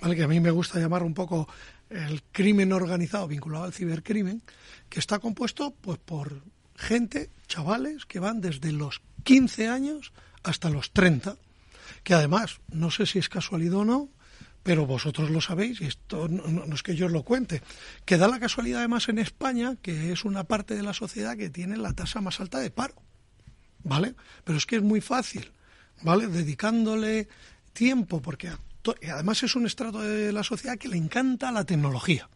¿vale? 0.00 0.16
que 0.16 0.22
a 0.22 0.28
mí 0.28 0.40
me 0.40 0.50
gusta 0.50 0.78
llamar 0.80 1.02
un 1.02 1.12
poco 1.12 1.46
el 1.90 2.22
crimen 2.32 2.72
organizado 2.72 3.28
vinculado 3.28 3.64
al 3.64 3.72
cibercrimen, 3.74 4.42
que 4.88 4.98
está 5.00 5.18
compuesto 5.18 5.74
pues 5.80 5.98
por 5.98 6.42
gente, 6.80 7.30
chavales, 7.46 8.06
que 8.06 8.18
van 8.18 8.40
desde 8.40 8.72
los 8.72 9.02
15 9.24 9.68
años 9.68 10.12
hasta 10.42 10.70
los 10.70 10.92
30, 10.92 11.36
que 12.02 12.14
además, 12.14 12.60
no 12.68 12.90
sé 12.90 13.06
si 13.06 13.18
es 13.18 13.28
casualidad 13.28 13.80
o 13.80 13.84
no, 13.84 14.08
pero 14.62 14.86
vosotros 14.86 15.30
lo 15.30 15.40
sabéis, 15.40 15.80
y 15.80 15.86
esto 15.86 16.28
no, 16.28 16.74
es 16.74 16.82
que 16.82 16.96
yo 16.96 17.06
os 17.06 17.12
lo 17.12 17.22
cuente, 17.22 17.62
que 18.04 18.16
da 18.16 18.28
la 18.28 18.40
casualidad 18.40 18.80
además 18.80 19.08
en 19.08 19.18
España, 19.18 19.76
que 19.80 20.12
es 20.12 20.24
una 20.24 20.44
parte 20.44 20.74
de 20.74 20.82
la 20.82 20.94
sociedad 20.94 21.36
que 21.36 21.50
tiene 21.50 21.76
la 21.76 21.92
tasa 21.92 22.20
más 22.20 22.40
alta 22.40 22.58
de 22.58 22.70
paro, 22.70 22.94
¿vale? 23.84 24.14
Pero 24.44 24.58
es 24.58 24.66
que 24.66 24.76
es 24.76 24.82
muy 24.82 25.00
fácil, 25.00 25.52
¿vale? 26.02 26.26
Dedicándole 26.26 27.28
tiempo, 27.72 28.20
porque 28.20 28.50
además 29.12 29.42
es 29.42 29.54
un 29.54 29.66
estrato 29.66 30.00
de 30.00 30.32
la 30.32 30.44
sociedad 30.44 30.78
que 30.78 30.88
le 30.88 30.96
encanta 30.96 31.52
la 31.52 31.64
tecnología. 31.64 32.28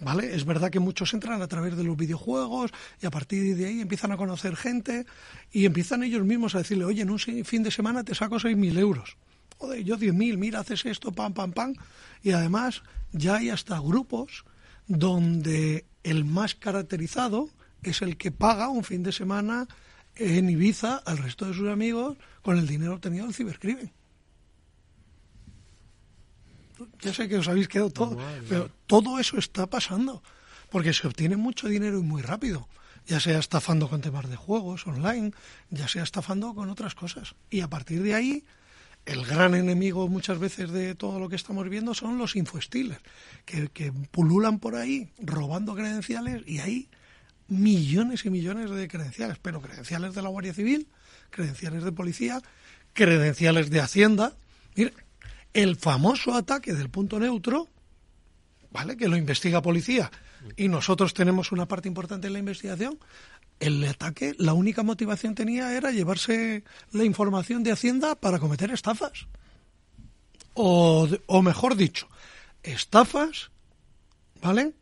¿Vale? 0.00 0.34
Es 0.34 0.44
verdad 0.44 0.70
que 0.70 0.78
muchos 0.78 1.12
entran 1.12 1.42
a 1.42 1.48
través 1.48 1.76
de 1.76 1.82
los 1.82 1.96
videojuegos 1.96 2.70
y 3.02 3.06
a 3.06 3.10
partir 3.10 3.56
de 3.56 3.66
ahí 3.66 3.80
empiezan 3.80 4.12
a 4.12 4.16
conocer 4.16 4.54
gente 4.54 5.06
y 5.50 5.64
empiezan 5.64 6.04
ellos 6.04 6.24
mismos 6.24 6.54
a 6.54 6.58
decirle, 6.58 6.84
oye, 6.84 7.02
en 7.02 7.10
un 7.10 7.18
fin 7.18 7.62
de 7.62 7.70
semana 7.70 8.04
te 8.04 8.14
saco 8.14 8.36
6.000 8.36 8.78
euros. 8.78 9.16
Joder, 9.56 9.82
yo 9.82 9.98
10.000, 9.98 10.36
mira, 10.36 10.60
haces 10.60 10.86
esto, 10.86 11.10
pam, 11.10 11.34
pam, 11.34 11.52
pam. 11.52 11.74
Y 12.22 12.30
además 12.30 12.82
ya 13.10 13.36
hay 13.36 13.50
hasta 13.50 13.80
grupos 13.80 14.44
donde 14.86 15.84
el 16.04 16.24
más 16.24 16.54
caracterizado 16.54 17.50
es 17.82 18.00
el 18.00 18.16
que 18.16 18.30
paga 18.30 18.68
un 18.68 18.84
fin 18.84 19.02
de 19.02 19.10
semana 19.10 19.66
en 20.14 20.48
Ibiza 20.48 20.96
al 20.96 21.18
resto 21.18 21.46
de 21.46 21.54
sus 21.54 21.68
amigos 21.68 22.16
con 22.42 22.56
el 22.56 22.68
dinero 22.68 22.94
obtenido 22.94 23.24
del 23.24 23.34
cibercrimen 23.34 23.97
ya 27.00 27.12
sé 27.12 27.28
que 27.28 27.36
os 27.36 27.48
habéis 27.48 27.68
quedado 27.68 27.90
todo, 27.90 28.18
pero 28.48 28.70
todo 28.86 29.18
eso 29.18 29.38
está 29.38 29.68
pasando, 29.68 30.22
porque 30.70 30.92
se 30.92 31.06
obtiene 31.06 31.36
mucho 31.36 31.68
dinero 31.68 31.98
y 31.98 32.02
muy 32.02 32.22
rápido, 32.22 32.68
ya 33.06 33.20
sea 33.20 33.38
estafando 33.38 33.88
con 33.88 34.00
temas 34.00 34.28
de 34.28 34.36
juegos 34.36 34.86
online, 34.86 35.32
ya 35.70 35.88
sea 35.88 36.02
estafando 36.02 36.54
con 36.54 36.70
otras 36.70 36.94
cosas. 36.94 37.34
Y 37.50 37.60
a 37.60 37.68
partir 37.68 38.02
de 38.02 38.14
ahí, 38.14 38.44
el 39.06 39.24
gran 39.24 39.54
enemigo 39.54 40.08
muchas 40.08 40.38
veces 40.38 40.70
de 40.70 40.94
todo 40.94 41.18
lo 41.18 41.28
que 41.28 41.36
estamos 41.36 41.68
viendo 41.68 41.94
son 41.94 42.18
los 42.18 42.36
infoestiles, 42.36 42.98
que, 43.46 43.68
que 43.68 43.92
pululan 43.92 44.58
por 44.58 44.76
ahí 44.76 45.08
robando 45.18 45.74
credenciales 45.74 46.42
y 46.46 46.58
hay 46.58 46.88
millones 47.48 48.24
y 48.26 48.30
millones 48.30 48.70
de 48.70 48.86
credenciales, 48.88 49.38
pero 49.40 49.60
credenciales 49.62 50.14
de 50.14 50.22
la 50.22 50.28
Guardia 50.28 50.52
Civil, 50.52 50.88
credenciales 51.30 51.82
de 51.82 51.92
policía, 51.92 52.42
credenciales 52.92 53.70
de 53.70 53.80
Hacienda. 53.80 54.36
Mira, 54.74 54.92
el 55.54 55.76
famoso 55.76 56.34
ataque 56.34 56.74
del 56.74 56.90
punto 56.90 57.18
neutro, 57.18 57.68
¿vale? 58.70 58.96
Que 58.96 59.08
lo 59.08 59.16
investiga 59.16 59.62
policía 59.62 60.10
y 60.56 60.68
nosotros 60.68 61.14
tenemos 61.14 61.52
una 61.52 61.66
parte 61.66 61.88
importante 61.88 62.26
en 62.26 62.32
la 62.34 62.38
investigación. 62.38 62.98
El 63.60 63.84
ataque, 63.84 64.34
la 64.38 64.52
única 64.52 64.82
motivación 64.82 65.34
tenía 65.34 65.76
era 65.76 65.90
llevarse 65.90 66.62
la 66.92 67.04
información 67.04 67.62
de 67.62 67.72
Hacienda 67.72 68.14
para 68.14 68.38
cometer 68.38 68.70
estafas. 68.70 69.26
O, 70.54 71.08
o 71.26 71.42
mejor 71.42 71.76
dicho, 71.76 72.08
estafas, 72.62 73.50
¿vale? 74.40 74.74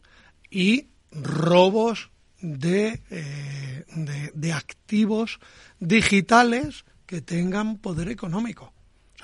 Y 0.50 0.88
robos 1.10 2.10
de, 2.40 3.02
eh, 3.10 3.84
de, 3.94 4.30
de 4.34 4.52
activos 4.52 5.38
digitales 5.80 6.84
que 7.06 7.20
tengan 7.20 7.78
poder 7.78 8.08
económico 8.08 8.72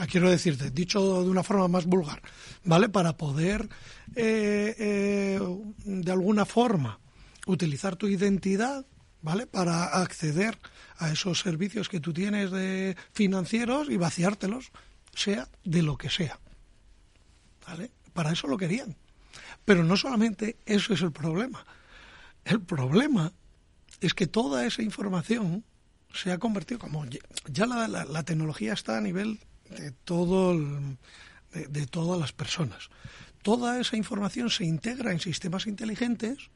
quiero 0.06 0.30
decirte, 0.30 0.70
dicho 0.70 1.22
de 1.22 1.30
una 1.30 1.42
forma 1.42 1.68
más 1.68 1.86
vulgar, 1.86 2.22
¿vale? 2.64 2.88
Para 2.88 3.16
poder, 3.16 3.68
eh, 4.16 4.74
eh, 4.78 5.40
de 5.84 6.12
alguna 6.12 6.44
forma, 6.44 6.98
utilizar 7.46 7.96
tu 7.96 8.08
identidad, 8.08 8.86
¿vale? 9.20 9.46
Para 9.46 9.84
acceder 10.00 10.58
a 10.98 11.10
esos 11.10 11.40
servicios 11.40 11.88
que 11.88 12.00
tú 12.00 12.12
tienes 12.12 12.50
de 12.50 12.96
financieros 13.12 13.90
y 13.90 13.96
vaciártelos, 13.96 14.70
sea 15.14 15.48
de 15.64 15.82
lo 15.82 15.96
que 15.96 16.10
sea. 16.10 16.38
¿Vale? 17.66 17.90
Para 18.12 18.32
eso 18.32 18.46
lo 18.46 18.56
querían. 18.56 18.96
Pero 19.64 19.84
no 19.84 19.96
solamente 19.96 20.56
eso 20.66 20.94
es 20.94 21.02
el 21.02 21.12
problema. 21.12 21.64
El 22.44 22.60
problema 22.60 23.32
es 24.00 24.14
que 24.14 24.26
toda 24.26 24.66
esa 24.66 24.82
información 24.82 25.64
se 26.12 26.32
ha 26.32 26.38
convertido 26.38 26.80
como 26.80 27.04
ya 27.46 27.66
la 27.66 28.22
tecnología 28.24 28.72
está 28.72 28.98
a 28.98 29.00
nivel 29.00 29.38
de, 29.76 29.92
todo 29.92 30.56
de, 31.52 31.86
todas 31.86 32.20
las 32.20 32.32
personas. 32.32 32.90
Toda 33.42 33.80
esa 33.80 33.96
información 33.96 34.50
se 34.50 34.64
integra 34.64 35.12
en 35.12 35.20
sistemas 35.20 35.66
inteligentes 35.66 36.50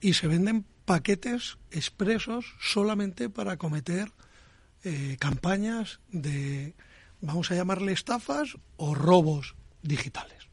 y 0.00 0.14
se 0.14 0.26
venden 0.26 0.64
paquetes 0.84 1.58
expresos 1.70 2.46
solamente 2.60 3.28
para 3.28 3.56
cometer 3.56 4.12
eh, 4.82 5.16
campañas 5.20 6.00
de, 6.10 6.74
vamos 7.20 7.50
a 7.50 7.54
llamarle 7.54 7.92
estafas 7.92 8.56
o 8.76 8.94
robos 8.94 9.54
digitales. 9.82 10.49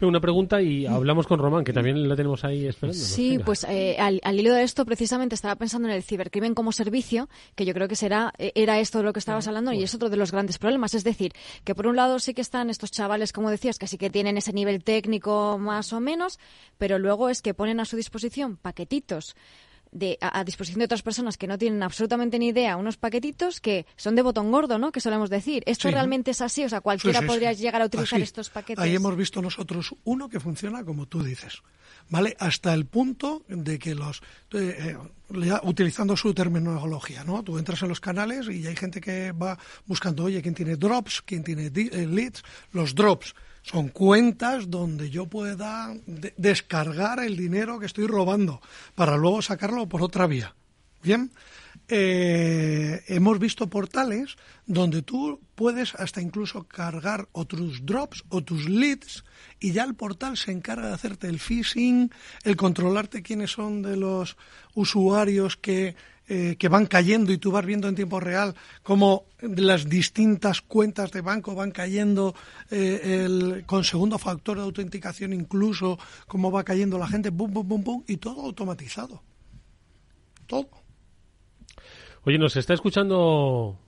Una 0.00 0.20
pregunta 0.20 0.62
y 0.62 0.86
hablamos 0.86 1.26
con 1.26 1.40
Román, 1.40 1.64
que 1.64 1.72
también 1.72 2.08
la 2.08 2.14
tenemos 2.14 2.44
ahí 2.44 2.66
esperando. 2.66 2.98
Sí, 2.98 3.40
pues 3.44 3.64
eh, 3.68 3.96
al, 3.98 4.38
hilo 4.38 4.54
de 4.54 4.62
esto 4.62 4.84
precisamente 4.84 5.34
estaba 5.34 5.56
pensando 5.56 5.88
en 5.88 5.94
el 5.94 6.04
cibercrimen 6.04 6.54
como 6.54 6.70
servicio, 6.70 7.28
que 7.56 7.64
yo 7.64 7.74
creo 7.74 7.88
que 7.88 7.96
será 7.96 8.32
eh, 8.38 8.52
era 8.54 8.78
esto 8.78 8.98
de 8.98 9.04
lo 9.04 9.12
que 9.12 9.18
estabas 9.18 9.48
hablando 9.48 9.72
y 9.72 9.82
es 9.82 9.92
otro 9.94 10.08
de 10.08 10.16
los 10.16 10.30
grandes 10.30 10.58
problemas. 10.58 10.94
Es 10.94 11.02
decir, 11.02 11.32
que 11.64 11.74
por 11.74 11.88
un 11.88 11.96
lado 11.96 12.20
sí 12.20 12.32
que 12.32 12.42
están 12.42 12.70
estos 12.70 12.92
chavales, 12.92 13.32
como 13.32 13.50
decías, 13.50 13.76
que 13.78 13.88
sí 13.88 13.98
que 13.98 14.08
tienen 14.08 14.36
ese 14.36 14.52
nivel 14.52 14.84
técnico 14.84 15.58
más 15.58 15.92
o 15.92 15.98
menos, 15.98 16.38
pero 16.78 17.00
luego 17.00 17.28
es 17.28 17.42
que 17.42 17.52
ponen 17.52 17.80
a 17.80 17.84
su 17.84 17.96
disposición 17.96 18.56
paquetitos 18.56 19.34
de, 19.92 20.18
a, 20.20 20.44
disposición 20.44 20.78
de 20.80 20.84
otras 20.86 21.02
personas 21.02 21.36
que 21.36 21.46
no 21.46 21.58
tienen 21.58 21.82
absolutamente 21.82 22.38
ni 22.38 22.48
idea, 22.48 22.76
unos 22.76 22.96
paquetitos 22.96 23.60
que 23.60 23.86
son 23.96 24.14
de 24.14 24.22
botón 24.22 24.50
gordo, 24.50 24.78
¿no? 24.78 24.92
Que 24.92 25.00
solemos 25.00 25.30
decir. 25.30 25.62
¿Esto 25.66 25.90
realmente 25.90 26.30
es 26.30 26.40
así? 26.40 26.64
O 26.64 26.68
sea, 26.68 26.80
cualquiera 26.80 27.22
podría 27.22 27.52
llegar 27.52 27.82
a 27.82 27.86
utilizar 27.86 28.20
estos 28.20 28.50
paquetes. 28.50 28.82
Ahí 28.82 28.94
hemos 28.94 29.16
visto 29.16 29.42
nosotros 29.42 29.94
uno 30.04 30.28
que 30.28 30.40
funciona 30.40 30.84
como 30.84 31.06
tú 31.06 31.22
dices, 31.22 31.62
¿vale? 32.08 32.36
Hasta 32.38 32.74
el 32.74 32.86
punto 32.86 33.42
de 33.48 33.78
que 33.78 33.94
los... 33.94 34.22
Eh, 34.52 34.96
utilizando 35.62 36.16
su 36.16 36.32
terminología, 36.32 37.22
¿no? 37.22 37.42
Tú 37.42 37.58
entras 37.58 37.82
en 37.82 37.88
los 37.88 38.00
canales 38.00 38.48
y 38.48 38.66
hay 38.66 38.76
gente 38.76 39.00
que 39.00 39.32
va 39.32 39.58
buscando, 39.86 40.24
oye, 40.24 40.40
¿quién 40.40 40.54
tiene 40.54 40.76
drops? 40.76 41.22
¿Quién 41.22 41.44
tiene 41.44 41.66
eh, 41.66 42.06
leads? 42.06 42.42
Los 42.72 42.94
drops 42.94 43.34
son 43.62 43.88
cuentas 43.88 44.70
donde 44.70 45.10
yo 45.10 45.26
pueda 45.26 45.94
descargar 46.36 47.20
el 47.20 47.36
dinero 47.36 47.78
que 47.78 47.86
estoy 47.86 48.06
robando 48.06 48.60
para 48.94 49.16
luego 49.16 49.42
sacarlo 49.42 49.88
por 49.88 50.02
otra 50.02 50.26
vía. 50.26 50.54
Bien, 51.02 51.30
eh, 51.90 53.02
hemos 53.06 53.38
visto 53.38 53.70
portales 53.70 54.36
donde 54.66 55.00
tú 55.02 55.40
puedes 55.54 55.94
hasta 55.94 56.20
incluso 56.20 56.64
cargar 56.64 57.28
o 57.32 57.46
tus 57.46 57.86
drops 57.86 58.24
o 58.28 58.42
tus 58.42 58.68
leads 58.68 59.24
y 59.58 59.72
ya 59.72 59.84
el 59.84 59.94
portal 59.94 60.36
se 60.36 60.52
encarga 60.52 60.88
de 60.88 60.94
hacerte 60.94 61.28
el 61.28 61.40
phishing, 61.40 62.10
el 62.44 62.56
controlarte 62.56 63.22
quiénes 63.22 63.52
son 63.52 63.80
de 63.82 63.96
los 63.96 64.36
usuarios 64.74 65.56
que 65.56 65.96
eh, 66.30 66.56
que 66.58 66.68
van 66.68 66.84
cayendo 66.84 67.32
y 67.32 67.38
tú 67.38 67.50
vas 67.50 67.64
viendo 67.64 67.88
en 67.88 67.94
tiempo 67.94 68.20
real 68.20 68.54
cómo 68.82 69.24
las 69.40 69.88
distintas 69.88 70.60
cuentas 70.60 71.10
de 71.10 71.22
banco 71.22 71.54
van 71.54 71.70
cayendo 71.70 72.34
eh, 72.70 73.24
el, 73.24 73.64
con 73.64 73.82
segundo 73.82 74.18
factor 74.18 74.58
de 74.58 74.64
autenticación 74.64 75.32
incluso, 75.32 75.98
cómo 76.26 76.50
va 76.50 76.64
cayendo 76.64 76.98
la 76.98 77.08
gente, 77.08 77.30
bum, 77.30 77.50
bum, 77.50 77.66
bum, 77.66 77.82
bum, 77.82 78.04
y 78.06 78.18
todo 78.18 78.42
automatizado. 78.42 79.22
Todo. 80.46 80.68
Oye, 82.24 82.38
nos 82.38 82.56
está 82.56 82.74
escuchando 82.74 83.78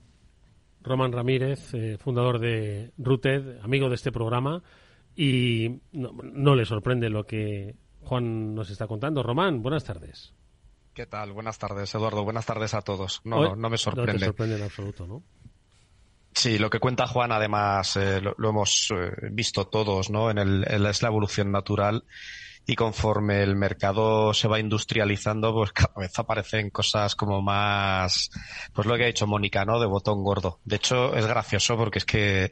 Román 0.81 1.11
Ramírez, 1.11 1.75
eh, 1.75 1.97
fundador 1.99 2.39
de 2.39 2.91
Rooted, 2.97 3.59
amigo 3.61 3.87
de 3.87 3.95
este 3.95 4.11
programa, 4.11 4.63
y 5.15 5.79
no 5.91 6.55
le 6.55 6.65
sorprende 6.65 7.09
lo 7.09 7.25
que 7.25 7.75
Juan 8.01 8.55
nos 8.55 8.71
está 8.71 8.87
contando. 8.87 9.21
Román, 9.21 9.61
buenas 9.61 9.83
tardes. 9.83 10.33
¿Qué 10.93 11.05
tal? 11.05 11.31
Buenas 11.31 11.57
tardes, 11.57 11.93
Eduardo. 11.95 12.23
Buenas 12.23 12.45
tardes 12.45 12.73
a 12.73 12.81
todos. 12.81 13.21
No, 13.23 13.55
no 13.55 13.69
me 13.69 13.77
sorprende. 13.77 14.13
No 14.13 14.19
te 14.19 14.25
sorprende 14.25 14.55
en 14.57 14.63
absoluto, 14.63 15.07
¿no? 15.07 15.23
Sí, 16.33 16.57
lo 16.57 16.69
que 16.69 16.79
cuenta 16.79 17.07
Juan, 17.07 17.31
además, 17.31 17.95
eh, 17.97 18.21
lo, 18.21 18.49
hemos 18.49 18.89
eh, 18.91 19.11
visto 19.31 19.67
todos, 19.67 20.09
¿no? 20.09 20.29
En 20.29 20.37
el, 20.37 20.63
es 20.63 21.01
la 21.01 21.09
evolución 21.09 21.51
natural 21.51 22.05
y 22.65 22.75
conforme 22.75 23.41
el 23.41 23.55
mercado 23.55 24.33
se 24.33 24.47
va 24.47 24.59
industrializando, 24.59 25.53
pues 25.53 25.71
cada 25.73 25.93
vez 25.97 26.17
aparecen 26.17 26.69
cosas 26.69 27.15
como 27.15 27.41
más, 27.41 28.29
pues 28.73 28.87
lo 28.87 28.95
que 28.95 29.03
ha 29.03 29.07
dicho 29.07 29.27
Mónica, 29.27 29.65
¿no? 29.65 29.79
De 29.79 29.87
botón 29.87 30.23
gordo. 30.23 30.59
De 30.63 30.75
hecho, 30.75 31.15
es 31.15 31.25
gracioso 31.25 31.75
porque 31.75 31.99
es 31.99 32.05
que 32.05 32.51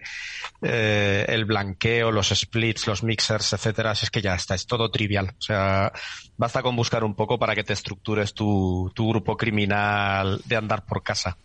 eh, 0.61 1.25
el 1.27 1.45
blanqueo, 1.45 2.11
los 2.11 2.29
splits, 2.29 2.87
los 2.87 3.03
mixers, 3.03 3.53
etcétera, 3.53 3.91
es 3.91 4.09
que 4.09 4.21
ya 4.21 4.35
está, 4.35 4.55
es 4.55 4.65
todo 4.65 4.89
trivial. 4.89 5.35
O 5.37 5.41
sea, 5.41 5.91
basta 6.37 6.63
con 6.63 6.75
buscar 6.75 7.03
un 7.03 7.15
poco 7.15 7.37
para 7.37 7.55
que 7.55 7.63
te 7.63 7.73
estructures 7.73 8.33
tu, 8.33 8.91
tu 8.95 9.09
grupo 9.09 9.37
criminal 9.37 10.41
de 10.45 10.55
andar 10.55 10.85
por 10.85 11.03
casa. 11.03 11.37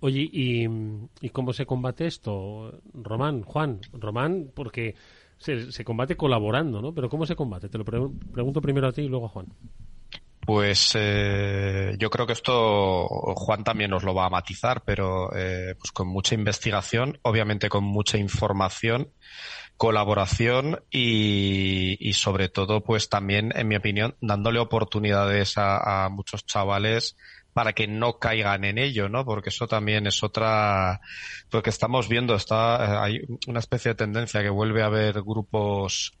Oye, 0.00 0.28
¿y, 0.32 0.68
¿y 1.20 1.30
cómo 1.30 1.52
se 1.52 1.66
combate 1.66 2.06
esto? 2.06 2.80
Román, 2.92 3.42
Juan, 3.42 3.80
Román, 3.92 4.50
porque 4.54 4.94
se, 5.38 5.84
combate 5.84 6.16
colaborando, 6.16 6.80
¿no? 6.80 6.94
Pero 6.94 7.08
¿cómo 7.08 7.26
se 7.26 7.36
combate? 7.36 7.68
Te 7.68 7.78
lo 7.78 7.84
pre- 7.84 8.08
pregunto 8.32 8.60
primero 8.60 8.88
a 8.88 8.92
ti 8.92 9.02
y 9.02 9.08
luego 9.08 9.26
a 9.26 9.30
Juan. 9.30 9.46
Pues 10.46 10.92
eh, 10.94 11.94
yo 11.98 12.10
creo 12.10 12.26
que 12.26 12.34
esto 12.34 13.06
Juan 13.08 13.64
también 13.64 13.90
nos 13.90 14.02
lo 14.02 14.14
va 14.14 14.26
a 14.26 14.30
matizar, 14.30 14.82
pero 14.84 15.34
eh, 15.34 15.74
pues 15.78 15.90
con 15.92 16.08
mucha 16.08 16.34
investigación, 16.34 17.18
obviamente 17.22 17.70
con 17.70 17.84
mucha 17.84 18.18
información, 18.18 19.10
colaboración 19.78 20.84
y, 20.90 22.12
sobre 22.12 22.50
todo, 22.50 22.84
pues 22.84 23.08
también, 23.08 23.52
en 23.56 23.68
mi 23.68 23.76
opinión, 23.76 24.16
dándole 24.20 24.58
oportunidades 24.58 25.54
a 25.56 26.08
muchos 26.10 26.44
chavales 26.44 27.16
para 27.54 27.72
que 27.72 27.86
no 27.86 28.18
caigan 28.18 28.64
en 28.64 28.78
ello, 28.78 29.08
¿no? 29.08 29.24
Porque 29.24 29.48
eso 29.48 29.66
también 29.66 30.06
es 30.06 30.22
otra, 30.22 31.00
porque 31.50 31.70
estamos 31.70 32.08
viendo, 32.08 32.34
está, 32.34 32.84
eh, 32.84 32.98
hay 32.98 33.20
una 33.46 33.60
especie 33.60 33.92
de 33.92 33.94
tendencia 33.94 34.42
que 34.42 34.50
vuelve 34.50 34.82
a 34.82 34.86
haber 34.86 35.22
grupos 35.22 36.12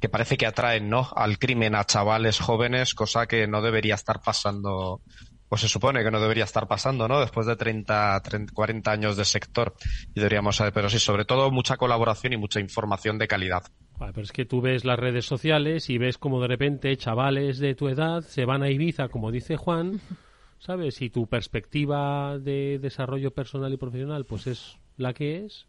que 0.00 0.08
parece 0.08 0.38
que 0.38 0.46
atraen, 0.46 0.88
¿no? 0.88 1.08
Al 1.14 1.38
crimen 1.38 1.74
a 1.74 1.84
chavales 1.84 2.40
jóvenes, 2.40 2.94
cosa 2.94 3.26
que 3.26 3.46
no 3.46 3.60
debería 3.60 3.94
estar 3.94 4.20
pasando, 4.22 5.02
pues 5.48 5.60
se 5.60 5.68
supone 5.68 6.02
que 6.02 6.10
no 6.10 6.20
debería 6.20 6.44
estar 6.44 6.66
pasando, 6.66 7.06
¿no? 7.06 7.20
Después 7.20 7.46
de 7.46 7.54
30, 7.54 8.22
30 8.22 8.54
40 8.54 8.90
años 8.90 9.16
de 9.18 9.26
sector. 9.26 9.74
Y 10.14 10.20
deberíamos 10.20 10.56
saber, 10.56 10.72
pero 10.72 10.88
sí, 10.88 10.98
sobre 10.98 11.26
todo 11.26 11.50
mucha 11.50 11.76
colaboración 11.76 12.32
y 12.32 12.38
mucha 12.38 12.58
información 12.58 13.18
de 13.18 13.28
calidad. 13.28 13.62
Pero 13.98 14.22
es 14.22 14.32
que 14.32 14.46
tú 14.46 14.62
ves 14.62 14.86
las 14.86 14.98
redes 14.98 15.26
sociales 15.26 15.90
y 15.90 15.98
ves 15.98 16.16
como 16.16 16.40
de 16.40 16.48
repente 16.48 16.96
chavales 16.96 17.58
de 17.58 17.74
tu 17.74 17.88
edad 17.88 18.22
se 18.22 18.46
van 18.46 18.62
a 18.62 18.70
Ibiza, 18.70 19.08
como 19.08 19.30
dice 19.30 19.56
Juan, 19.56 20.00
¿sabes? 20.64 21.02
Y 21.02 21.10
tu 21.10 21.26
perspectiva 21.26 22.38
de 22.38 22.78
desarrollo 22.80 23.32
personal 23.32 23.72
y 23.72 23.76
profesional, 23.76 24.24
pues 24.24 24.46
es 24.46 24.78
la 24.96 25.12
que 25.12 25.44
es. 25.44 25.66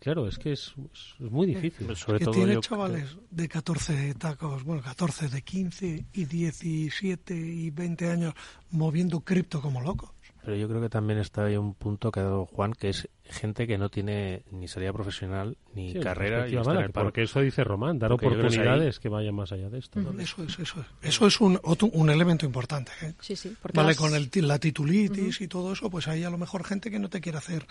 Claro, 0.00 0.28
es 0.28 0.38
que 0.38 0.52
es, 0.52 0.74
es 0.94 1.30
muy 1.30 1.48
difícil. 1.48 1.94
Sobre 1.96 2.20
que 2.20 2.26
todo 2.26 2.34
tiene 2.34 2.54
yo- 2.54 2.60
chavales 2.60 3.16
de 3.30 3.48
14 3.48 4.14
tacos, 4.14 4.62
bueno, 4.62 4.80
14, 4.80 5.28
de 5.28 5.42
15 5.42 6.06
y 6.12 6.24
17 6.24 7.34
y 7.34 7.70
20 7.70 8.08
años 8.08 8.34
moviendo 8.70 9.20
cripto 9.20 9.60
como 9.60 9.80
locos. 9.80 10.10
Pero 10.44 10.56
yo 10.56 10.68
creo 10.68 10.80
que 10.80 10.88
también 10.88 11.18
está 11.18 11.46
ahí 11.46 11.56
un 11.56 11.74
punto 11.74 12.12
que 12.12 12.20
ha 12.20 12.24
dado 12.24 12.46
Juan, 12.46 12.72
que 12.74 12.90
es 12.90 13.08
gente 13.30 13.66
que 13.66 13.76
no 13.78 13.88
tiene 13.90 14.42
ni 14.50 14.68
salida 14.68 14.92
profesional 14.92 15.56
ni 15.74 15.92
Sí, 15.92 16.00
carrera 16.00 16.48
y 16.48 16.54
en 16.54 16.58
el 16.58 16.90
paro. 16.90 17.06
porque 17.06 17.22
eso 17.22 17.40
dice 17.40 17.62
Román, 17.62 17.98
dar 17.98 18.10
Porque 18.10 18.26
creo 18.26 18.38
que 18.40 18.46
ahí- 18.46 18.54
oportunidades 18.58 18.98
que 18.98 19.08
vayan 19.08 19.34
más 19.34 19.52
allá 19.52 19.68
de 19.68 19.78
esto. 19.78 20.00
¿no? 20.00 20.18
Eso 20.20 20.42
es, 20.44 20.58
eso 20.58 20.80
es. 20.80 20.86
Eso 21.02 21.26
es 21.26 21.40
un, 21.40 21.60
otro- 21.62 21.88
un 21.92 22.10
elemento 22.10 22.46
importante. 22.46 22.90
¿eh? 23.02 23.14
Sí, 23.20 23.36
sí. 23.36 23.54
Porque 23.60 23.76
Vale, 23.76 23.94
con 23.96 24.14
el, 24.14 24.30
ti- 24.30 24.40
la 24.40 24.58
titulitis 24.58 25.40
y 25.40 25.48
todo 25.48 25.72
eso, 25.72 25.90
pues 25.90 26.08
hay 26.08 26.24
a 26.24 26.30
lo 26.30 26.38
mejor 26.38 26.64
gente 26.64 26.90
que 26.90 26.98
no 26.98 27.08
te 27.10 27.20
quiere 27.20 27.38
hacer 27.38 27.66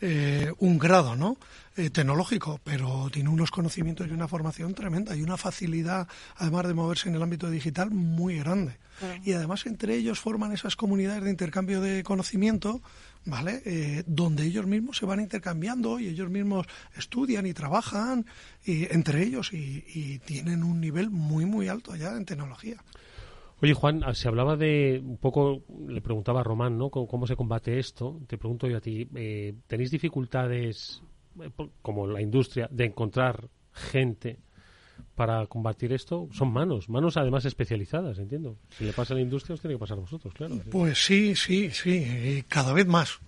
eh, 0.00 0.52
un 0.58 0.78
grado, 0.78 1.16
¿no? 1.16 1.36
Eh, 1.76 1.90
tecnológico, 1.90 2.60
pero 2.64 3.08
tiene 3.12 3.28
unos 3.28 3.50
conocimientos 3.50 4.06
y 4.08 4.10
una 4.10 4.28
formación 4.28 4.74
tremenda 4.74 5.14
y 5.16 5.22
una 5.22 5.36
facilidad, 5.36 6.08
además 6.36 6.66
de 6.66 6.74
moverse 6.74 7.08
en 7.08 7.14
el 7.14 7.22
ámbito 7.22 7.48
digital, 7.50 7.90
muy 7.90 8.38
grande. 8.38 8.76
Y 9.24 9.32
además 9.32 9.66
entre 9.66 9.94
ellos 9.94 10.18
forman 10.20 10.52
esas 10.52 10.74
comunidades 10.74 11.22
de 11.22 11.28
intercambio 11.30 11.82
de 11.82 12.02
conocimiento, 12.02 12.80
¿vale? 13.26 13.62
Eh, 13.64 14.04
donde 14.06 14.44
ellos 14.44 14.66
mismos 14.66 14.96
se 14.96 15.06
van 15.06 15.20
intercambiando 15.20 16.00
y 16.00 16.08
ellos 16.08 16.30
mismos 16.30 16.66
estudian 16.96 17.46
y 17.46 17.52
trabajan 17.52 18.26
entre 18.64 19.22
ellos 19.22 19.52
y, 19.52 19.84
y 19.94 20.18
tienen 20.20 20.64
un 20.64 20.80
nivel 20.80 21.10
muy, 21.10 21.44
muy 21.44 21.68
alto 21.68 21.94
ya 21.94 22.16
en 22.16 22.24
tecnología. 22.24 22.82
Oye, 23.62 23.72
Juan, 23.72 24.02
ah, 24.04 24.12
se 24.12 24.28
hablaba 24.28 24.56
de 24.56 25.00
un 25.02 25.16
poco, 25.16 25.62
le 25.88 26.02
preguntaba 26.02 26.40
a 26.40 26.44
Román, 26.44 26.76
¿no? 26.76 26.90
¿Cómo, 26.90 27.06
cómo 27.06 27.26
se 27.26 27.36
combate 27.36 27.78
esto? 27.78 28.20
Te 28.26 28.36
pregunto 28.36 28.68
yo 28.68 28.76
a 28.76 28.80
ti, 28.80 29.08
eh, 29.14 29.54
¿tenéis 29.66 29.90
dificultades, 29.90 31.02
eh, 31.40 31.50
como 31.80 32.06
la 32.06 32.20
industria, 32.20 32.68
de 32.70 32.84
encontrar 32.84 33.48
gente 33.72 34.40
para 35.14 35.46
combatir 35.46 35.92
esto? 35.92 36.28
Son 36.32 36.52
manos, 36.52 36.88
manos 36.88 37.16
además 37.16 37.44
especializadas, 37.44 38.18
entiendo. 38.18 38.56
Si 38.76 38.84
le 38.84 38.92
pasa 38.92 39.14
a 39.14 39.16
la 39.16 39.22
industria, 39.22 39.54
os 39.54 39.60
tiene 39.60 39.74
que 39.74 39.80
pasar 39.80 39.96
a 39.98 40.00
vosotros, 40.00 40.32
claro. 40.34 40.60
Pues 40.70 41.04
sí, 41.04 41.34
sí, 41.34 41.70
sí, 41.72 42.44
cada 42.48 42.72
vez 42.72 42.86
más. 42.86 43.18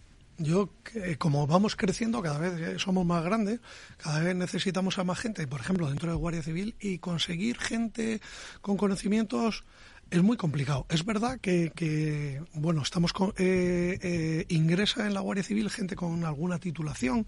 Yo, 0.40 0.70
que- 0.84 1.16
como 1.18 1.46
vamos 1.48 1.74
creciendo, 1.74 2.22
cada 2.22 2.38
vez 2.38 2.60
eh, 2.60 2.78
somos 2.78 3.04
más 3.04 3.24
grandes, 3.24 3.58
cada 3.96 4.20
vez 4.20 4.36
necesitamos 4.36 4.98
a 4.98 5.04
más 5.04 5.18
gente, 5.18 5.46
por 5.48 5.60
ejemplo, 5.60 5.88
dentro 5.88 6.10
de 6.10 6.16
Guardia 6.16 6.42
Civil, 6.42 6.76
y 6.80 6.98
conseguir 6.98 7.58
gente 7.58 8.20
con 8.60 8.76
conocimientos 8.76 9.64
es 10.10 10.22
muy 10.22 10.36
complicado. 10.36 10.86
Es 10.88 11.04
verdad 11.04 11.38
que, 11.40 11.72
que, 11.74 12.40
bueno, 12.54 12.82
estamos 12.82 13.12
con, 13.12 13.30
eh, 13.36 13.98
eh, 14.00 14.44
ingresa 14.48 15.06
en 15.06 15.12
la 15.12 15.20
Guardia 15.20 15.42
Civil 15.42 15.68
gente 15.70 15.96
con 15.96 16.24
alguna 16.24 16.58
titulación 16.60 17.26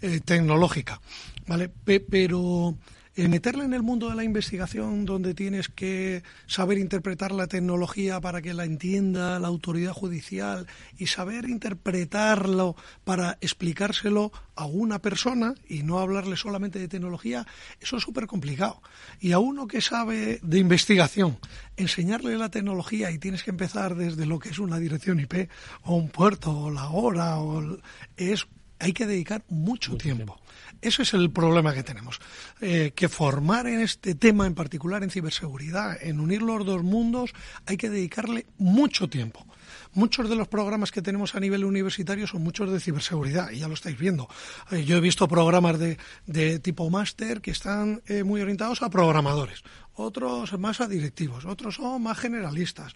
eh, 0.00 0.20
tecnológica, 0.24 1.00
¿vale? 1.48 1.68
Pe- 1.68 2.00
pero 2.00 2.76
eh, 3.14 3.28
meterle 3.28 3.64
en 3.64 3.74
el 3.74 3.82
mundo 3.82 4.08
de 4.08 4.16
la 4.16 4.24
investigación 4.24 5.04
donde 5.04 5.34
tienes 5.34 5.68
que 5.68 6.22
saber 6.46 6.78
interpretar 6.78 7.30
la 7.32 7.46
tecnología 7.46 8.20
para 8.20 8.40
que 8.40 8.54
la 8.54 8.64
entienda 8.64 9.38
la 9.38 9.48
autoridad 9.48 9.92
judicial 9.92 10.66
y 10.98 11.06
saber 11.08 11.48
interpretarlo 11.48 12.74
para 13.04 13.38
explicárselo 13.40 14.32
a 14.56 14.64
una 14.66 15.00
persona 15.00 15.54
y 15.68 15.82
no 15.82 15.98
hablarle 15.98 16.36
solamente 16.36 16.78
de 16.78 16.88
tecnología, 16.88 17.46
eso 17.80 17.96
es 17.96 18.02
súper 18.02 18.26
complicado. 18.26 18.82
Y 19.20 19.32
a 19.32 19.38
uno 19.38 19.66
que 19.66 19.80
sabe 19.80 20.40
de 20.42 20.58
investigación, 20.58 21.38
enseñarle 21.76 22.36
la 22.38 22.50
tecnología 22.50 23.10
y 23.10 23.18
tienes 23.18 23.42
que 23.42 23.50
empezar 23.50 23.94
desde 23.94 24.26
lo 24.26 24.38
que 24.38 24.50
es 24.50 24.58
una 24.58 24.78
dirección 24.78 25.20
IP 25.20 25.48
o 25.84 25.96
un 25.96 26.08
puerto 26.08 26.50
o 26.56 26.70
la 26.70 26.88
hora 26.90 27.38
o 27.38 27.60
el- 27.60 27.82
es 28.16 28.46
hay 28.78 28.92
que 28.92 29.06
dedicar 29.06 29.44
mucho, 29.48 29.96
tiempo. 29.96 30.40
Ese 30.80 31.02
es 31.02 31.14
el 31.14 31.30
problema 31.30 31.74
que 31.74 31.82
tenemos. 31.82 32.20
Eh, 32.60 32.92
que 32.94 33.08
formar 33.08 33.66
en 33.66 33.80
este 33.80 34.14
tema 34.14 34.46
en 34.46 34.54
particular, 34.54 35.02
en 35.02 35.10
ciberseguridad, 35.10 35.96
en 36.02 36.20
unir 36.20 36.42
los 36.42 36.64
dos 36.64 36.82
mundos, 36.82 37.32
hay 37.66 37.76
que 37.76 37.90
dedicarle 37.90 38.46
mucho 38.58 39.08
tiempo. 39.08 39.46
Muchos 39.94 40.28
de 40.28 40.36
los 40.36 40.48
programas 40.48 40.90
que 40.90 41.02
tenemos 41.02 41.34
a 41.34 41.40
nivel 41.40 41.64
universitario 41.64 42.26
son 42.26 42.42
muchos 42.42 42.70
de 42.72 42.80
ciberseguridad, 42.80 43.50
y 43.50 43.58
ya 43.58 43.68
lo 43.68 43.74
estáis 43.74 43.98
viendo. 43.98 44.28
Eh, 44.70 44.84
yo 44.84 44.96
he 44.96 45.00
visto 45.00 45.28
programas 45.28 45.78
de, 45.78 45.98
de 46.26 46.58
tipo 46.58 46.88
máster 46.90 47.40
que 47.40 47.50
están 47.50 48.02
eh, 48.06 48.24
muy 48.24 48.40
orientados 48.40 48.82
a 48.82 48.90
programadores, 48.90 49.62
otros 49.94 50.58
más 50.58 50.80
a 50.80 50.88
directivos, 50.88 51.44
otros 51.44 51.76
son 51.76 52.02
más 52.02 52.18
generalistas. 52.18 52.94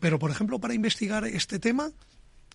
Pero, 0.00 0.18
por 0.18 0.30
ejemplo, 0.30 0.58
para 0.58 0.74
investigar 0.74 1.24
este 1.24 1.58
tema 1.58 1.90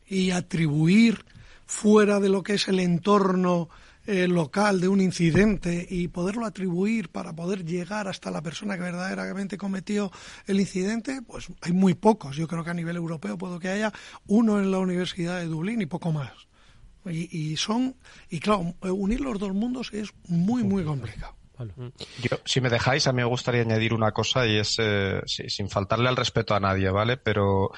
y 0.07 0.31
atribuir 0.31 1.25
fuera 1.65 2.19
de 2.19 2.29
lo 2.29 2.43
que 2.43 2.55
es 2.55 2.67
el 2.67 2.79
entorno 2.79 3.69
eh, 4.05 4.27
local 4.27 4.81
de 4.81 4.87
un 4.87 5.01
incidente 5.01 5.85
y 5.89 6.07
poderlo 6.07 6.45
atribuir 6.45 7.09
para 7.09 7.33
poder 7.33 7.65
llegar 7.65 8.07
hasta 8.07 8.31
la 8.31 8.41
persona 8.41 8.75
que 8.75 8.83
verdaderamente 8.83 9.57
cometió 9.57 10.11
el 10.47 10.59
incidente, 10.59 11.21
pues 11.21 11.47
hay 11.61 11.71
muy 11.71 11.93
pocos. 11.93 12.35
Yo 12.35 12.47
creo 12.47 12.63
que 12.63 12.69
a 12.71 12.73
nivel 12.73 12.95
europeo 12.95 13.37
puedo 13.37 13.59
que 13.59 13.69
haya 13.69 13.91
uno 14.27 14.59
en 14.59 14.71
la 14.71 14.79
Universidad 14.79 15.39
de 15.39 15.45
Dublín 15.45 15.81
y 15.81 15.85
poco 15.85 16.11
más. 16.11 16.31
Y, 17.05 17.37
y 17.37 17.57
son, 17.57 17.95
y 18.29 18.39
claro, 18.39 18.73
unir 18.81 19.19
los 19.19 19.37
dos 19.39 19.53
mundos 19.53 19.91
es 19.93 20.13
muy, 20.27 20.63
muy 20.63 20.83
complicado. 20.85 21.35
Yo, 22.21 22.37
si 22.45 22.61
me 22.61 22.69
dejáis, 22.69 23.07
a 23.07 23.13
mí 23.13 23.17
me 23.17 23.25
gustaría 23.25 23.61
añadir 23.61 23.93
una 23.93 24.11
cosa 24.11 24.45
y 24.45 24.57
es, 24.57 24.75
eh, 24.79 25.21
sí, 25.25 25.49
sin 25.49 25.69
faltarle 25.69 26.09
al 26.09 26.15
respeto 26.15 26.55
a 26.55 26.59
nadie, 26.59 26.89
¿vale? 26.89 27.17
Pero 27.17 27.71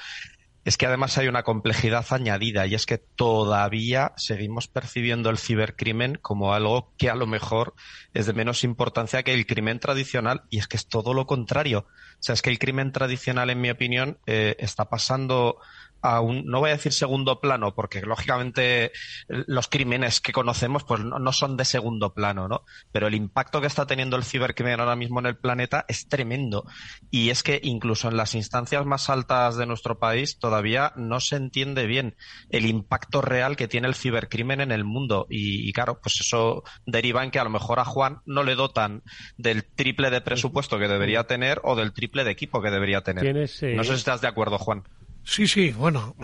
es 0.66 0.76
que 0.76 0.86
además 0.86 1.16
hay 1.16 1.28
una 1.28 1.44
complejidad 1.44 2.04
añadida 2.10 2.66
y 2.66 2.74
es 2.74 2.86
que 2.86 2.98
todavía 2.98 4.12
seguimos 4.16 4.66
percibiendo 4.66 5.30
el 5.30 5.38
cibercrimen 5.38 6.18
como 6.20 6.54
algo 6.54 6.92
que 6.98 7.08
a 7.08 7.14
lo 7.14 7.28
mejor 7.28 7.74
es 8.14 8.26
de 8.26 8.32
menos 8.32 8.64
importancia 8.64 9.22
que 9.22 9.32
el 9.32 9.46
crimen 9.46 9.78
tradicional 9.78 10.42
y 10.50 10.58
es 10.58 10.66
que 10.66 10.76
es 10.76 10.88
todo 10.88 11.14
lo 11.14 11.24
contrario. 11.24 11.86
O 11.88 12.18
sea, 12.18 12.32
es 12.32 12.42
que 12.42 12.50
el 12.50 12.58
crimen 12.58 12.90
tradicional, 12.90 13.50
en 13.50 13.60
mi 13.60 13.70
opinión, 13.70 14.18
eh, 14.26 14.56
está 14.58 14.88
pasando 14.88 15.58
a 16.06 16.20
un, 16.20 16.46
no 16.46 16.60
voy 16.60 16.70
a 16.70 16.74
decir 16.74 16.92
segundo 16.92 17.40
plano, 17.40 17.74
porque 17.74 18.00
lógicamente 18.02 18.92
los 19.28 19.68
crímenes 19.68 20.20
que 20.20 20.32
conocemos 20.32 20.84
pues 20.84 21.00
no, 21.00 21.18
no, 21.18 21.32
son 21.32 21.56
de 21.56 21.64
segundo 21.64 22.14
plano, 22.14 22.48
¿no? 22.48 22.62
Pero 22.92 23.08
el 23.08 23.14
impacto 23.14 23.60
que 23.60 23.66
está 23.66 23.86
teniendo 23.86 24.16
el 24.16 24.24
cibercrimen 24.24 24.80
ahora 24.80 24.96
mismo 24.96 25.18
en 25.20 25.26
el 25.26 25.36
planeta 25.36 25.84
es 25.88 26.08
tremendo. 26.08 26.64
Y 27.10 27.30
es 27.30 27.42
que 27.42 27.60
incluso 27.62 28.08
en 28.08 28.16
las 28.16 28.34
instancias 28.34 28.86
más 28.86 29.10
altas 29.10 29.56
de 29.56 29.66
nuestro 29.66 29.98
país 29.98 30.38
todavía 30.38 30.92
no 30.96 31.20
se 31.20 31.36
entiende 31.36 31.86
bien 31.86 32.16
el 32.50 32.66
impacto 32.66 33.20
real 33.20 33.56
que 33.56 33.68
tiene 33.68 33.88
el 33.88 33.94
cibercrimen 33.94 34.60
en 34.60 34.70
el 34.72 34.84
mundo. 34.84 35.26
Y, 35.28 35.68
y 35.68 35.72
claro, 35.72 35.98
pues 36.00 36.20
eso 36.20 36.62
deriva 36.86 37.24
en 37.24 37.30
que 37.30 37.40
a 37.40 37.44
lo 37.44 37.50
mejor 37.50 37.80
a 37.80 37.84
Juan 37.84 38.20
no 38.26 38.44
le 38.44 38.54
dotan 38.54 39.02
del 39.36 39.64
triple 39.64 40.10
de 40.10 40.20
presupuesto 40.20 40.78
que 40.78 40.88
debería 40.88 41.24
tener 41.24 41.60
o 41.64 41.74
del 41.74 41.92
triple 41.92 42.24
de 42.24 42.30
equipo 42.30 42.62
que 42.62 42.70
debería 42.70 43.02
tener. 43.02 43.24
¿Tienes, 43.24 43.62
eh... 43.62 43.74
No 43.74 43.82
sé 43.82 43.90
si 43.90 43.98
estás 43.98 44.20
de 44.20 44.28
acuerdo, 44.28 44.58
Juan. 44.58 44.84
Sí, 45.26 45.48
sí, 45.48 45.70
bueno, 45.70 46.14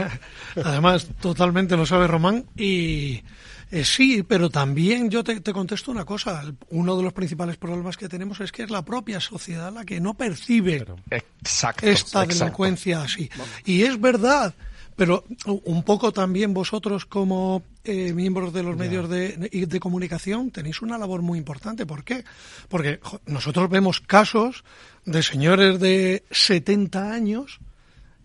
además 0.64 1.06
totalmente 1.20 1.76
lo 1.76 1.84
sabe 1.84 2.06
Román 2.06 2.46
y 2.56 3.22
eh, 3.70 3.84
sí, 3.84 4.22
pero 4.22 4.48
también 4.48 5.10
yo 5.10 5.22
te, 5.22 5.40
te, 5.40 5.52
contesto 5.52 5.90
una 5.90 6.06
cosa, 6.06 6.42
uno 6.70 6.96
de 6.96 7.02
los 7.02 7.12
principales 7.12 7.58
problemas 7.58 7.98
que 7.98 8.08
tenemos 8.08 8.40
es 8.40 8.52
que 8.52 8.62
es 8.62 8.70
la 8.70 8.82
propia 8.82 9.20
sociedad 9.20 9.70
la 9.70 9.84
que 9.84 10.00
no 10.00 10.14
percibe 10.14 10.86
exacto, 11.10 11.86
esta 11.86 12.22
exacto. 12.22 12.26
delincuencia 12.28 13.02
así. 13.02 13.28
Y 13.66 13.82
es 13.82 14.00
verdad, 14.00 14.54
pero 14.96 15.24
un 15.44 15.82
poco 15.82 16.10
también 16.10 16.54
vosotros 16.54 17.04
como 17.04 17.62
eh, 17.84 18.14
miembros 18.14 18.54
de 18.54 18.62
los 18.62 18.74
medios 18.74 19.10
de, 19.10 19.36
de, 19.36 19.80
comunicación 19.80 20.50
tenéis 20.50 20.80
una 20.80 20.96
labor 20.96 21.20
muy 21.20 21.38
importante. 21.38 21.84
¿Por 21.84 22.04
qué? 22.04 22.24
Porque 22.70 23.00
nosotros 23.26 23.68
vemos 23.68 24.00
casos 24.00 24.64
de 25.04 25.22
señores 25.22 25.78
de 25.78 26.24
70 26.30 27.12
años 27.12 27.60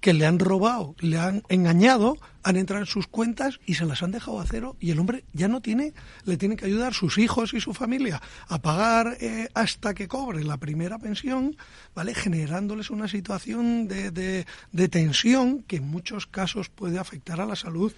que 0.02 0.14
le 0.14 0.26
han 0.26 0.40
robado, 0.40 0.96
le 1.00 1.20
han 1.20 1.44
engañado, 1.48 2.18
han 2.44 2.58
entrado 2.58 2.82
en 2.82 2.88
sus 2.88 3.06
cuentas 3.06 3.60
y 3.68 3.76
se 3.76 3.86
las 3.86 4.02
han 4.02 4.12
dejado 4.12 4.40
a 4.40 4.46
cero 4.46 4.76
y 4.80 4.90
el 4.90 5.00
hombre 5.00 5.24
ya 5.32 5.48
no 5.48 5.62
tiene, 5.62 5.94
le 6.26 6.38
tienen 6.38 6.58
que 6.58 6.66
ayudar 6.66 6.96
sus 6.96 7.20
hijos 7.20 7.54
y 7.54 7.62
su 7.62 7.74
familia 7.74 8.20
a 8.48 8.60
pagar 8.60 9.16
eh, 9.22 9.48
hasta 9.54 9.94
que 9.94 10.08
cobre 10.08 10.44
la 10.44 10.58
primera 10.58 10.98
pensión, 10.98 11.56
¿vale? 11.94 12.16
Generándoles 12.16 12.90
una 12.90 13.08
situación 13.08 13.88
de, 13.88 14.10
de, 14.10 14.48
de 14.72 14.90
tensión 14.90 15.62
que 15.62 15.78
en 15.78 15.88
muchos 15.88 16.26
casos 16.26 16.70
puede 16.70 16.98
afectar 16.98 17.40
a 17.40 17.46
la 17.46 17.56
salud, 17.56 17.94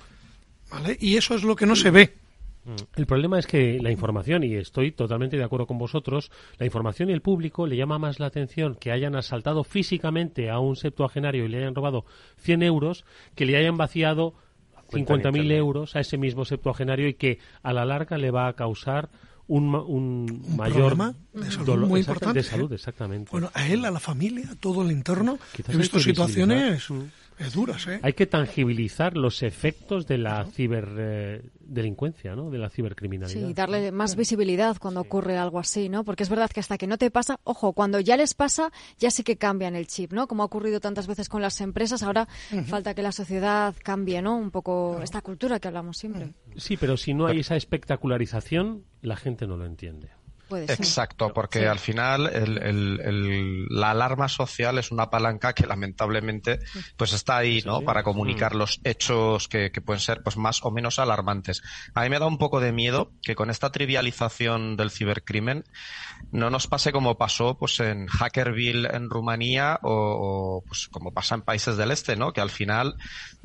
¿vale? 0.70 0.98
Y 1.00 1.16
eso 1.16 1.36
es 1.36 1.44
lo 1.44 1.56
que 1.56 1.66
no 1.66 1.78
se 1.78 1.90
ve. 1.90 2.23
Mm. 2.66 2.76
El 2.96 3.06
problema 3.06 3.40
es 3.40 3.48
que 3.48 3.80
la 3.82 3.92
información, 3.92 4.44
y 4.44 4.56
estoy 4.56 4.92
totalmente 4.92 5.38
de 5.38 5.44
acuerdo 5.44 5.68
con 5.68 5.78
vosotros, 5.78 6.32
la 6.58 6.66
información 6.66 7.10
y 7.10 7.14
el 7.14 7.22
público 7.22 7.68
le 7.68 7.76
llama 7.76 8.00
más 8.00 8.20
la 8.20 8.28
atención 8.28 8.76
que 8.76 8.92
hayan 8.92 9.16
asaltado 9.16 9.64
físicamente 9.64 10.50
a 10.50 10.60
un 10.60 10.76
septuagenario 10.76 11.46
y 11.46 11.50
le 11.50 11.58
hayan 11.58 11.76
robado 11.76 12.06
100 12.38 12.64
euros 12.64 13.06
que 13.36 13.46
le 13.46 13.58
hayan 13.58 13.78
vaciado 13.78 14.34
50.000 14.92 15.52
euros 15.52 15.96
a 15.96 16.00
ese 16.00 16.18
mismo 16.18 16.46
septuagenario 16.46 17.08
y 17.08 17.16
que 17.16 17.40
a 17.64 17.74
la 17.74 17.86
larga 17.86 18.18
le 18.18 18.32
va 18.32 18.48
a 18.48 18.54
causar 18.54 19.10
un, 19.48 19.76
un, 19.76 20.42
mayor 20.56 20.96
de 21.34 21.52
salud 21.52 21.88
muy 21.88 22.00
importante. 22.00 22.40
De 22.40 22.44
salud, 22.44 22.72
exactamente. 22.72 23.30
Bueno, 23.32 23.52
a 23.54 23.68
él, 23.68 23.84
a 23.86 23.92
la 23.92 24.00
familia, 24.00 24.50
a 24.52 24.56
todo 24.56 24.84
el 24.84 24.92
entorno. 24.92 25.38
He 25.68 25.76
visto 25.76 26.00
situaciones 26.00 26.88
duras, 27.54 27.88
¿eh? 27.88 28.00
Hay 28.04 28.14
que 28.14 28.26
tangibilizar 28.26 29.18
los 29.18 29.44
efectos 29.44 30.08
de 30.08 30.18
la 30.18 30.46
ciberdelincuencia, 30.46 32.36
¿no? 32.36 32.50
De 32.50 32.58
la 32.58 32.70
cibercriminalidad. 32.70 33.48
Sí, 33.48 33.54
darle 33.54 33.92
más 33.92 34.16
visibilidad 34.16 34.78
cuando 34.80 35.02
ocurre 35.02 35.38
algo 35.38 35.60
así, 35.60 35.90
¿no? 35.90 36.04
Porque 36.04 36.24
es 36.24 36.30
verdad 36.30 36.50
que 36.50 36.60
hasta 36.60 36.78
que 36.78 36.88
no 36.88 36.98
te 36.98 37.12
pasa, 37.12 37.40
ojo, 37.44 37.74
cuando 37.74 38.00
ya 38.00 38.18
les 38.18 38.34
pasa, 38.34 38.72
ya 38.98 39.12
sí 39.12 39.24
que 39.24 39.38
cambian 39.38 39.76
el 39.76 39.88
chip, 39.88 40.14
¿no? 40.14 40.28
Como 40.28 40.44
ha 40.44 40.46
ocurrido 40.46 40.80
tantas 40.80 41.08
veces 41.08 41.30
con 41.30 41.42
las 41.42 41.60
empresas, 41.62 42.04
ahora 42.04 42.28
falta 42.66 42.94
que 42.94 43.02
la 43.02 43.12
sociedad 43.12 43.76
cambie, 43.84 44.22
¿no? 44.22 44.38
Un 44.38 44.52
poco 44.52 45.00
esta 45.02 45.22
cultura 45.22 45.60
que 45.60 45.68
hablamos 45.68 45.98
siempre. 45.98 46.34
Sí, 46.58 46.78
pero 46.78 46.98
si 46.98 47.14
no 47.14 47.28
hay 47.28 47.40
esa 47.40 47.56
espectacularización, 47.56 48.86
la 49.02 49.16
gente 49.16 49.48
no 49.48 49.58
lo 49.58 49.66
entiende. 49.66 50.10
Exacto, 50.52 51.34
porque 51.34 51.68
al 51.68 51.80
final 51.80 52.30
la 53.70 53.92
alarma 53.92 54.28
social 54.28 54.78
es 54.78 54.92
una 54.92 55.10
palanca 55.10 55.54
que 55.54 55.66
lamentablemente 55.66 56.60
pues 56.98 57.14
está 57.14 57.38
ahí, 57.38 57.62
¿no? 57.66 57.82
Para 57.82 58.04
comunicar 58.04 58.56
mm. 58.56 58.58
los 58.58 58.80
hechos 58.84 59.48
que, 59.48 59.72
pueden 59.84 60.00
ser 60.00 60.22
pues 60.24 60.38
más 60.38 60.64
o 60.64 60.72
menos 60.72 61.00
alarmantes. 61.00 61.64
A 61.94 62.04
mí 62.04 62.10
me 62.10 62.20
da 62.20 62.28
un 62.28 62.38
poco 62.38 62.60
de 62.60 62.72
miedo 62.72 63.12
que 63.22 63.36
con 63.36 63.50
esta 63.50 63.72
trivialización 63.72 64.78
del 64.78 64.92
cibercrimen 64.92 65.64
no 66.32 66.50
nos 66.50 66.68
pase 66.68 66.92
como 66.92 67.18
pasó 67.18 67.58
pues 67.58 67.80
en 67.80 68.08
Hackerville 68.08 68.88
en 68.94 69.10
Rumanía 69.10 69.80
o, 69.82 70.64
pues 70.68 70.88
como 70.88 71.12
pasa 71.12 71.36
en 71.36 71.42
países 71.42 71.78
del 71.78 71.92
este, 71.92 72.16
¿no? 72.16 72.34
Que 72.34 72.42
al 72.42 72.50
final 72.50 72.96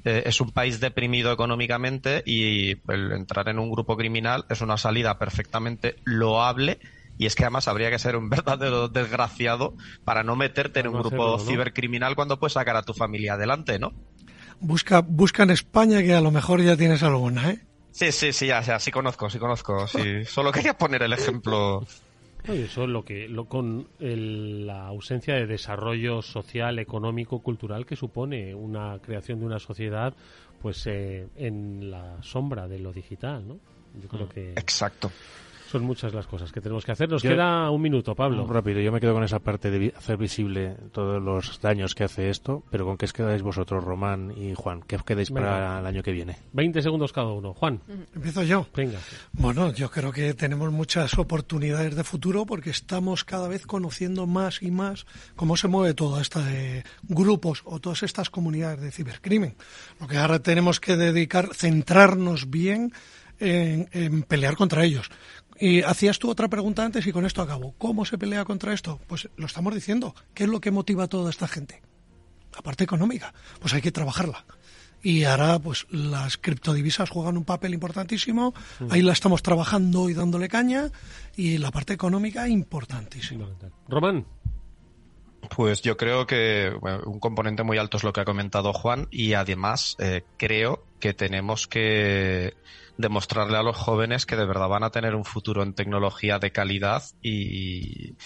eh, 0.08 0.22
es 0.24 0.40
un 0.40 0.52
país 0.52 0.80
deprimido 0.80 1.32
económicamente 1.32 2.22
y 2.24 2.70
el 2.90 3.12
entrar 3.12 3.46
en 3.50 3.58
un 3.58 3.70
grupo 3.70 3.94
criminal 3.94 4.46
es 4.48 4.62
una 4.62 4.78
salida 4.78 5.18
perfectamente 5.18 5.96
loable 6.04 6.78
y 7.18 7.26
es 7.26 7.34
que 7.34 7.44
además 7.44 7.68
habría 7.68 7.90
que 7.90 7.98
ser 7.98 8.16
un 8.16 8.30
verdadero 8.30 8.88
desgraciado 8.88 9.74
para 10.04 10.22
no 10.22 10.34
meterte 10.34 10.80
en 10.80 10.88
un 10.88 11.02
grupo 11.02 11.38
cibercriminal 11.38 12.14
cuando 12.14 12.38
puedes 12.38 12.54
sacar 12.54 12.76
a 12.76 12.84
tu 12.84 12.94
familia 12.94 13.34
adelante, 13.34 13.78
¿no? 13.78 13.92
Busca, 14.60 15.02
busca 15.02 15.42
en 15.42 15.50
España 15.50 16.02
que 16.02 16.14
a 16.14 16.22
lo 16.22 16.30
mejor 16.30 16.62
ya 16.62 16.74
tienes 16.74 17.02
alguna, 17.02 17.50
¿eh? 17.50 17.60
Sí, 17.90 18.10
sí, 18.10 18.32
sí, 18.32 18.46
ya, 18.46 18.62
ya 18.62 18.78
sí 18.78 18.90
conozco, 18.90 19.28
sí 19.28 19.38
conozco. 19.38 19.86
Sí. 19.88 20.24
Solo 20.26 20.52
quería 20.52 20.78
poner 20.78 21.02
el 21.02 21.12
ejemplo. 21.12 21.86
Eso 22.48 22.86
lo 22.86 23.04
que 23.04 23.28
lo, 23.28 23.46
con 23.46 23.88
la 23.98 24.86
ausencia 24.86 25.34
de 25.34 25.46
desarrollo 25.46 26.22
social, 26.22 26.78
económico, 26.78 27.40
cultural 27.40 27.84
que 27.84 27.96
supone 27.96 28.54
una 28.54 28.98
creación 29.00 29.40
de 29.40 29.46
una 29.46 29.58
sociedad, 29.58 30.14
pues 30.60 30.86
eh, 30.86 31.28
en 31.36 31.90
la 31.90 32.22
sombra 32.22 32.66
de 32.66 32.78
lo 32.78 32.92
digital, 32.92 33.46
¿no? 33.46 33.58
Yo 34.00 34.08
creo 34.08 34.26
mm. 34.26 34.30
que 34.30 34.50
exacto. 34.52 35.10
Son 35.70 35.84
muchas 35.84 36.14
las 36.14 36.26
cosas 36.26 36.50
que 36.50 36.60
tenemos 36.60 36.84
que 36.84 36.92
hacer. 36.92 37.10
Nos 37.10 37.22
queda 37.22 37.70
un 37.70 37.82
minuto, 37.82 38.14
Pablo. 38.14 38.46
Rápido, 38.46 38.80
yo 38.80 38.90
me 38.90 39.00
quedo 39.00 39.12
con 39.12 39.22
esa 39.22 39.38
parte 39.38 39.70
de 39.70 39.92
hacer 39.96 40.16
visible 40.16 40.76
todos 40.92 41.22
los 41.22 41.60
daños 41.60 41.94
que 41.94 42.04
hace 42.04 42.30
esto, 42.30 42.64
pero 42.70 42.86
¿con 42.86 42.96
qué 42.96 43.04
os 43.04 43.12
quedáis 43.12 43.42
vosotros, 43.42 43.84
Román 43.84 44.32
y 44.36 44.54
Juan? 44.54 44.82
¿Qué 44.82 44.96
os 44.96 45.02
quedáis 45.02 45.30
para 45.30 45.80
el 45.80 45.86
año 45.86 46.02
que 46.02 46.12
viene? 46.12 46.38
20 46.52 46.80
segundos 46.80 47.12
cada 47.12 47.28
uno. 47.28 47.52
Juan. 47.52 47.80
Empiezo 48.14 48.42
yo. 48.44 48.66
Venga. 48.74 48.98
Bueno, 49.32 49.72
yo 49.72 49.90
creo 49.90 50.10
que 50.10 50.32
tenemos 50.32 50.72
muchas 50.72 51.18
oportunidades 51.18 51.94
de 51.94 52.04
futuro 52.04 52.46
porque 52.46 52.70
estamos 52.70 53.24
cada 53.24 53.46
vez 53.46 53.66
conociendo 53.66 54.26
más 54.26 54.62
y 54.62 54.70
más 54.70 55.04
cómo 55.36 55.56
se 55.56 55.68
mueve 55.68 55.92
toda 55.92 56.22
esta 56.22 56.42
de 56.42 56.84
grupos 57.02 57.62
o 57.64 57.78
todas 57.78 58.02
estas 58.02 58.30
comunidades 58.30 58.80
de 58.80 58.90
cibercrimen. 58.90 59.54
Lo 60.00 60.06
que 60.06 60.16
ahora 60.16 60.38
tenemos 60.38 60.80
que 60.80 60.96
dedicar, 60.96 61.50
centrarnos 61.54 62.48
bien 62.48 62.92
en, 63.40 64.22
pelear 64.22 64.56
contra 64.56 64.84
ellos. 64.84 65.10
Y 65.60 65.82
hacías 65.82 66.18
tú 66.18 66.30
otra 66.30 66.48
pregunta 66.48 66.84
antes 66.84 67.06
y 67.06 67.12
con 67.12 67.26
esto 67.26 67.42
acabo. 67.42 67.74
¿Cómo 67.78 68.04
se 68.04 68.18
pelea 68.18 68.44
contra 68.44 68.72
esto? 68.72 69.00
Pues 69.06 69.28
lo 69.36 69.46
estamos 69.46 69.74
diciendo. 69.74 70.14
¿Qué 70.34 70.44
es 70.44 70.50
lo 70.50 70.60
que 70.60 70.70
motiva 70.70 71.04
a 71.04 71.08
toda 71.08 71.30
esta 71.30 71.48
gente? 71.48 71.82
La 72.54 72.62
parte 72.62 72.84
económica. 72.84 73.34
Pues 73.60 73.74
hay 73.74 73.80
que 73.80 73.92
trabajarla. 73.92 74.44
Y 75.02 75.24
ahora, 75.24 75.58
pues 75.58 75.86
las 75.90 76.38
criptodivisas 76.38 77.10
juegan 77.10 77.36
un 77.36 77.44
papel 77.44 77.74
importantísimo. 77.74 78.52
Mm. 78.80 78.92
Ahí 78.92 79.02
la 79.02 79.12
estamos 79.12 79.42
trabajando 79.42 80.08
y 80.08 80.14
dándole 80.14 80.48
caña. 80.48 80.90
Y 81.36 81.58
la 81.58 81.70
parte 81.70 81.92
económica, 81.92 82.48
importantísima. 82.48 83.46
Román. 83.88 84.26
Pues 85.54 85.82
yo 85.82 85.96
creo 85.96 86.26
que 86.26 86.72
un 87.06 87.20
componente 87.20 87.62
muy 87.62 87.78
alto 87.78 87.96
es 87.96 88.04
lo 88.04 88.12
que 88.12 88.20
ha 88.20 88.24
comentado 88.24 88.72
Juan 88.72 89.06
y 89.10 89.34
además 89.34 89.96
eh, 90.00 90.24
creo 90.36 90.84
que 90.98 91.14
tenemos 91.14 91.68
que 91.68 92.54
demostrarle 92.98 93.56
a 93.56 93.62
los 93.62 93.76
jóvenes 93.76 94.26
que 94.26 94.36
de 94.36 94.44
verdad 94.44 94.68
van 94.68 94.82
a 94.82 94.90
tener 94.90 95.14
un 95.14 95.24
futuro 95.24 95.62
en 95.62 95.72
tecnología 95.72 96.38
de 96.38 96.50
calidad 96.50 97.02
y 97.22 98.16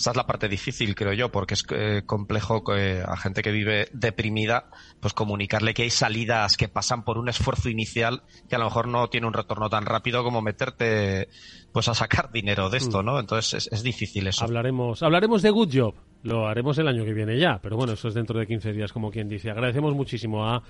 esa 0.00 0.12
es 0.12 0.16
la 0.16 0.26
parte 0.26 0.48
difícil, 0.48 0.94
creo 0.94 1.12
yo, 1.12 1.30
porque 1.30 1.52
es 1.52 1.64
eh, 1.70 2.04
complejo 2.06 2.64
que 2.64 3.02
a 3.06 3.16
gente 3.18 3.42
que 3.42 3.50
vive 3.50 3.88
deprimida, 3.92 4.70
pues 4.98 5.12
comunicarle 5.12 5.74
que 5.74 5.82
hay 5.82 5.90
salidas 5.90 6.56
que 6.56 6.68
pasan 6.68 7.04
por 7.04 7.18
un 7.18 7.28
esfuerzo 7.28 7.68
inicial 7.68 8.22
que 8.48 8.56
a 8.56 8.58
lo 8.58 8.64
mejor 8.64 8.88
no 8.88 9.08
tiene 9.08 9.26
un 9.26 9.34
retorno 9.34 9.68
tan 9.68 9.84
rápido 9.84 10.24
como 10.24 10.40
meterte 10.40 11.28
pues 11.72 11.88
a 11.88 11.94
sacar 11.94 12.32
dinero 12.32 12.70
de 12.70 12.78
esto, 12.78 13.02
mm. 13.02 13.06
¿no? 13.06 13.20
Entonces 13.20 13.66
es, 13.66 13.72
es 13.72 13.82
difícil 13.82 14.26
eso. 14.26 14.44
Hablaremos, 14.44 15.02
hablaremos 15.02 15.42
de 15.42 15.50
Good 15.50 15.70
Job. 15.74 15.94
Lo 16.22 16.46
haremos 16.48 16.78
el 16.78 16.88
año 16.88 17.04
que 17.04 17.12
viene 17.12 17.38
ya, 17.38 17.58
pero 17.62 17.76
bueno, 17.76 17.92
eso 17.94 18.08
es 18.08 18.14
dentro 18.14 18.38
de 18.38 18.46
15 18.46 18.72
días, 18.72 18.92
como 18.92 19.10
quien 19.10 19.28
dice. 19.28 19.50
Agradecemos 19.50 19.94
muchísimo 19.94 20.46
a 20.46 20.62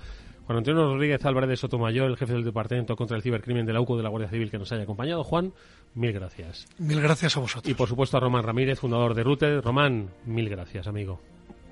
Juan 0.45 0.57
Antonio 0.57 0.83
Rodríguez 0.83 1.23
Álvarez 1.25 1.49
de 1.49 1.57
Sotomayor, 1.57 2.09
el 2.09 2.17
jefe 2.17 2.33
del 2.33 2.43
Departamento 2.43 2.95
contra 2.95 3.15
el 3.17 3.23
Cibercrimen 3.23 3.65
de 3.65 3.73
la 3.73 3.81
UCO 3.81 3.97
de 3.97 4.03
la 4.03 4.09
Guardia 4.09 4.29
Civil, 4.29 4.49
que 4.51 4.57
nos 4.57 4.71
haya 4.71 4.83
acompañado. 4.83 5.23
Juan, 5.23 5.53
mil 5.93 6.11
gracias. 6.11 6.67
Mil 6.77 7.01
gracias 7.01 7.37
a 7.37 7.39
vosotros. 7.39 7.71
Y 7.71 7.75
por 7.75 7.87
supuesto 7.87 8.17
a 8.17 8.19
Román 8.19 8.43
Ramírez, 8.43 8.79
fundador 8.79 9.13
de 9.13 9.23
Rute. 9.23 9.61
Román, 9.61 10.09
mil 10.25 10.49
gracias, 10.49 10.87
amigo. 10.87 11.19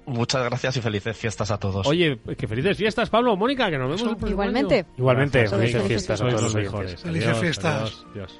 Muchas 0.06 0.44
gracias 0.44 0.78
y 0.78 0.82
felices 0.82 1.16
fiestas 1.16 1.52
a 1.52 1.58
todos. 1.60 1.86
Oye, 1.86 2.20
que 2.38 2.48
felices 2.48 2.78
fiestas, 2.78 3.10
Pablo, 3.10 3.36
Mónica, 3.36 3.70
que 3.70 3.78
nos 3.78 4.02
vemos 4.02 4.24
el 4.24 4.30
Igualmente. 4.30 4.86
Igualmente, 4.98 5.48
felices 5.48 5.84
fiestas 5.84 6.22
a 6.22 6.28
todos 6.28 6.42
los 6.44 6.56
mejores. 6.56 7.02
Felices 7.02 7.38
fiestas. 7.38 8.06
Adiós. 8.12 8.40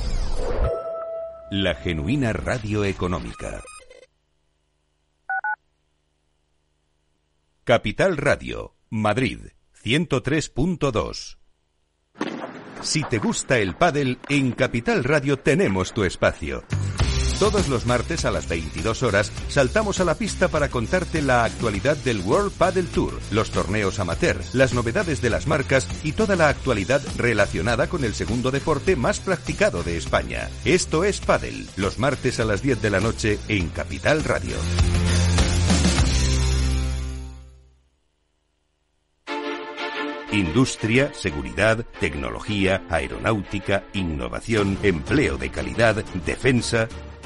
la 1.51 1.75
genuina 1.75 2.31
radio 2.31 2.85
económica. 2.85 3.61
Capital 7.65 8.15
Radio, 8.15 8.77
Madrid, 8.89 9.47
103.2. 9.83 11.37
Si 12.81 13.03
te 13.03 13.17
gusta 13.17 13.57
el 13.57 13.75
pádel, 13.75 14.19
en 14.29 14.53
Capital 14.53 15.03
Radio 15.03 15.39
tenemos 15.39 15.93
tu 15.93 16.05
espacio. 16.05 16.63
Todos 17.41 17.69
los 17.69 17.87
martes 17.87 18.23
a 18.25 18.29
las 18.29 18.47
22 18.47 19.01
horas 19.01 19.31
saltamos 19.47 19.99
a 19.99 20.05
la 20.05 20.13
pista 20.13 20.47
para 20.49 20.69
contarte 20.69 21.23
la 21.23 21.43
actualidad 21.43 21.97
del 21.97 22.19
World 22.19 22.51
Padel 22.51 22.85
Tour, 22.85 23.19
los 23.31 23.49
torneos 23.49 23.99
amateur, 23.99 24.39
las 24.53 24.75
novedades 24.75 25.23
de 25.23 25.31
las 25.31 25.47
marcas 25.47 25.87
y 26.03 26.11
toda 26.11 26.35
la 26.35 26.49
actualidad 26.49 27.01
relacionada 27.17 27.87
con 27.87 28.03
el 28.03 28.13
segundo 28.13 28.51
deporte 28.51 28.95
más 28.95 29.19
practicado 29.19 29.81
de 29.81 29.97
España. 29.97 30.49
Esto 30.65 31.03
es 31.03 31.19
Padel, 31.19 31.67
los 31.77 31.97
martes 31.97 32.39
a 32.39 32.45
las 32.45 32.61
10 32.61 32.79
de 32.79 32.89
la 32.91 32.99
noche 32.99 33.39
en 33.47 33.69
Capital 33.69 34.23
Radio. 34.23 34.57
Industria, 40.31 41.11
seguridad, 41.15 41.85
tecnología, 41.99 42.83
aeronáutica, 42.87 43.83
innovación, 43.93 44.77
empleo 44.83 45.37
de 45.37 45.49
calidad, 45.49 46.05
defensa. 46.23 46.87